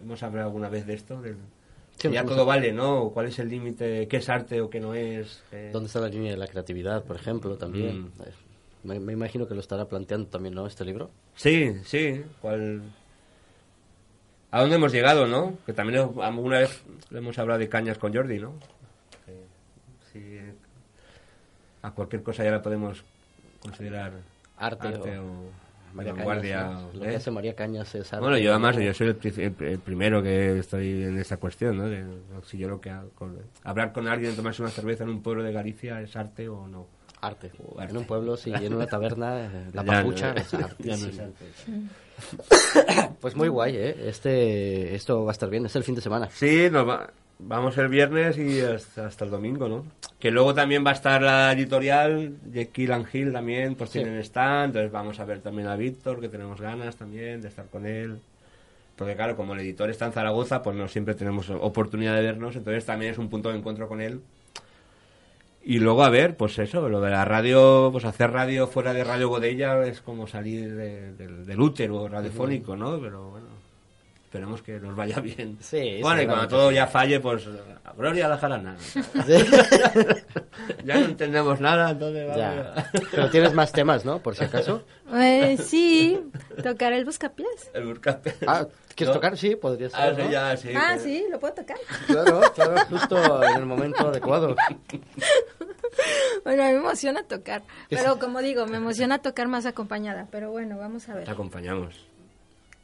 hemos 0.00 0.22
hablado 0.22 0.46
alguna 0.46 0.70
vez 0.70 0.86
de 0.86 0.94
esto, 0.94 1.20
Sí, 2.00 2.10
ya 2.10 2.24
todo 2.24 2.46
vale, 2.46 2.72
¿no? 2.72 3.10
¿Cuál 3.10 3.26
es 3.26 3.38
el 3.38 3.50
límite? 3.50 4.08
¿Qué 4.08 4.16
es 4.16 4.28
arte 4.30 4.62
o 4.62 4.70
qué 4.70 4.80
no 4.80 4.94
es? 4.94 5.42
Eh, 5.52 5.68
¿Dónde 5.70 5.88
está 5.88 6.00
la 6.00 6.08
línea 6.08 6.30
de 6.30 6.38
la 6.38 6.46
creatividad, 6.46 7.04
por 7.04 7.16
ejemplo, 7.16 7.58
también? 7.58 8.04
Mm. 8.04 8.12
Me, 8.84 8.98
me 8.98 9.12
imagino 9.12 9.46
que 9.46 9.54
lo 9.54 9.60
estará 9.60 9.86
planteando 9.86 10.28
también, 10.28 10.54
¿no? 10.54 10.66
Este 10.66 10.84
libro. 10.86 11.10
Sí, 11.34 11.74
sí. 11.84 12.24
¿Cuál... 12.40 12.82
¿A 14.50 14.60
dónde 14.62 14.76
hemos 14.76 14.92
llegado, 14.92 15.26
no? 15.26 15.58
Que 15.66 15.74
también 15.74 16.00
alguna 16.22 16.60
vez 16.60 16.82
le 17.10 17.18
hemos 17.18 17.38
hablado 17.38 17.60
de 17.60 17.68
cañas 17.68 17.98
con 17.98 18.14
Jordi, 18.14 18.38
¿no? 18.38 18.54
Si 20.10 20.38
a 21.82 21.90
cualquier 21.92 22.22
cosa 22.22 22.42
ya 22.42 22.50
la 22.50 22.62
podemos 22.62 23.04
considerar 23.60 24.12
Arte, 24.56 24.88
arte 24.88 25.18
o, 25.18 25.24
o, 25.24 25.50
María. 25.94 26.14
Cañas, 26.14 26.82
¿no? 26.82 26.92
Lo 26.98 27.04
¿eh? 27.04 27.10
que 27.10 27.16
hace 27.16 27.30
María 27.30 27.54
Cañas 27.54 27.94
es 27.94 28.12
arte. 28.12 28.20
Bueno, 28.22 28.38
yo 28.38 28.50
además, 28.50 28.76
¿no? 28.76 28.82
yo 28.82 28.94
soy 28.94 29.08
el, 29.08 29.16
pri- 29.16 29.34
el- 29.42 29.66
el 29.66 29.78
primero 29.78 30.22
que 30.22 30.58
estoy 30.58 31.02
en 31.04 31.18
esta 31.18 31.36
cuestión, 31.38 31.76
¿no? 31.78 31.88
De, 31.88 32.04
si 32.46 32.58
yo 32.58 32.68
lo 32.68 32.80
que 32.80 32.90
hago, 32.90 33.10
con- 33.10 33.38
hablar 33.64 33.92
con 33.92 34.08
alguien, 34.08 34.34
tomarse 34.36 34.62
una 34.62 34.70
cerveza 34.70 35.04
en 35.04 35.10
un 35.10 35.22
pueblo 35.22 35.42
de 35.42 35.52
Galicia, 35.52 36.00
¿es 36.00 36.14
arte 36.16 36.48
o 36.48 36.66
no? 36.66 36.86
Arte. 37.22 37.50
O 37.62 37.78
arte. 37.78 37.90
En 37.92 37.98
un 37.98 38.04
pueblo, 38.04 38.36
sí, 38.36 38.50
en 38.54 38.72
una 38.74 38.86
taberna, 38.86 39.50
la 39.72 39.84
papucha 39.84 40.32
no- 40.34 40.40
es 40.40 40.50
ya 40.50 40.58
no 40.58 40.64
artísimo. 40.66 41.10
es 41.10 41.18
arte. 41.20 41.44
Pues 43.20 43.34
muy 43.36 43.48
guay, 43.48 43.76
¿eh? 43.76 43.96
Este, 44.08 44.94
esto 44.94 45.24
va 45.24 45.30
a 45.30 45.32
estar 45.32 45.48
bien, 45.50 45.66
es 45.66 45.76
el 45.76 45.84
fin 45.84 45.94
de 45.94 46.00
semana. 46.00 46.28
Sí, 46.30 46.68
nos 46.70 46.86
va- 46.88 47.10
vamos 47.42 47.76
el 47.78 47.88
viernes 47.88 48.38
y 48.38 48.60
hasta, 48.60 49.06
hasta 49.06 49.24
el 49.24 49.30
domingo, 49.30 49.68
¿no? 49.68 49.84
Que 50.18 50.30
luego 50.30 50.54
también 50.54 50.84
va 50.84 50.90
a 50.90 50.94
estar 50.94 51.22
la 51.22 51.52
editorial, 51.52 52.36
Jekyll 52.52 52.92
and 52.92 53.06
Hill 53.12 53.32
también, 53.32 53.74
pues 53.74 53.90
Sí. 53.90 54.00
tienen 54.00 54.18
stand, 54.20 54.66
entonces 54.66 54.92
vamos 54.92 55.18
a 55.20 55.24
ver 55.24 55.40
también 55.40 55.68
a 55.68 55.76
Víctor, 55.76 56.20
que 56.20 56.28
tenemos 56.28 56.60
ganas 56.60 56.96
también 56.96 57.40
de 57.42 57.48
estar 57.48 57.66
con 57.66 57.86
él. 57.86 58.18
Porque 58.96 59.16
claro, 59.16 59.34
como 59.36 59.54
el 59.54 59.60
editor 59.60 59.88
está 59.88 60.06
en 60.06 60.12
Zaragoza, 60.12 60.62
pues 60.62 60.76
no 60.76 60.86
siempre 60.88 61.14
tenemos 61.14 61.48
oportunidad 61.50 62.14
de 62.16 62.22
vernos, 62.22 62.54
entonces 62.56 62.84
también 62.84 63.12
es 63.12 63.18
un 63.18 63.30
punto 63.30 63.50
de 63.50 63.56
encuentro 63.58 63.88
con 63.88 64.00
él. 64.02 64.20
Y 65.62 65.78
luego, 65.78 66.04
a 66.04 66.08
ver, 66.10 66.36
pues 66.36 66.58
eso, 66.58 66.88
lo 66.88 67.00
de 67.02 67.10
la 67.10 67.24
radio, 67.26 67.90
pues 67.92 68.04
hacer 68.06 68.30
radio 68.30 68.66
fuera 68.66 68.94
de 68.94 69.04
Radio 69.04 69.28
Godella 69.28 69.82
es 69.86 70.00
como 70.00 70.26
salir 70.26 70.74
de- 70.74 71.12
del, 71.12 71.44
del 71.44 71.60
útero 71.60 72.08
radiofónico, 72.08 72.76
¿no? 72.76 72.98
Pero 72.98 73.30
bueno, 73.30 73.46
esperemos 74.30 74.62
que 74.62 74.78
nos 74.78 74.94
vaya 74.94 75.18
bien. 75.18 75.58
Sí, 75.60 75.98
Bueno, 76.00 76.22
y 76.22 76.26
cuando 76.26 76.46
todo 76.46 76.70
ya 76.70 76.86
falle, 76.86 77.18
pues 77.18 77.48
a 77.84 77.92
Gloria 77.94 78.26
a 78.26 78.28
la 78.28 78.38
jarana. 78.38 78.76
ya 80.84 80.94
no 81.00 81.04
entendemos 81.06 81.60
nada, 81.60 81.90
entonces 81.90 82.36
Ya. 82.36 82.72
Pero 83.10 83.28
tienes 83.28 83.52
más 83.54 83.72
temas, 83.72 84.04
¿no? 84.04 84.20
Por 84.22 84.36
si 84.36 84.44
acaso. 84.44 84.84
Eh, 85.12 85.56
sí, 85.60 86.20
tocar 86.62 86.92
el 86.92 87.04
buscapiés. 87.04 87.70
El 87.74 87.86
buscapiés. 87.86 88.36
Ah, 88.46 88.68
¿quieres 88.94 89.08
¿No? 89.12 89.14
tocar? 89.20 89.36
Sí, 89.36 89.56
podría 89.56 89.90
ser. 89.90 89.98
Ah, 90.00 90.14
sí, 90.14 90.22
¿no? 90.22 90.30
ya, 90.30 90.56
sí. 90.56 90.68
Ah, 90.76 90.92
que- 90.94 91.00
sí, 91.00 91.26
lo 91.28 91.40
puedo 91.40 91.54
tocar. 91.54 91.78
Claro, 92.06 92.40
claro, 92.54 92.76
justo 92.88 93.42
en 93.44 93.56
el 93.56 93.66
momento 93.66 94.06
adecuado. 94.10 94.54
Bueno, 96.44 96.62
a 96.62 96.66
mí 96.66 96.72
me 96.74 96.78
emociona 96.78 97.24
tocar. 97.24 97.62
Pero 97.88 98.20
como 98.20 98.38
digo, 98.42 98.64
me 98.66 98.76
emociona 98.76 99.18
tocar 99.18 99.48
más 99.48 99.66
acompañada. 99.66 100.28
Pero 100.30 100.52
bueno, 100.52 100.78
vamos 100.78 101.08
a 101.08 101.14
Te 101.14 101.18
ver. 101.18 101.30
acompañamos. 101.30 102.06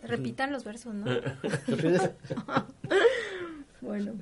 Repitan 0.03 0.53
los 0.53 0.65
versos, 0.65 0.95
¿no? 0.95 1.07
Bueno. 3.81 4.15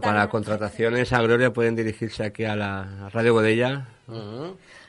Bueno, 0.00 0.14
para 0.14 0.28
contrataciones 0.28 1.12
a 1.12 1.22
Gloria 1.22 1.52
pueden 1.52 1.76
dirigirse 1.76 2.24
aquí 2.24 2.44
a 2.44 2.56
la 2.56 3.08
Radio 3.12 3.34
Godella. 3.34 3.86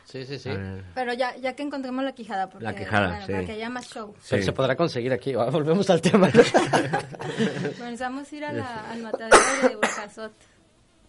Sí, 0.05 0.25
sí, 0.25 0.39
sí. 0.39 0.49
Pero 0.95 1.13
ya, 1.13 1.35
ya 1.35 1.53
que 1.53 1.63
encontremos 1.63 2.03
la 2.03 2.13
quijada, 2.13 2.49
porque, 2.49 2.63
La 2.63 2.73
quijada, 2.73 3.09
bueno, 3.09 3.25
sí. 3.25 3.31
para 3.33 3.45
que 3.45 3.51
haya 3.51 3.69
más 3.69 3.89
show. 3.89 4.15
Pero 4.29 4.43
se 4.43 4.53
podrá 4.53 4.75
conseguir 4.77 5.11
aquí. 5.11 5.33
Ah, 5.33 5.49
Volvemos 5.49 5.89
al 5.89 5.99
tema. 6.01 6.29
Pensamos 7.77 8.31
ir 8.31 8.45
a 8.45 8.53
la, 8.53 8.89
al 8.89 9.01
matadero 9.01 9.37
de 9.69 9.75
Burjasot. 9.75 10.33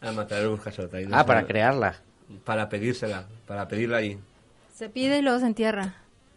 A 0.01 0.13
matar 0.13 0.43
el 0.43 0.49
Burjasot, 0.49 0.93
ahí 0.95 1.09
ah, 1.13 1.25
para 1.25 1.47
crearla. 1.47 1.95
para 2.45 2.69
pedírsela, 2.69 3.27
para 3.47 3.69
pedirla 3.69 3.99
ahí. 3.99 4.19
Se 4.75 4.89
pide 4.89 5.19
y 5.19 5.23
luego 5.23 5.39
se 5.39 5.47
entierra. 5.47 5.95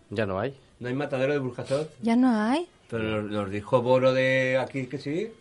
Ya 0.09 0.26
no 0.28 0.39
hay. 0.39 0.55
¿No 0.80 0.88
hay 0.88 0.93
matadero 0.93 1.34
de 1.34 1.39
Burjasot? 1.39 1.91
¿Ya 2.01 2.16
no 2.16 2.36
hay? 2.36 2.68
Pero 2.89 3.24
nos 3.24 3.49
dijo 3.49 3.82
Boro 3.82 4.14
de 4.14 4.59
aquí 4.59 4.86
que 4.86 4.99
sí. 4.99 5.32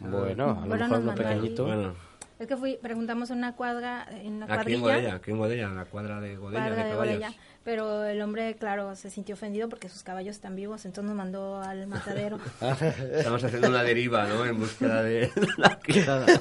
Bueno, 0.00 0.50
a 0.50 0.54
lo 0.54 0.66
Bueno, 0.66 0.84
mejor 0.84 1.00
uno 1.00 1.14
pequeñito. 1.14 1.64
Bueno, 1.64 1.94
Es 2.38 2.46
que 2.46 2.56
fui, 2.56 2.78
preguntamos 2.80 3.30
en 3.30 3.38
una 3.38 3.56
cuadra, 3.56 4.06
en 4.10 4.34
una 4.34 4.46
aquí 4.54 4.74
en. 4.74 4.80
Godella, 4.80 5.14
aquí 5.16 5.30
en 5.32 5.38
Godella, 5.38 5.66
en 5.66 5.76
la 5.76 5.84
cuadra 5.86 6.20
de 6.20 6.36
Godella, 6.36 6.66
cuadra 6.66 6.76
de 6.76 6.84
de 6.84 6.90
caballos. 6.90 7.14
Godella, 7.16 7.34
pero 7.64 8.04
el 8.04 8.22
hombre, 8.22 8.54
claro, 8.54 8.94
se 8.94 9.10
sintió 9.10 9.34
ofendido 9.34 9.68
porque 9.68 9.88
sus 9.88 10.02
caballos 10.04 10.36
están 10.36 10.54
vivos, 10.54 10.84
entonces 10.84 11.08
nos 11.08 11.16
mandó 11.16 11.60
al 11.60 11.86
matadero. 11.88 12.38
Estamos 13.12 13.42
haciendo 13.42 13.68
una 13.68 13.82
deriva, 13.82 14.26
¿no? 14.26 14.46
En 14.46 14.58
búsqueda 14.58 15.02
de 15.02 15.30
la 15.58 15.78
quedada. 15.80 16.40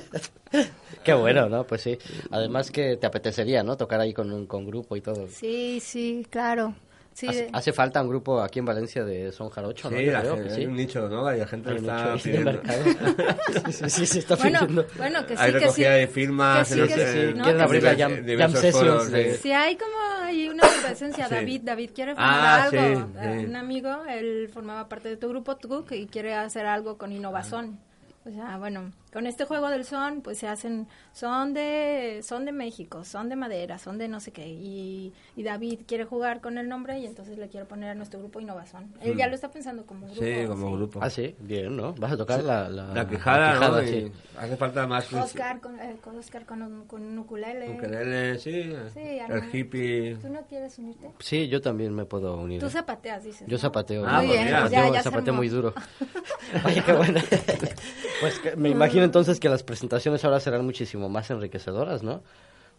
Qué 1.03 1.13
bueno, 1.13 1.49
¿no? 1.49 1.63
Pues 1.65 1.81
sí. 1.81 1.97
Además 2.31 2.69
que 2.69 2.97
te 2.97 3.07
apetecería, 3.07 3.63
¿no? 3.63 3.75
Tocar 3.75 3.99
ahí 3.99 4.13
con 4.13 4.31
un 4.31 4.45
con 4.45 4.65
grupo 4.67 4.95
y 4.95 5.01
todo. 5.01 5.27
sí, 5.27 5.79
sí, 5.81 6.25
claro. 6.29 6.75
Sí, 7.17 7.27
Hace, 7.27 7.41
de- 7.45 7.49
hace 7.51 7.73
falta 7.73 7.99
un 8.03 8.09
grupo 8.09 8.39
aquí 8.43 8.59
en 8.59 8.65
Valencia 8.65 9.03
de 9.03 9.31
son 9.31 9.49
jarocho, 9.49 9.89
¿no? 9.89 9.97
Sí, 9.97 10.05
Yo 10.05 10.11
la 10.11 10.19
creo 10.21 10.35
gente- 10.35 10.49
que 10.49 10.53
hay 10.53 10.61
sí. 10.61 10.67
un 10.67 10.75
nicho, 10.75 11.09
¿no? 11.09 11.33
Y 11.33 11.39
la 11.39 11.47
gente 11.47 11.69
Hay 11.71 11.77
un 11.79 11.85
está 11.85 12.13
pidiendo. 12.23 12.51
mercado. 12.51 12.83
sí, 13.71 13.89
sí, 13.89 14.05
se 14.05 14.19
está 14.19 14.35
bueno, 14.35 14.59
pidiendo. 14.59 14.85
bueno, 14.97 15.25
que 15.25 15.35
sí, 15.35 15.41
hay 15.43 15.51
que 15.51 15.57
sí. 15.57 15.63
recogida 15.65 15.91
de 15.93 16.07
firmas. 16.07 16.59
que 16.59 16.65
sí, 16.65 16.79
en 16.79 16.79
los- 16.85 16.93
que 16.95 17.07
sí, 17.11 17.19
en 17.19 17.37
¿no? 17.39 17.43
Quieren 17.43 17.61
abrir 17.61 17.81
la 17.83 17.95
jam, 17.95 18.11
jam 18.37 18.51
sessions 18.51 19.11
de- 19.11 19.33
Sí, 19.37 19.51
hay 19.51 19.75
como 19.77 19.95
hay 20.21 20.47
una 20.49 20.61
presencia. 20.85 21.27
Sí. 21.27 21.33
David, 21.33 21.61
David 21.63 21.89
quiere 21.95 22.13
formar 22.13 22.33
Ah, 22.35 22.63
algo. 22.65 22.77
sí, 22.79 23.03
Eh, 23.19 23.37
sí. 23.39 23.45
Un 23.47 23.55
amigo, 23.55 24.03
él 24.07 24.49
formaba 24.53 24.87
parte 24.87 25.09
de 25.09 25.17
tu 25.17 25.27
grupo 25.29 25.55
Truc 25.57 25.91
y 25.93 26.05
quiere 26.05 26.35
hacer 26.35 26.67
algo 26.67 26.99
con 26.99 27.11
innovación. 27.11 27.79
O 28.27 28.31
sea, 28.31 28.57
bueno, 28.57 28.91
con 29.13 29.25
este 29.25 29.45
juego 29.45 29.69
del 29.69 29.85
son, 29.85 30.21
pues 30.21 30.37
se 30.37 30.47
hacen, 30.49 30.87
son 31.13 31.53
de, 31.53 32.19
son 32.23 32.43
de 32.43 32.51
México, 32.51 33.05
son 33.05 33.29
de 33.29 33.37
madera, 33.37 33.79
son 33.79 33.97
de 33.97 34.09
no 34.09 34.19
sé 34.19 34.31
qué. 34.31 34.47
Y, 34.47 35.13
y 35.37 35.43
David 35.43 35.81
quiere 35.87 36.03
jugar 36.03 36.41
con 36.41 36.57
el 36.57 36.67
nombre 36.67 36.99
y 36.99 37.05
entonces 37.05 37.37
le 37.37 37.47
quiere 37.47 37.65
poner 37.65 37.89
a 37.91 37.95
nuestro 37.95 38.19
grupo 38.19 38.41
innovación. 38.41 38.93
Él 38.99 39.15
ya 39.15 39.27
lo 39.27 39.35
está 39.35 39.49
pensando 39.49 39.85
como 39.85 40.07
grupo. 40.07 40.21
Mm. 40.21 40.25
Sí, 40.25 40.45
como 40.47 40.71
grupo. 40.73 40.99
Ah, 41.01 41.09
sí, 41.09 41.35
bien, 41.39 41.77
¿no? 41.77 41.93
Vas 41.93 42.11
a 42.11 42.17
tocar 42.17 42.43
la, 42.43 42.67
la, 42.67 42.87
La 42.93 43.07
quejada, 43.07 43.55
la 43.55 43.69
¿no? 43.69 43.81
Y 43.83 43.87
sí. 43.87 44.11
Hace 44.37 44.57
falta 44.57 44.85
más. 44.85 45.11
Oscar 45.13 45.61
con, 45.61 45.79
eh, 45.79 45.95
con 46.03 46.17
Oscar 46.17 46.45
con 46.45 46.61
un, 46.61 46.85
con 46.85 47.01
un 47.03 47.17
ukulele. 47.17 47.69
Ukelele, 47.71 48.37
sí. 48.39 48.73
Sí, 48.93 48.99
el 48.99 49.55
hippie. 49.55 50.17
¿Tú 50.21 50.27
no 50.27 50.41
quieres 50.47 50.77
unirte? 50.79 51.11
Sí, 51.19 51.47
yo 51.47 51.61
también 51.61 51.95
me 51.95 52.03
puedo 52.05 52.35
unir. 52.37 52.59
Tú 52.59 52.69
zapateas, 52.69 53.23
dices. 53.23 53.47
Yo 53.47 53.55
¿no? 53.55 53.61
zapateo. 53.61 54.05
Ah, 54.05 54.17
Muy 54.17 54.27
pues 54.27 54.31
bien, 54.37 54.45
mira. 54.47 54.59
pues 54.61 54.71
ya, 54.73 54.87
Yo 54.87 54.93
ya 54.93 55.01
zapateo 55.03 55.33
muy 55.33 55.47
duro. 55.47 55.73
Oye, 56.65 56.83
qué 56.83 56.91
bueno. 56.93 57.19
pues 58.21 58.39
que 58.39 58.55
me 58.55 58.69
imagino 58.69 59.03
entonces 59.03 59.39
que 59.39 59.49
las 59.49 59.63
presentaciones 59.63 60.23
ahora 60.25 60.39
serán 60.39 60.65
muchísimo 60.65 61.09
más 61.09 61.29
enriquecedoras, 61.31 62.03
¿no? 62.03 62.23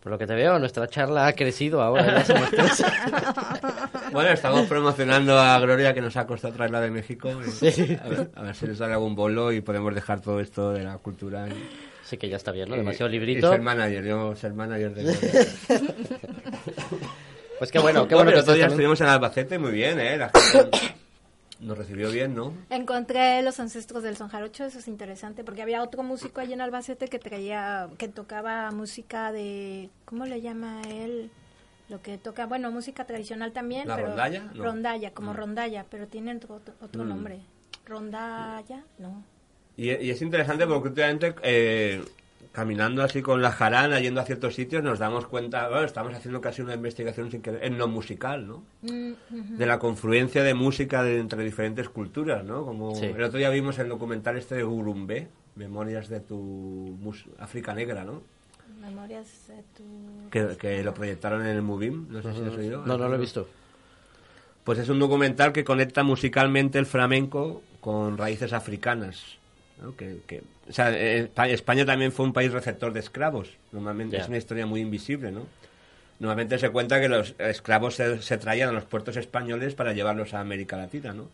Por 0.01 0.13
lo 0.13 0.19
que 0.19 0.27
te 0.29 0.35
veo, 0.35 0.59
nuestra 0.61 0.87
charla 0.87 1.27
ha 1.27 1.33
crecido 1.33 1.83
ahora. 1.83 2.19
Ya 2.19 2.25
somos 2.25 2.51
tres. 2.51 2.85
Bueno, 4.13 4.31
estamos 4.31 4.67
promocionando 4.69 5.37
a 5.39 5.59
Gloria 5.59 5.93
que 5.93 6.01
nos 6.01 6.17
ha 6.17 6.25
costado 6.27 6.55
traerla 6.55 6.81
de 6.81 6.91
México. 6.91 7.31
Sí. 7.51 7.99
A, 8.03 8.09
ver, 8.09 8.31
a 8.35 8.43
ver 8.43 8.55
si 8.55 8.67
nos 8.67 8.79
sale 8.79 8.93
algún 8.95 9.15
bolo 9.17 9.51
y 9.53 9.61
podemos 9.61 9.93
dejar 9.95 10.21
todo 10.21 10.39
esto 10.41 10.73
de 10.73 10.85
la 10.85 10.99
cultura. 10.99 11.47
Sí 12.05 12.17
que 12.17 12.29
ya 12.29 12.37
está 12.37 12.53
bien, 12.53 12.69
¿no? 12.71 12.77
Demasiado 12.77 13.09
Y 13.11 13.13
librito. 13.19 13.51
ser 13.51 13.61
manager, 13.61 14.05
yo 14.05 14.35
ser 14.37 14.55
manager 14.55 14.95
de 14.95 15.03
Gloria. 15.03 15.47
Pues 17.59 17.73
qué 17.73 17.79
bueno, 17.81 18.07
qué 18.07 18.13
No, 18.15 18.19
bueno 18.19 18.31
pero 18.31 18.43
que 18.43 18.47
también- 18.47 18.69
estuvimos 18.69 19.01
en 19.01 19.07
Albacete 19.09 19.59
muy 19.59 19.73
bien, 19.73 19.99
¿eh? 19.99 20.17
La 20.17 20.31
gente 20.31 20.71
nos 21.61 21.77
recibió 21.77 22.11
bien, 22.11 22.35
¿no? 22.35 22.53
Encontré 22.71 23.43
los 23.43 23.59
ancestros 23.61 24.03
del 24.03 24.17
son 24.17 24.29
jarocho, 24.29 24.65
eso 24.65 24.79
es 24.79 24.89
interesante, 24.89 25.43
porque 25.45 25.63
había 25.63 25.83
otro 25.83 26.03
músico 26.03 26.41
allí 26.41 26.53
en 26.53 26.61
Albacete 26.61 27.09
que 27.09 27.19
traía, 27.19 27.89
que 27.99 28.09
tocaba 28.09 28.71
música 28.71 29.33
de, 29.33 29.91
¿cómo 30.05 30.25
le 30.27 30.41
llama 30.41 30.81
él? 30.89 31.31
Lo 31.89 32.03
que 32.03 32.19
toca, 32.19 32.47
bueno, 32.47 32.71
música 32.71 33.07
tradicional 33.07 33.53
también. 33.53 33.89
¿La 33.89 33.97
pero 33.97 34.09
rondalla? 34.09 34.45
No. 34.55 34.63
Rondalla, 34.65 35.11
como 35.13 35.33
Mm. 35.33 35.37
rondalla, 35.37 35.87
pero 35.91 36.07
tiene 36.07 36.35
otro, 36.37 36.61
otro 36.81 37.05
Mm. 37.05 37.09
nombre. 37.09 37.41
Rondalla, 37.87 38.85
no. 38.99 39.25
Y, 39.77 39.91
y 39.93 40.11
es 40.11 40.21
interesante 40.23 40.67
porque 40.67 40.89
últimamente, 40.89 41.35
eh, 41.43 42.05
caminando 42.53 43.03
así 43.03 43.23
con 43.23 43.41
la 43.43 43.53
jarana, 43.53 44.01
yendo 44.01 44.21
a 44.21 44.25
ciertos 44.25 44.55
sitios, 44.55 44.83
nos 44.83 44.99
damos 44.99 45.27
cuenta, 45.27 45.69
bueno, 45.69 45.85
estamos 45.85 46.13
haciendo 46.15 46.41
casi 46.41 46.63
una 46.63 46.75
investigación 46.75 47.31
sin 47.31 47.43
querer, 47.43 47.65
en 47.65 47.79
lo 47.79 47.87
musical, 47.89 48.47
¿no? 48.47 48.65
Mm. 48.83 49.57
De 49.59 49.67
la 49.67 49.79
confluencia 49.79 50.43
de 50.43 50.55
música 50.55 51.03
de, 51.03 51.19
entre 51.19 51.45
diferentes 51.45 51.89
culturas, 51.89 52.45
¿no? 52.45 52.65
Como 52.65 52.95
Sí. 52.97 53.07
el 53.07 53.23
otro 53.23 53.39
día 53.39 53.51
vimos 53.51 53.79
el 53.79 53.89
documental 53.89 54.37
este 54.37 54.57
de 54.57 54.65
Urumbe, 54.65 55.29
Memorias 55.57 56.09
de 56.09 56.21
tu 56.21 56.37
mus- 57.01 57.27
África 57.39 57.75
Negra, 57.75 58.05
¿no? 58.05 58.23
Memorias 58.81 59.27
de 59.49 59.63
tu... 59.77 60.31
Que, 60.31 60.57
que 60.57 60.83
lo 60.85 60.95
proyectaron 60.95 61.43
en 61.43 61.49
el 61.49 61.63
Movim, 61.63 62.07
no 62.11 62.23
sé 62.23 62.33
si 62.33 62.41
has 62.43 62.57
oído. 62.57 62.87
No, 62.87 62.97
no 62.97 63.09
lo 63.09 63.15
he 63.17 63.19
visto. 63.19 63.49
Pues 64.65 64.79
es 64.79 64.89
un 64.89 64.99
documental 64.99 65.53
que 65.53 65.65
conecta 65.65 66.03
musicalmente 66.03 66.79
el 66.79 66.87
flamenco 66.87 67.63
con 67.81 68.17
raíces 68.19 68.53
africanas. 68.53 69.39
¿No? 69.81 69.97
Que, 69.97 70.19
que- 70.27 70.43
o 70.69 70.73
sea, 70.73 70.91
eh, 70.93 71.31
Espa- 71.35 71.49
España 71.49 71.85
también 71.87 72.13
fue 72.13 72.27
un 72.27 72.33
país 72.33 72.53
receptor 72.53 72.93
de 72.93 73.01
esclavos. 73.01 73.51
Normalmente 73.73 74.17
es 74.23 74.29
una 74.29 74.39
historia 74.39 74.67
muy 74.67 74.81
invisible, 74.81 75.31
¿no? 75.33 75.47
Normalmente 76.21 76.59
se 76.59 76.71
cuenta 76.71 77.01
que 77.01 77.09
los 77.09 77.35
esclavos 77.39 77.95
se, 77.95 78.21
se 78.23 78.39
traían 78.39 78.71
a 78.71 78.73
los 78.73 78.85
puertos 78.85 79.17
españoles 79.17 79.75
para 79.75 79.93
llevarlos 79.93 80.35
a 80.35 80.41
América 80.41 80.77
Latina, 80.77 81.13
¿no? 81.15 81.29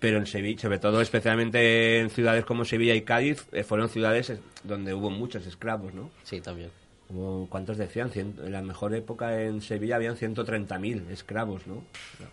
Pero 0.00 0.16
en 0.16 0.26
Sevilla, 0.26 0.58
sobre 0.62 0.78
todo 0.78 1.02
especialmente 1.02 1.98
en 2.00 2.08
ciudades 2.08 2.46
como 2.46 2.64
Sevilla 2.64 2.94
y 2.94 3.02
Cádiz, 3.02 3.44
eh, 3.52 3.62
fueron 3.62 3.90
ciudades 3.90 4.30
eh, 4.30 4.38
donde 4.64 4.94
hubo 4.94 5.10
muchos 5.10 5.46
esclavos, 5.46 5.92
¿no? 5.92 6.10
Sí, 6.22 6.40
también. 6.40 6.70
Como, 7.10 7.48
¿Cuántos 7.50 7.76
decían? 7.76 8.10
Cien- 8.12 8.38
en 8.44 8.52
la 8.52 8.62
mejor 8.62 8.94
época 8.94 9.42
en 9.42 9.60
Sevilla 9.62 9.96
habían 9.96 10.16
130.000 10.16 11.10
esclavos, 11.10 11.66
¿no? 11.66 11.82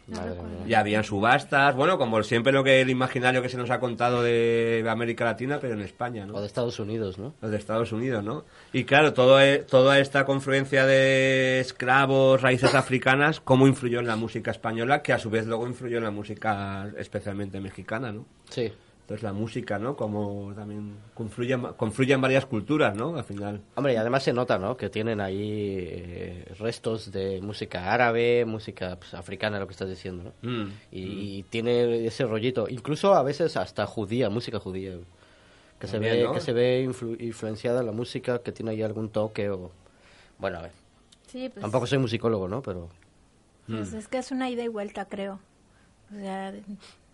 Madre 0.08 0.36
mía. 0.36 0.68
Y 0.68 0.74
habían 0.76 1.04
subastas, 1.04 1.76
bueno, 1.76 1.98
como 1.98 2.22
siempre 2.22 2.54
lo 2.54 2.64
que 2.64 2.82
el 2.82 2.92
imaginario 2.92 3.42
que 3.42 3.50
se 3.50 3.58
nos 3.58 3.72
ha 3.72 3.80
contado 3.80 4.22
de 4.22 4.86
América 4.88 5.26
Latina, 5.26 5.58
pero 5.60 5.74
en 5.74 5.82
España, 5.82 6.28
¿no? 6.28 6.36
O 6.36 6.42
de 6.42 6.46
Estados 6.46 6.80
Unidos, 6.80 7.18
¿no? 7.18 7.34
Los 7.42 7.50
de 7.50 7.58
Estados 7.58 7.92
Unidos, 7.92 8.24
¿no? 8.24 8.46
Y 8.72 8.84
claro, 8.84 9.14
todo 9.14 9.42
e- 9.42 9.60
toda 9.68 9.98
esta 10.00 10.26
confluencia 10.26 10.86
de 10.86 11.60
esclavos, 11.60 12.42
raíces 12.44 12.76
africanas, 12.76 13.40
cómo 13.40 13.66
influyó 13.68 14.00
en 14.00 14.06
la 14.08 14.16
música 14.16 14.52
española, 14.52 15.02
que 15.02 15.12
a 15.14 15.18
su 15.18 15.32
vez 15.32 15.48
luego 15.48 15.66
influyó 15.68 15.98
en 15.98 16.04
la 16.04 16.12
música 16.12 16.88
especialmente 17.00 17.60
mexicana, 17.60 18.12
¿no? 18.12 18.26
Sí. 18.52 18.72
Entonces 19.08 19.24
la 19.24 19.32
música, 19.32 19.80
¿no? 19.80 19.96
Como 19.96 20.52
también 20.54 20.98
confluye, 21.14 21.54
en- 21.54 21.62
confluye 21.78 22.12
en 22.14 22.20
varias 22.20 22.46
culturas, 22.46 22.94
¿no? 22.94 23.16
Al 23.16 23.24
final. 23.24 23.62
Hombre, 23.76 23.94
y 23.94 23.96
además 23.96 24.22
se 24.24 24.34
nota, 24.34 24.60
¿no? 24.60 24.76
Que 24.76 24.90
tienen 24.90 25.22
ahí 25.22 25.78
eh, 25.80 26.54
restos 26.60 27.10
de 27.14 27.40
música 27.42 27.94
árabe, 27.94 28.44
música 28.44 28.98
pues, 29.00 29.14
africana, 29.14 29.60
lo 29.60 29.68
que 29.68 29.72
estás 29.72 29.88
diciendo, 29.88 30.34
¿no? 30.42 30.50
Mm. 30.50 30.72
Y, 30.92 31.38
y 31.38 31.44
tiene 31.44 32.06
ese 32.06 32.26
rollito, 32.26 32.68
incluso 32.68 33.14
a 33.14 33.24
veces 33.24 33.56
hasta 33.56 33.86
judía, 33.86 34.30
música 34.30 34.60
judía, 34.60 34.98
que 35.80 35.88
se 35.88 36.00
ve 36.00 36.24
¿no? 36.26 36.34
que 36.34 36.42
se 36.42 36.52
ve 36.52 36.86
influ- 36.86 37.16
influenciada 37.22 37.84
la 37.84 37.94
música, 37.94 38.40
que 38.40 38.52
tiene 38.52 38.72
ahí 38.72 38.82
algún 38.82 39.08
toque 39.08 39.50
o 39.50 39.72
bueno, 40.38 40.58
a 40.58 40.64
ver, 40.64 40.72
Sí, 41.28 41.48
pues, 41.48 41.62
tampoco 41.62 41.88
soy 41.88 42.00
musicólogo, 42.00 42.50
¿no? 42.50 42.62
Pero 42.62 42.90
pues 43.68 43.94
es 43.94 44.10
que 44.10 44.18
es 44.18 44.32
una 44.32 44.50
ida 44.50 44.64
y 44.64 44.68
vuelta, 44.68 45.06
creo. 45.06 45.40
O 46.14 46.16
sea, 46.20 46.54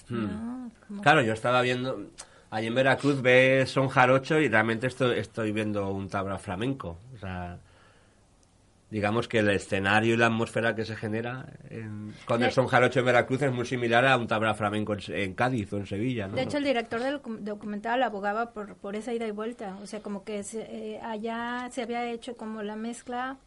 de- 0.09 0.17
no, 0.17 0.71
como- 0.87 1.01
Claro, 1.01 1.21
yo 1.21 1.33
estaba 1.33 1.61
viendo. 1.61 2.07
Allí 2.49 2.67
en 2.67 2.75
Veracruz 2.75 3.21
ves 3.21 3.69
son 3.71 3.87
jarocho 3.89 4.39
y 4.39 4.47
realmente 4.47 4.87
estoy, 4.87 5.17
estoy 5.17 5.51
viendo 5.51 5.89
un 5.89 6.07
tabla 6.09 6.37
flamenco. 6.37 6.97
O 7.15 7.17
sea, 7.17 7.57
digamos 8.91 9.27
que 9.27 9.39
el 9.39 9.49
escenario 9.49 10.13
y 10.13 10.17
la 10.17 10.27
atmósfera 10.27 10.75
que 10.75 10.85
se 10.85 10.95
genera 10.95 11.47
en- 11.71 12.13
con 12.25 12.43
el 12.43 12.51
son 12.51 12.67
jarocho 12.67 12.99
en 12.99 13.07
Veracruz 13.07 13.41
es 13.41 13.51
muy 13.51 13.65
similar 13.65 14.05
a 14.05 14.15
un 14.17 14.27
tabla 14.27 14.53
flamenco 14.53 14.95
en, 15.07 15.33
Cádiz 15.33 15.73
o 15.73 15.77
en 15.77 15.87
Sevilla, 15.87 16.27
¿no? 16.27 16.35
De 16.35 16.43
hecho, 16.43 16.59
el 16.59 16.63
director 16.63 16.99
del 17.01 17.19
docu- 17.19 17.39
documental 17.39 18.03
abogaba 18.03 18.51
por, 18.51 18.75
por 18.75 18.95
esa 18.95 19.11
ida 19.11 19.25
y 19.25 19.31
vuelta. 19.31 19.77
O 19.81 19.87
sea, 19.87 20.01
como 20.01 20.23
que 20.23 20.43
se- 20.43 20.67
eh, 20.69 21.01
allá 21.01 21.69
se 21.71 21.81
había 21.81 22.05
hecho 22.11 22.37
como 22.37 22.61
la 22.61 22.75
mezcla, 22.75 23.37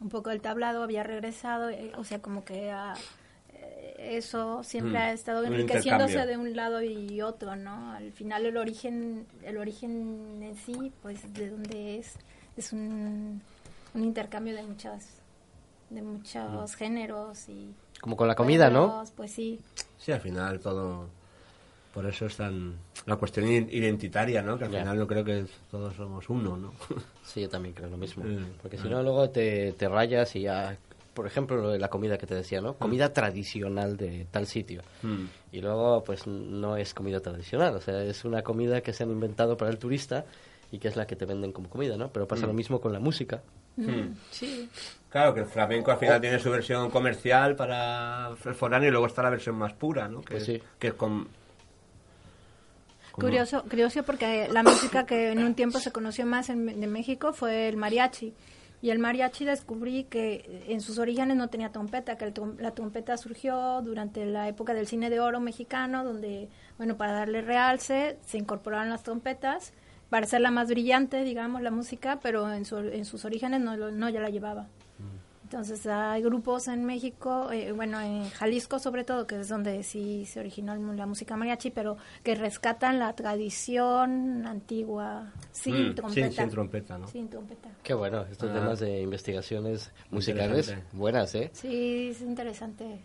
un 0.00 0.08
poco 0.08 0.32
el 0.32 0.40
tablado 0.40 0.82
había 0.82 1.04
regresado, 1.04 1.70
eh, 1.70 1.92
o 1.96 2.02
sea, 2.02 2.20
como 2.20 2.44
que 2.44 2.72
ah, 2.72 2.94
eso 3.98 4.62
siempre 4.62 4.92
Mm, 4.98 5.02
ha 5.02 5.12
estado 5.12 5.44
enriqueciéndose 5.44 6.26
de 6.26 6.36
un 6.36 6.54
lado 6.56 6.82
y 6.82 7.20
otro, 7.22 7.56
¿no? 7.56 7.92
Al 7.92 8.12
final 8.12 8.46
el 8.46 8.56
origen, 8.56 9.26
el 9.42 9.56
origen 9.58 10.42
en 10.42 10.56
sí, 10.56 10.92
pues 11.02 11.32
de 11.34 11.50
dónde 11.50 11.98
es, 11.98 12.14
es 12.56 12.72
un, 12.72 13.40
un 13.94 14.02
intercambio 14.04 14.54
de 14.54 14.62
muchas 14.62 15.08
de 15.90 16.00
muchos 16.02 16.74
géneros 16.76 17.48
y 17.50 17.74
como 18.00 18.16
con 18.16 18.26
la 18.26 18.34
comida, 18.34 18.70
¿no? 18.70 19.04
Pues 19.14 19.32
sí. 19.32 19.60
Sí, 19.98 20.10
al 20.12 20.20
final 20.20 20.58
todo. 20.60 21.08
Por 21.92 22.06
eso 22.06 22.24
es 22.24 22.36
tan. 22.38 22.76
La 23.04 23.16
cuestión 23.16 23.46
i- 23.46 23.68
identitaria, 23.76 24.40
¿no? 24.40 24.56
Que 24.56 24.64
al 24.64 24.70
final 24.70 24.96
yo 24.96 25.06
creo 25.06 25.22
que 25.24 25.44
todos 25.70 25.94
somos 25.94 26.28
uno, 26.30 26.56
¿no? 26.56 26.72
Sí, 27.22 27.42
yo 27.42 27.48
también 27.50 27.74
creo 27.74 27.90
lo 27.90 27.98
mismo. 27.98 28.24
Mm. 28.24 28.54
Porque 28.62 28.78
si 28.78 28.88
no, 28.88 29.02
luego 29.02 29.28
te, 29.28 29.72
te 29.74 29.88
rayas 29.88 30.34
y 30.36 30.42
ya... 30.42 30.76
Por 31.14 31.26
ejemplo, 31.26 31.56
lo 31.56 31.68
de 31.70 31.78
la 31.78 31.88
comida 31.88 32.16
que 32.16 32.26
te 32.26 32.34
decía, 32.34 32.60
¿no? 32.60 32.74
Comida 32.74 33.12
tradicional 33.12 33.96
de 33.98 34.26
tal 34.30 34.46
sitio. 34.46 34.82
Mm. 35.02 35.24
Y 35.52 35.60
luego, 35.60 36.02
pues 36.04 36.26
no 36.26 36.76
es 36.76 36.94
comida 36.94 37.20
tradicional. 37.20 37.74
O 37.76 37.80
sea, 37.80 38.02
es 38.02 38.24
una 38.24 38.42
comida 38.42 38.80
que 38.80 38.92
se 38.94 39.02
han 39.02 39.10
inventado 39.10 39.56
para 39.56 39.70
el 39.70 39.78
turista 39.78 40.24
y 40.70 40.78
que 40.78 40.88
es 40.88 40.96
la 40.96 41.06
que 41.06 41.14
te 41.16 41.26
venden 41.26 41.52
como 41.52 41.68
comida, 41.68 41.96
¿no? 41.98 42.08
Pero 42.10 42.26
pasa 42.26 42.44
Mm. 42.46 42.48
lo 42.48 42.54
mismo 42.54 42.80
con 42.80 42.92
la 42.94 42.98
música. 43.00 43.42
Sí. 44.30 44.68
Claro, 45.10 45.34
que 45.34 45.40
el 45.40 45.46
flamenco 45.46 45.90
al 45.90 45.98
final 45.98 46.20
tiene 46.20 46.38
su 46.38 46.50
versión 46.50 46.90
comercial 46.90 47.56
para 47.56 48.30
el 48.44 48.54
foráneo 48.54 48.88
y 48.88 48.92
luego 48.92 49.06
está 49.06 49.22
la 49.22 49.30
versión 49.30 49.56
más 49.56 49.74
pura, 49.74 50.08
¿no? 50.08 50.22
Que, 50.22 50.32
Pues 50.34 50.44
sí. 50.46 50.62
que 50.78 50.88
es 50.88 50.94
con... 50.94 51.28
Curioso, 53.12 53.62
curioso 53.68 54.02
porque 54.04 54.48
la 54.50 54.62
música 54.62 55.04
que 55.04 55.32
en 55.32 55.44
un 55.44 55.54
tiempo 55.54 55.78
se 55.78 55.92
conoció 55.92 56.24
más 56.24 56.48
en, 56.48 56.80
de 56.80 56.86
México 56.86 57.34
fue 57.34 57.68
el 57.68 57.76
mariachi. 57.76 58.32
Y 58.82 58.90
el 58.90 58.98
mariachi 58.98 59.44
descubrí 59.44 60.04
que 60.04 60.64
en 60.68 60.80
sus 60.80 60.98
orígenes 60.98 61.36
no 61.36 61.48
tenía 61.48 61.70
trompeta, 61.70 62.18
que 62.18 62.34
trom- 62.34 62.58
la 62.58 62.72
trompeta 62.72 63.16
surgió 63.16 63.80
durante 63.80 64.26
la 64.26 64.48
época 64.48 64.74
del 64.74 64.88
cine 64.88 65.08
de 65.08 65.20
oro 65.20 65.38
mexicano, 65.40 66.02
donde, 66.04 66.48
bueno, 66.78 66.96
para 66.96 67.12
darle 67.12 67.42
realce 67.42 68.18
se 68.26 68.38
incorporaron 68.38 68.90
las 68.90 69.04
trompetas 69.04 69.72
para 70.10 70.26
hacerla 70.26 70.50
más 70.50 70.68
brillante, 70.68 71.22
digamos, 71.24 71.62
la 71.62 71.70
música, 71.70 72.18
pero 72.22 72.52
en, 72.52 72.64
su- 72.64 72.76
en 72.78 73.04
sus 73.04 73.24
orígenes 73.24 73.60
no, 73.60 73.76
no 73.76 74.08
ya 74.10 74.20
la 74.20 74.30
llevaba. 74.30 74.66
Entonces 75.52 75.86
hay 75.86 76.22
grupos 76.22 76.66
en 76.68 76.82
México, 76.86 77.52
eh, 77.52 77.72
bueno, 77.72 78.00
en 78.00 78.30
Jalisco 78.30 78.78
sobre 78.78 79.04
todo, 79.04 79.26
que 79.26 79.38
es 79.40 79.48
donde 79.50 79.82
sí 79.82 80.24
se 80.24 80.40
originó 80.40 80.74
la 80.94 81.04
música 81.04 81.36
mariachi, 81.36 81.68
pero 81.70 81.98
que 82.22 82.34
rescatan 82.34 82.98
la 82.98 83.12
tradición 83.14 84.46
antigua 84.46 85.30
sin 85.52 85.90
Mm, 85.90 85.94
trompeta. 85.94 86.26
sin- 86.28 86.32
sin 86.36 86.48
trompeta, 86.50 86.96
¿no? 86.98 87.06
Sin 87.06 87.28
trompeta. 87.28 87.68
Qué 87.82 87.92
bueno, 87.92 88.22
estos 88.30 88.48
Ah. 88.50 88.54
temas 88.54 88.80
de 88.80 89.02
investigaciones 89.02 89.92
musicales 90.10 90.74
buenas, 90.92 91.34
¿eh? 91.34 91.50
Sí, 91.52 92.08
es 92.12 92.22
interesante. 92.22 93.04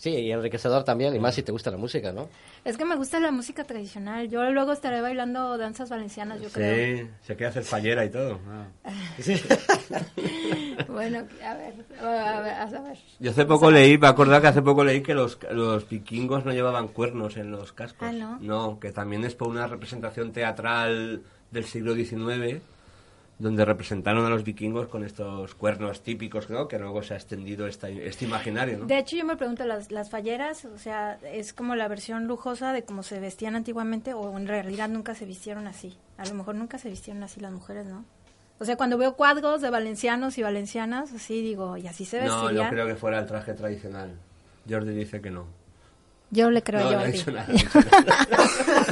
Sí, 0.00 0.08
y 0.08 0.32
enriquecedor 0.32 0.82
también, 0.82 1.14
y 1.14 1.18
más 1.18 1.34
si 1.34 1.42
te 1.42 1.52
gusta 1.52 1.70
la 1.70 1.76
música, 1.76 2.10
¿no? 2.10 2.30
Es 2.64 2.78
que 2.78 2.86
me 2.86 2.96
gusta 2.96 3.20
la 3.20 3.30
música 3.30 3.64
tradicional. 3.64 4.30
Yo 4.30 4.50
luego 4.50 4.72
estaré 4.72 5.02
bailando 5.02 5.58
danzas 5.58 5.90
valencianas, 5.90 6.40
yo 6.40 6.48
creo. 6.48 6.96
Sí, 7.04 7.10
se 7.20 7.36
quiere 7.36 7.50
hacer 7.50 7.64
fallera 7.64 8.02
y 8.06 8.08
todo. 8.10 8.40
Ah. 8.82 8.94
Bueno, 10.88 11.18
a 11.44 11.54
ver, 11.54 11.74
a 12.00 12.40
ver, 12.40 12.54
a 12.54 12.80
ver. 12.80 12.98
Yo 13.18 13.30
hace 13.30 13.44
poco 13.44 13.70
leí, 13.70 13.98
me 13.98 14.08
acordaba 14.08 14.40
que 14.40 14.46
hace 14.48 14.62
poco 14.62 14.84
leí 14.84 15.02
que 15.02 15.14
los, 15.14 15.38
los 15.50 15.88
vikingos 15.88 16.44
no 16.44 16.52
llevaban 16.52 16.88
cuernos 16.88 17.36
en 17.36 17.50
los 17.50 17.72
cascos. 17.72 18.08
Ah, 18.08 18.38
¿no? 18.40 18.80
que 18.80 18.92
también 18.92 19.24
es 19.24 19.34
por 19.34 19.48
una 19.48 19.66
representación 19.66 20.32
teatral 20.32 21.22
del 21.50 21.64
siglo 21.64 21.94
XIX, 21.94 22.62
donde 23.40 23.64
representaron 23.64 24.24
a 24.26 24.28
los 24.28 24.44
vikingos 24.44 24.86
con 24.88 25.02
estos 25.02 25.54
cuernos 25.54 26.02
típicos, 26.02 26.50
¿no? 26.50 26.68
Que 26.68 26.78
luego 26.78 27.02
se 27.02 27.14
ha 27.14 27.16
extendido 27.16 27.66
esta, 27.66 27.88
este 27.88 28.26
imaginario, 28.26 28.78
¿no? 28.78 28.84
De 28.86 28.98
hecho, 28.98 29.16
yo 29.16 29.24
me 29.24 29.36
pregunto, 29.36 29.64
las, 29.64 29.90
las 29.90 30.10
falleras, 30.10 30.66
o 30.66 30.78
sea, 30.78 31.18
es 31.24 31.52
como 31.54 31.74
la 31.74 31.88
versión 31.88 32.26
lujosa 32.26 32.72
de 32.72 32.84
cómo 32.84 33.02
se 33.02 33.18
vestían 33.18 33.56
antiguamente, 33.56 34.12
o 34.14 34.36
en 34.38 34.46
realidad 34.46 34.88
nunca 34.88 35.14
se 35.14 35.24
vistieron 35.24 35.66
así. 35.66 35.96
A 36.18 36.26
lo 36.26 36.34
mejor 36.34 36.54
nunca 36.54 36.76
se 36.78 36.90
vistieron 36.90 37.22
así 37.22 37.40
las 37.40 37.50
mujeres, 37.52 37.86
¿no? 37.86 38.04
O 38.58 38.66
sea, 38.66 38.76
cuando 38.76 38.98
veo 38.98 39.14
cuadros 39.16 39.62
de 39.62 39.70
valencianos 39.70 40.36
y 40.36 40.42
valencianas, 40.42 41.10
así 41.14 41.40
digo, 41.40 41.78
y 41.78 41.86
así 41.86 42.04
se 42.04 42.18
No, 42.22 42.42
vestirían. 42.42 42.64
no 42.66 42.70
creo 42.70 42.86
que 42.86 42.94
fuera 42.94 43.18
el 43.18 43.26
traje 43.26 43.54
tradicional. 43.54 44.12
Jordi 44.68 44.94
dice 44.94 45.22
que 45.22 45.30
no. 45.30 45.46
Yo 46.30 46.50
le 46.50 46.62
creo 46.62 46.80
no, 46.82 46.88
a 46.90 46.92
no 46.92 46.98
Jordi. 47.00 47.32
nada, 47.32 47.46
no 47.48 47.52
ha 47.52 47.52
dicho 47.56 47.80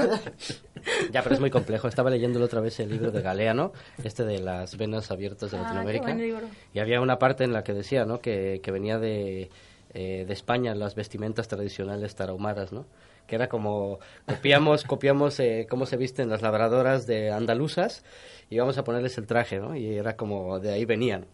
nada. 0.09 0.21
Ya, 1.13 1.23
pero 1.23 1.35
es 1.35 1.41
muy 1.41 1.51
complejo. 1.51 1.89
Estaba 1.89 2.11
leyéndolo 2.11 2.45
otra 2.45 2.61
vez 2.61 2.79
el 2.81 2.91
libro 2.91 3.11
de 3.11 3.23
Galeano, 3.23 3.73
este 4.05 4.25
de 4.25 4.39
las 4.41 4.77
venas 4.77 5.11
abiertas 5.11 5.51
de 5.51 5.57
Ah, 5.57 5.61
qué 5.61 5.65
Latinoamérica. 5.65 6.05
buen 6.05 6.19
libro. 6.19 6.47
Y 6.75 6.79
había 6.79 7.01
una 7.01 7.19
parte 7.19 7.45
en 7.45 7.53
la 7.53 7.65
que 7.65 7.73
decía, 7.75 8.05
¿no? 8.05 8.21
Que, 8.21 8.61
que 8.63 8.71
venía 8.71 8.99
de, 8.99 9.51
eh, 9.95 10.25
de 10.27 10.33
España 10.33 10.75
las 10.75 10.95
vestimentas 10.95 11.49
tradicionales 11.49 12.15
tarahumaras, 12.15 12.73
¿no? 12.73 12.87
Que 13.27 13.35
era 13.37 13.49
como, 13.49 13.99
copiamos, 14.27 14.85
copiamos 14.85 15.39
eh, 15.41 15.67
cómo 15.69 15.85
se 15.87 15.97
visten 15.99 16.31
las 16.31 16.41
labradoras 16.43 17.07
de 17.07 17.31
andaluzas 17.31 18.03
y 18.49 18.59
vamos 18.59 18.79
a 18.79 18.85
ponerles 18.85 19.19
el 19.19 19.27
traje, 19.27 19.59
¿no? 19.61 19.77
Y 19.77 19.97
era 19.97 20.17
como, 20.17 20.59
de 20.61 20.73
ahí 20.73 20.85
venían. 20.87 21.27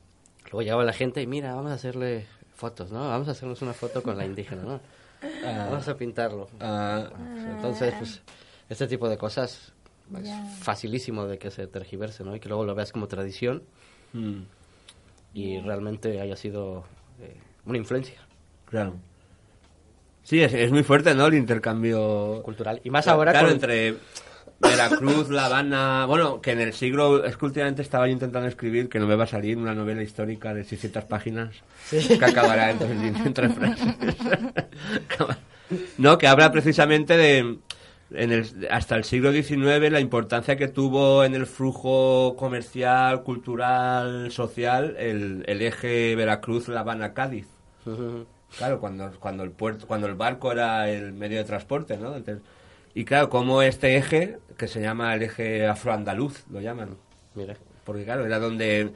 Luego 0.46 0.62
llegaba 0.62 0.84
la 0.84 0.92
gente 0.92 1.22
y 1.22 1.26
mira, 1.28 1.54
vamos 1.54 1.70
a 1.70 1.74
hacerle 1.74 2.26
fotos, 2.54 2.90
¿no? 2.90 3.08
Vamos 3.08 3.28
a 3.28 3.30
hacernos 3.32 3.62
una 3.62 3.72
foto 3.74 4.02
con 4.02 4.16
la 4.18 4.24
indígena, 4.24 4.62
¿no? 4.62 4.80
Vamos 5.42 5.88
a 5.88 5.96
pintarlo. 5.96 6.48
Ah, 6.60 7.08
Entonces, 7.56 7.94
pues, 7.98 8.22
este 8.74 8.86
tipo 8.86 9.08
de 9.08 9.16
cosas 9.16 9.72
es 10.22 10.30
facilísimo 10.60 11.26
de 11.26 11.38
que 11.38 11.50
se 11.50 11.66
tergiverse, 11.66 12.24
¿no? 12.24 12.36
Y 12.36 12.40
que 12.40 12.48
luego 12.48 12.64
lo 12.64 12.74
veas 12.74 12.92
como 12.92 13.08
tradición 13.08 13.62
mm, 14.12 14.42
y 15.32 15.60
realmente 15.60 16.20
haya 16.20 16.36
sido 16.36 16.84
eh, 17.20 17.36
una 17.64 17.78
influencia 17.78 18.20
claro. 18.66 18.94
Sí, 20.24 20.42
es, 20.42 20.52
es 20.54 20.70
muy 20.70 20.82
fuerte, 20.82 21.14
¿no? 21.14 21.26
El 21.26 21.34
intercambio 21.34 22.40
cultural. 22.42 22.80
Y 22.82 22.90
más 22.90 23.06
ahora 23.06 23.32
claro, 23.32 23.48
con... 23.48 23.54
entre 23.54 23.96
Veracruz, 24.58 25.28
La 25.30 25.46
Habana... 25.46 26.06
Bueno, 26.06 26.40
que 26.40 26.52
en 26.52 26.60
el 26.60 26.72
siglo... 26.72 27.24
Es 27.24 27.36
que 27.36 27.44
últimamente 27.44 27.82
estaba 27.82 28.06
yo 28.06 28.12
intentando 28.12 28.48
escribir, 28.48 28.88
que 28.88 28.98
no 28.98 29.06
me 29.06 29.16
va 29.16 29.24
a 29.24 29.28
salir, 29.28 29.58
una 29.58 29.74
novela 29.74 30.02
histórica 30.02 30.54
de 30.54 30.64
600 30.64 31.04
páginas 31.04 31.54
que 31.90 32.24
acabará 32.24 32.70
entre, 32.70 32.90
entre 32.90 33.48
frases. 33.50 33.94
no, 35.98 36.18
que 36.18 36.26
habla 36.26 36.50
precisamente 36.50 37.16
de... 37.16 37.58
En 38.16 38.32
el, 38.32 38.68
hasta 38.70 38.96
el 38.96 39.04
siglo 39.04 39.32
XIX 39.32 39.90
la 39.90 40.00
importancia 40.00 40.56
que 40.56 40.68
tuvo 40.68 41.24
en 41.24 41.34
el 41.34 41.46
flujo 41.46 42.36
comercial, 42.36 43.22
cultural, 43.22 44.30
social 44.30 44.96
el, 44.98 45.44
el 45.46 45.62
eje 45.62 46.14
Veracruz-La 46.16 46.80
Habana-Cádiz. 46.80 47.46
Claro, 48.56 48.78
cuando, 48.78 49.10
cuando 49.18 49.42
el 49.42 49.50
puerto, 49.50 49.84
cuando 49.88 50.06
el 50.06 50.14
barco 50.14 50.52
era 50.52 50.88
el 50.88 51.12
medio 51.12 51.38
de 51.38 51.44
transporte, 51.44 51.96
¿no? 51.96 52.14
Entonces, 52.14 52.40
y 52.94 53.04
claro, 53.04 53.28
como 53.28 53.62
este 53.62 53.96
eje, 53.96 54.38
que 54.56 54.68
se 54.68 54.80
llama 54.80 55.12
el 55.16 55.22
eje 55.24 55.66
afroandaluz, 55.66 56.44
lo 56.52 56.60
llaman, 56.60 56.90
Mira, 57.34 57.56
porque 57.82 58.04
claro, 58.04 58.24
era 58.24 58.38
donde 58.38 58.90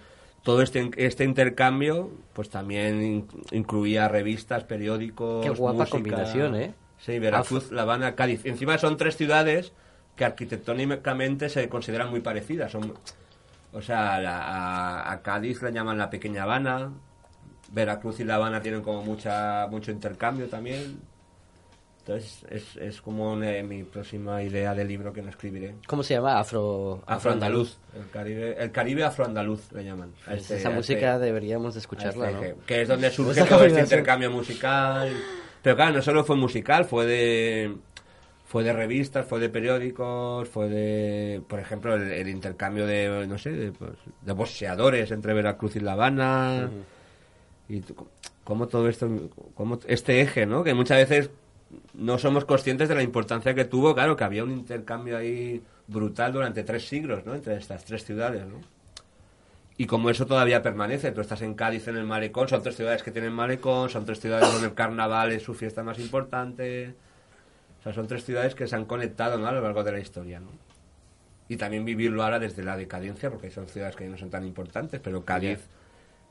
todo 0.45 0.63
este, 0.63 0.91
este 0.97 1.25
intercambio, 1.25 2.13
pues 2.35 2.51
también 2.51 3.03
in- 3.03 3.27
incluía 3.51 4.07
revistas, 4.07 4.63
periódicos, 4.63 5.45
Qué 5.45 5.51
guapa 5.51 5.79
música. 5.79 5.91
combinación, 5.91 6.55
¿eh? 6.55 6.73
Sí, 6.99 7.19
Veracruz, 7.19 7.71
La 7.73 7.83
Habana, 7.83 8.15
Cádiz. 8.15 8.45
Encima 8.45 8.77
son 8.79 8.97
tres 8.97 9.17
ciudades 9.17 9.73
que 10.17 10.25
arquitectónicamente 10.25 11.49
se 11.49 11.69
consideran 11.69 12.11
muy 12.11 12.21
parecidas. 12.21 12.73
Son, 12.73 12.93
o 13.73 13.83
sea, 13.83 14.21
la- 14.21 14.43
a, 14.43 15.13
a 15.13 15.23
Cádiz 15.23 15.63
la 15.63 15.71
llaman 15.71 15.97
la 15.99 16.11
Pequeña 16.11 16.43
Habana, 16.43 16.91
Veracruz 17.73 18.19
y 18.21 18.25
La 18.25 18.35
Habana 18.37 18.61
tienen 18.61 18.83
como 18.83 19.03
mucha 19.03 19.67
mucho 19.71 19.91
intercambio 19.93 20.47
también. 20.49 21.01
Entonces, 22.01 22.43
es, 22.51 22.77
es 22.79 23.03
como 23.03 23.33
una- 23.35 23.63
mi 23.63 23.85
próxima 23.85 24.43
idea 24.43 24.75
de 24.75 24.83
libro 24.85 25.13
que 25.13 25.21
no 25.21 25.29
escribiré. 25.29 25.75
¿cómo 25.87 26.03
se 26.03 26.15
llama? 26.15 26.39
Afro... 26.41 27.03
Afroandaluz. 27.07 27.77
El 27.95 28.09
Caribe, 28.11 28.57
el 28.59 28.73
Caribe 28.73 29.05
afroandaluz 29.05 29.71
le 29.73 29.85
llaman. 29.85 30.13
este- 30.31 30.57
esa 30.57 30.69
a 30.69 30.73
música 30.73 31.15
este- 31.15 31.27
deberíamos 31.27 31.75
de 31.75 31.81
escucharla, 31.81 32.31
este 32.31 32.55
¿no? 32.55 32.65
Que 32.65 32.83
es 32.83 32.89
donde 32.89 33.11
surge 33.11 33.45
todo 33.45 33.65
este 33.65 33.81
intercambio 33.81 34.31
musical. 34.31 35.13
Pero 35.63 35.77
claro, 35.77 35.97
no 35.97 36.03
solo 36.03 36.25
fue 36.25 36.37
musical, 36.37 36.85
fue 36.85 37.07
de 37.07 37.77
fue 38.47 38.65
de 38.65 38.73
revistas, 38.73 39.27
fue 39.27 39.41
de 39.41 39.51
periódicos, 39.51 40.49
fue 40.49 40.69
de, 40.71 41.43
por 41.47 41.61
ejemplo, 41.61 41.95
el, 41.95 42.11
el 42.11 42.29
intercambio 42.29 42.87
de, 42.87 43.27
no 43.29 43.37
sé, 43.37 43.51
de, 43.51 43.73
pues, 43.73 43.93
de 44.23 44.33
boxeadores 44.33 45.11
entre 45.11 45.35
Veracruz 45.35 45.77
y 45.77 45.81
La 45.81 45.93
Habana. 45.93 46.71
Y 47.69 47.81
t- 47.81 47.95
cómo 48.45 48.67
todo 48.67 48.89
esto, 48.89 49.07
cómo 49.55 49.79
este 49.87 50.23
eje, 50.23 50.47
¿no? 50.47 50.65
Que 50.65 50.73
muchas 50.73 50.97
veces 50.97 51.31
no 51.93 52.17
somos 52.17 52.47
conscientes 52.47 52.89
de 52.89 52.95
la 52.95 53.03
importancia 53.03 53.53
que 53.53 53.67
tuvo, 53.67 53.95
claro, 53.95 54.17
que 54.17 54.25
había 54.25 54.45
un 54.45 54.53
intercambio 54.53 55.19
ahí 55.19 55.61
brutal 55.87 56.33
durante 56.33 56.65
tres 56.65 56.89
siglos, 56.89 57.27
¿no? 57.27 57.35
Entre 57.35 57.55
estas 57.57 57.85
tres 57.85 58.03
ciudades, 58.03 58.47
¿no? 58.47 58.61
Y 59.81 59.87
como 59.87 60.11
eso 60.11 60.27
todavía 60.27 60.61
permanece, 60.61 61.13
tú 61.13 61.21
estás 61.21 61.41
en 61.41 61.55
Cádiz 61.55 61.87
en 61.87 61.97
el 61.97 62.05
malecón, 62.05 62.49
son 62.49 62.63
tres 62.63 62.75
ciudades 62.77 63.03
que 63.05 63.13
tienen 63.13 63.33
malecón, 63.33 63.89
son 63.89 64.05
tres 64.05 64.19
ciudades 64.19 64.53
donde 64.53 64.67
el 64.67 64.75
carnaval 64.75 65.31
es 65.31 65.45
su 65.45 65.55
fiesta 65.55 65.85
más 65.85 66.01
importante. 66.01 66.95
O 67.79 67.83
sea, 67.85 67.93
son 67.93 68.09
tres 68.09 68.25
ciudades 68.25 68.57
que 68.57 68.67
se 68.67 68.75
han 68.75 68.87
conectado 68.87 69.35
a 69.35 69.53
lo 69.53 69.61
largo 69.63 69.85
de 69.85 69.93
la 69.93 70.01
historia, 70.01 70.41
¿no? 70.41 70.49
Y 71.49 71.57
también 71.57 71.85
vivirlo 71.85 72.25
ahora 72.25 72.41
desde 72.41 72.65
la 72.65 72.77
decadencia, 72.77 73.31
porque 73.31 73.51
son 73.53 73.69
ciudades 73.69 73.95
que 73.95 74.07
no 74.09 74.19
son 74.19 74.31
tan 74.31 74.45
importantes, 74.45 75.01
pero 75.01 75.25
Cádiz, 75.25 75.61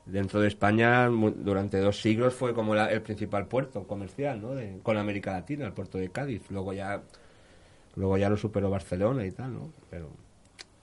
dentro 0.06 0.42
de 0.42 0.50
España, 0.50 1.08
durante 1.08 1.80
dos 1.80 2.02
siglos 2.02 2.34
fue 2.34 2.54
como 2.54 2.76
la- 2.76 2.92
el 2.92 3.02
principal 3.02 3.48
puerto 3.48 3.88
comercial, 3.88 4.42
¿no? 4.42 4.50
Con 4.84 4.98
América 4.98 5.32
Latina, 5.32 5.66
el 5.66 5.74
puerto 5.74 5.98
de 5.98 6.10
Cádiz. 6.10 6.44
Luego 6.52 6.74
ya, 6.74 7.02
luego 7.96 8.18
ya 8.18 8.30
lo 8.30 8.36
superó 8.36 8.70
Barcelona 8.70 9.26
y 9.26 9.32
tal, 9.32 9.54
¿no? 9.54 9.72
Pero 9.90 10.10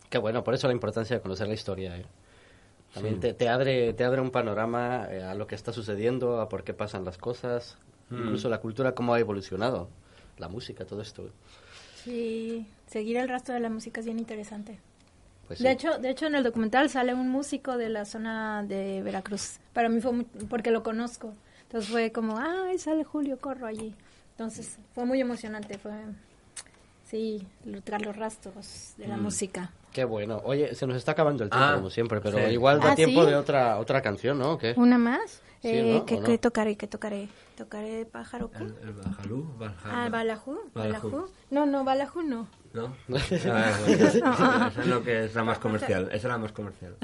Qué 0.09 0.17
bueno, 0.19 0.43
por 0.43 0.55
eso 0.55 0.67
la 0.67 0.73
importancia 0.73 1.17
de 1.17 1.23
conocer 1.23 1.47
la 1.47 1.55
historia, 1.55 1.97
¿eh? 1.99 2.07
También 2.95 3.19
te, 3.21 3.35
te 3.35 3.49
abre, 3.49 3.93
te 3.93 4.05
abre 4.05 4.21
un 4.21 4.31
panorama 4.31 5.09
eh, 5.11 5.23
a 5.23 5.35
lo 5.35 5.47
que 5.47 5.55
está 5.57 5.73
sucediendo, 5.73 6.41
a 6.41 6.49
por 6.49 6.63
qué 6.65 6.73
pasan 6.75 7.05
las 7.05 7.19
cosas, 7.19 7.77
Mm. 8.11 8.19
incluso 8.25 8.49
la 8.51 8.61
cultura, 8.61 8.95
cómo 8.95 9.15
ha 9.15 9.19
evolucionado, 9.21 9.89
la 10.39 10.49
música, 10.49 10.85
todo 10.85 11.01
esto. 11.01 11.31
Sí, 12.05 12.67
seguir 12.87 13.17
el 13.17 13.29
rastro 13.29 13.55
de 13.55 13.61
la 13.61 13.71
música 13.71 14.01
es 14.01 14.07
bien 14.07 14.19
interesante. 14.19 14.79
Pues 15.47 15.59
sí. 15.59 15.65
De 15.65 15.71
hecho, 15.73 15.99
de 15.99 16.11
hecho 16.11 16.27
en 16.27 16.35
el 16.35 16.45
documental 16.45 16.89
sale 16.91 17.15
un 17.15 17.29
músico 17.31 17.77
de 17.79 17.89
la 17.89 18.05
zona 18.05 18.63
de 18.63 19.03
Veracruz. 19.03 19.59
Para 19.73 19.89
mí 19.89 20.01
fue 20.01 20.13
muy- 20.13 20.25
porque 20.49 20.71
lo 20.71 20.83
conozco. 20.83 21.33
Entonces 21.63 21.91
fue 21.91 22.13
como, 22.13 22.39
ay, 22.39 22.79
sale 22.79 23.05
Julio 23.05 23.39
Corro 23.39 23.67
allí. 23.67 23.95
Entonces 24.33 24.79
fue 24.95 25.05
muy 25.07 25.21
emocionante, 25.21 25.79
fue 25.79 25.93
sí, 27.09 27.47
tras 27.85 28.05
los 28.05 28.17
rastros 28.17 28.95
de 28.99 29.07
la 29.09 29.17
música. 29.17 29.71
Qué 29.95 30.05
bueno. 30.05 30.43
Oye, 30.45 30.75
se 30.75 30.87
nos 30.89 30.97
está 30.97 31.13
acabando 31.13 31.45
el 31.45 31.51
tiempo, 31.51 31.67
Ah, 31.69 31.75
como 31.77 31.89
siempre, 31.89 32.21
pero 32.21 32.37
sí. 32.39 32.53
igual 32.53 32.81
da 32.81 32.91
¿Ah, 32.93 32.95
tiempo 32.97 33.23
sí? 33.23 33.31
de 33.31 33.37
otra 33.37 33.79
otra 33.79 34.03
canción, 34.03 34.39
¿no? 34.41 34.55
¿O 34.55 34.59
¿Qué? 34.59 34.75
¿Una 34.77 34.99
más? 34.99 35.41
Sí, 35.63 35.69
Eh, 35.69 35.95
¿no? 36.01 36.05
¿qué, 36.05 36.17
¿O 36.17 36.21
no? 36.21 36.27
qué 36.27 36.37
tocaré? 36.39 36.77
¿Qué 36.77 36.89
tocaré? 36.89 37.29
¿Tocaré 37.57 38.05
pájaro 38.05 38.49
Q? 38.51 38.57
El, 38.59 38.89
el 38.89 38.93
Bajalú, 38.93 39.45
Bajalú. 39.57 39.95
Ah, 39.97 40.09
Balajú. 40.11 40.59
Balajú. 40.75 41.11
Balajú. 41.11 41.31
No, 41.51 41.65
no, 41.67 41.85
Balajú 41.85 42.23
no. 42.23 42.49
¿No? 42.73 42.93
Ah, 43.47 43.73
bueno, 43.87 44.05
esa 44.09 44.81
es 44.81 44.87
lo 44.89 45.03
que 45.05 45.25
es 45.27 45.35
la 45.37 45.45
más 45.45 45.59
comercial. 45.61 46.07
Esa 46.09 46.17
es 46.17 46.25
la 46.25 46.39
más 46.39 46.51
comercial. 46.51 46.97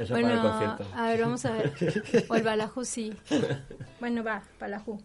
Eso 0.00 0.14
para 0.14 0.18
el 0.18 0.24
Bueno, 0.24 0.42
concierto. 0.42 0.84
a 0.96 1.06
ver, 1.06 1.20
vamos 1.20 1.44
a 1.46 1.52
ver. 1.52 1.72
O 2.28 2.34
el 2.34 2.42
Balajú 2.42 2.84
sí. 2.84 3.14
Bueno, 4.00 4.24
va. 4.24 4.42
Balajú 4.58 5.00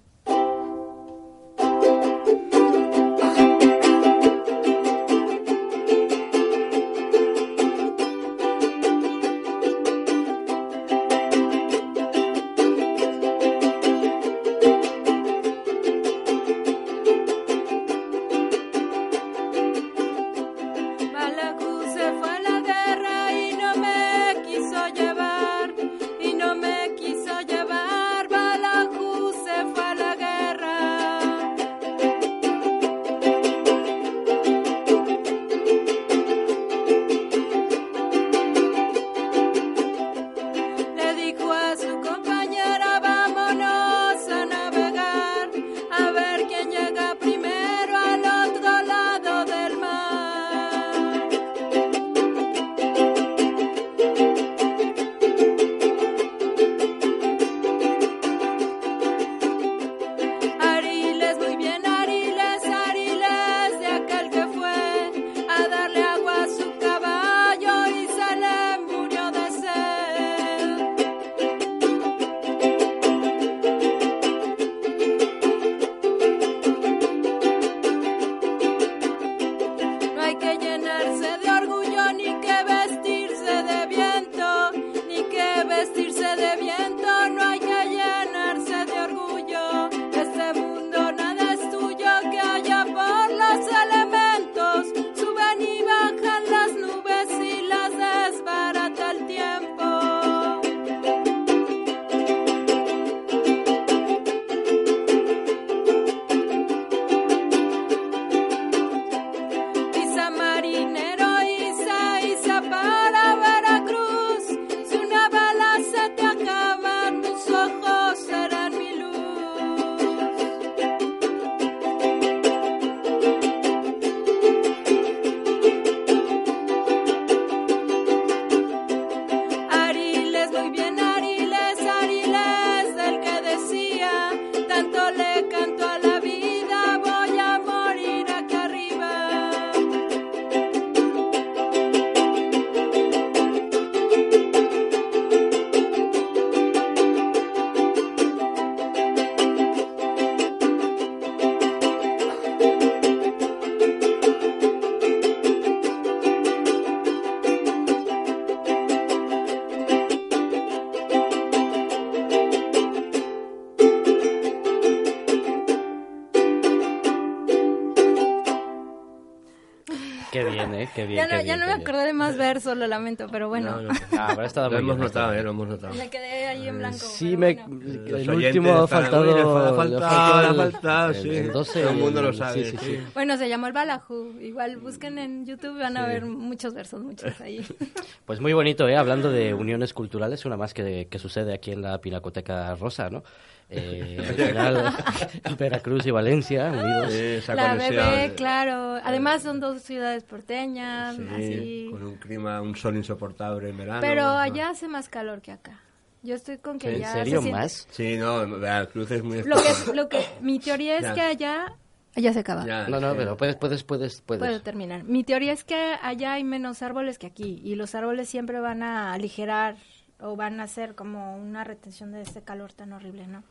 Qué 170.34 170.44
bien, 170.44 170.74
¿eh? 170.74 170.90
Qué 170.96 171.06
bien, 171.06 171.18
Ya 171.18 171.24
no, 171.26 171.42
qué 171.42 171.46
ya 171.48 171.54
bien, 171.56 171.60
no 171.60 171.66
me 171.68 171.76
bien. 171.76 171.88
acordé 171.88 172.06
de 172.08 172.14
más 172.14 172.36
versos, 172.38 172.76
lo 172.76 172.88
lamento, 172.88 173.28
pero 173.32 173.50
bueno. 173.50 173.82
No, 173.82 173.82
no. 173.84 173.90
Ah, 174.18 174.36
estado 174.44 174.70
Lo 174.72 174.80
hemos 174.80 174.96
bien, 174.96 175.06
notado, 175.06 175.28
bien. 175.30 175.40
eh, 175.42 175.44
lo 175.44 175.50
hemos 175.52 175.68
notado. 175.68 175.94
Me 175.94 176.10
quedé 176.10 176.48
ahí 176.48 176.68
en 176.68 176.80
blanco. 176.80 176.98
Sí, 176.98 177.38
me, 177.38 177.54
bueno. 177.54 177.80
El 178.18 178.30
último 178.32 178.74
ha 178.74 178.88
faltado. 178.88 179.22
"Uy, 179.22 179.34
le 179.36 179.42
ha 179.42 179.74
faltado, 179.74 180.06
ha 180.06 180.50
el- 180.50 180.56
faltado", 180.72 181.10
el- 181.12 181.16
sí. 181.22 181.30
el 181.30 181.52
12, 181.52 181.82
Todo 181.82 181.92
el 181.92 181.98
mundo 181.98 182.22
lo 182.24 182.34
sabe, 182.34 182.64
sí, 182.66 182.72
sí, 182.72 182.78
sí. 182.78 182.86
sí. 182.98 183.00
Bueno, 183.14 183.38
se 183.38 183.48
llamó 183.48 183.68
el 183.68 183.74
Balajú. 183.74 184.34
Igual 184.42 184.78
busquen 184.78 185.20
en 185.20 185.46
YouTube, 185.46 185.78
van 185.80 185.98
a 185.98 186.08
ver 186.08 186.26
muchos 186.26 186.74
versos, 186.74 187.04
muchos 187.04 187.40
ahí. 187.40 187.64
Pues 188.26 188.40
muy 188.40 188.54
bonito, 188.54 188.88
¿eh? 188.88 188.96
Hablando 188.96 189.30
de 189.32 189.54
uniones 189.54 189.94
culturales, 189.94 190.46
una 190.46 190.56
más 190.58 190.74
que, 190.74 191.08
que 191.12 191.20
sucede 191.20 191.54
aquí 191.54 191.72
en 191.72 191.82
la 191.82 192.00
Pinacoteca 192.00 192.74
Rosa, 192.76 193.10
¿no? 193.10 193.22
Eh, 193.70 194.18
al 194.30 194.36
final, 195.30 195.58
Veracruz 195.58 196.06
y 196.06 196.12
Valencia 196.12 196.72
unidos. 196.72 197.12
Sí, 197.12 197.20
esa 197.20 197.56
La 197.56 197.76
bebé, 197.76 198.34
claro. 198.36 199.00
Además 199.04 199.44
son 199.44 199.60
dos 199.60 199.82
ciudades 199.82 200.24
porteñas, 200.24 201.16
Sí, 201.16 201.28
así. 201.34 201.88
con 201.92 202.04
un 202.04 202.16
clima, 202.16 202.62
un 202.62 202.76
sol 202.76 202.96
insoportable 202.98 203.70
en 203.70 203.78
verano. 203.78 204.02
Pero 204.02 204.24
¿no? 204.24 204.38
allá 204.38 204.70
hace 204.70 204.88
más 204.88 205.10
calor 205.10 205.42
que 205.42 205.52
acá. 205.52 205.80
Yo 206.22 206.36
estoy 206.36 206.58
con 206.58 206.80
que 206.80 206.90
¿En 206.90 206.96
allá 206.96 207.08
se 207.14 207.18
serio 207.20 207.42
siente- 207.42 207.60
más? 207.60 207.88
Sí, 207.92 208.16
no, 208.18 208.48
Veracruz 208.60 209.12
es 209.12 209.24
muy 209.24 209.44
Lo 209.44 209.58
que, 209.58 209.70
lo 209.94 210.08
que 210.10 210.26
mi 210.42 210.60
teoría 210.60 210.96
es 210.98 211.02
Ya. 211.04 211.14
que 211.14 211.22
allá 211.22 211.74
allá 212.16 212.32
se 212.32 212.40
acaba. 212.40 212.66
Ya, 212.66 212.88
No, 212.88 213.00
no, 213.00 213.12
sí. 213.12 213.18
pero 213.18 213.36
puedes, 213.38 213.56
puedes, 213.56 213.84
puedes, 213.84 214.22
puedes. 214.22 214.40
Puedo 214.42 214.62
terminar. 214.62 215.04
Mi 215.04 215.24
teoría 215.24 215.52
es 215.52 215.64
que 215.64 215.96
allá 216.02 216.34
hay 216.34 216.44
menos 216.44 216.82
árboles 216.84 217.18
que 217.18 217.28
aquí 217.28 217.60
y 217.64 217.76
los 217.76 217.96
árboles 217.96 218.30
siempre 218.30 218.60
van 218.60 218.84
a 218.84 219.12
aligerar 219.14 219.76
o 220.24 220.36
van 220.36 220.60
a 220.60 220.64
hacer 220.64 220.96
como 220.96 221.36
una 221.38 221.64
retención 221.64 222.12
de 222.12 222.22
este 222.22 222.42
calor 222.42 222.74
tan 222.74 222.94
horrible, 222.94 223.28
¿no? 223.28 223.44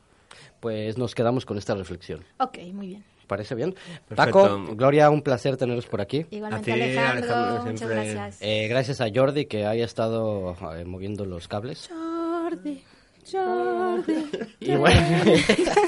Pues 0.59 0.97
nos 0.97 1.13
quedamos 1.15 1.45
con 1.45 1.57
esta 1.57 1.75
reflexión. 1.75 2.23
Ok, 2.39 2.57
muy 2.73 2.87
bien. 2.87 3.03
¿Parece 3.27 3.55
bien? 3.55 3.73
Perfecto. 4.07 4.15
Paco, 4.15 4.75
Gloria, 4.75 5.09
un 5.09 5.21
placer 5.21 5.55
teneros 5.55 5.85
por 5.85 6.01
aquí. 6.01 6.25
Igualmente 6.29 6.71
A 6.71 6.75
ti, 6.75 6.81
Alejandro, 6.81 7.33
Alejandro, 7.35 7.63
muchas 7.71 7.79
siempre- 7.79 8.13
gracias. 8.13 8.41
Eh, 8.41 8.67
gracias 8.67 9.01
a 9.01 9.05
Jordi 9.13 9.45
que 9.45 9.65
haya 9.65 9.85
estado 9.85 10.55
eh, 10.75 10.83
moviendo 10.83 11.23
los 11.25 11.47
cables. 11.47 11.89
Jordi, 11.89 12.83
Jordi. 13.31 14.13
Y 14.59 14.75
bueno, 14.75 15.01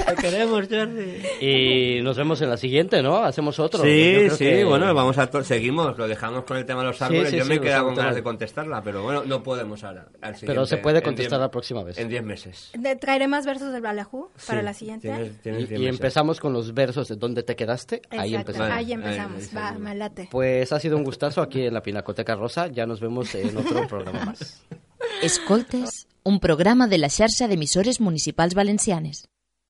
Te 0.07 0.15
queremos, 0.21 0.67
Jordi. 0.69 1.21
y 1.41 2.01
nos 2.01 2.17
vemos 2.17 2.41
en 2.41 2.49
la 2.49 2.57
siguiente, 2.57 3.01
¿no? 3.01 3.17
Hacemos 3.17 3.59
otro. 3.59 3.81
Sí, 3.83 4.29
sí, 4.31 4.37
que- 4.37 4.63
bueno, 4.65 4.93
vamos 4.93 5.17
a 5.17 5.29
seguimos, 5.43 5.97
lo 5.97 6.07
dejamos 6.07 6.43
con 6.45 6.57
el 6.57 6.65
tema 6.65 6.81
de 6.81 6.87
los 6.87 6.97
Sí, 6.97 7.03
árboles. 7.03 7.29
sí, 7.29 7.37
Yo 7.37 7.43
sí, 7.43 7.49
me 7.49 7.55
he 7.55 7.61
quedado 7.61 7.85
con 7.85 7.95
ganas 7.95 8.15
de 8.15 8.23
contestarla, 8.23 8.81
pero 8.83 9.03
bueno, 9.03 9.23
no 9.25 9.43
podemos 9.43 9.83
ahora. 9.83 10.07
al 10.21 10.35
Pero 10.45 10.65
se 10.65 10.77
puede 10.77 11.01
contestar 11.01 11.39
diez- 11.39 11.41
la 11.41 11.51
próxima 11.51 11.83
vez. 11.83 11.97
En 11.97 12.09
10 12.09 12.23
meses. 12.23 12.71
Traeré 12.99 13.27
más 13.27 13.45
versos 13.45 13.71
del 13.73 13.81
Balajú 13.81 14.29
para 14.47 14.59
Sí, 14.61 14.65
la 14.65 14.73
siguiente. 14.73 15.07
tienes- 15.09 15.41
tienes 15.41 15.71
Y, 15.71 15.75
y 15.75 15.87
empezamos 15.87 16.39
con 16.39 16.53
los 16.53 16.73
versos 16.73 17.07
de 17.09 17.15
¿Dónde 17.15 17.43
te 17.43 17.55
quedaste? 17.55 18.01
Ahí 18.09 18.35
empezamos. 18.35 18.69
Ahí 18.71 18.85
Ahí, 18.85 18.93
empezamos. 18.93 19.41
ahí, 19.43 19.49
Va, 19.55 19.69
ahí. 19.69 19.79
me 19.79 19.95
late. 19.95 20.27
Pues 20.31 20.71
ha 20.71 20.79
sido 20.79 20.97
un 20.97 21.03
gustazo 21.03 21.41
aquí 21.41 21.65
en 21.65 21.73
la 21.73 21.81
Pinacoteca 21.81 22.35
Rosa. 22.35 22.67
Ya 22.67 22.85
nos 22.85 22.99
vemos 22.99 23.33
en 23.35 23.55
otro 23.57 23.87
programa 23.87 24.25
más. 24.25 24.63
Escoltes, 25.21 26.07
un 26.27 26.39
programa 26.39 26.87
de 26.87 26.97
la 26.97 27.07
xarxa 27.13 27.47
d'emissores 27.47 27.99
municipals 28.01 28.55
valencianes. 28.57 29.25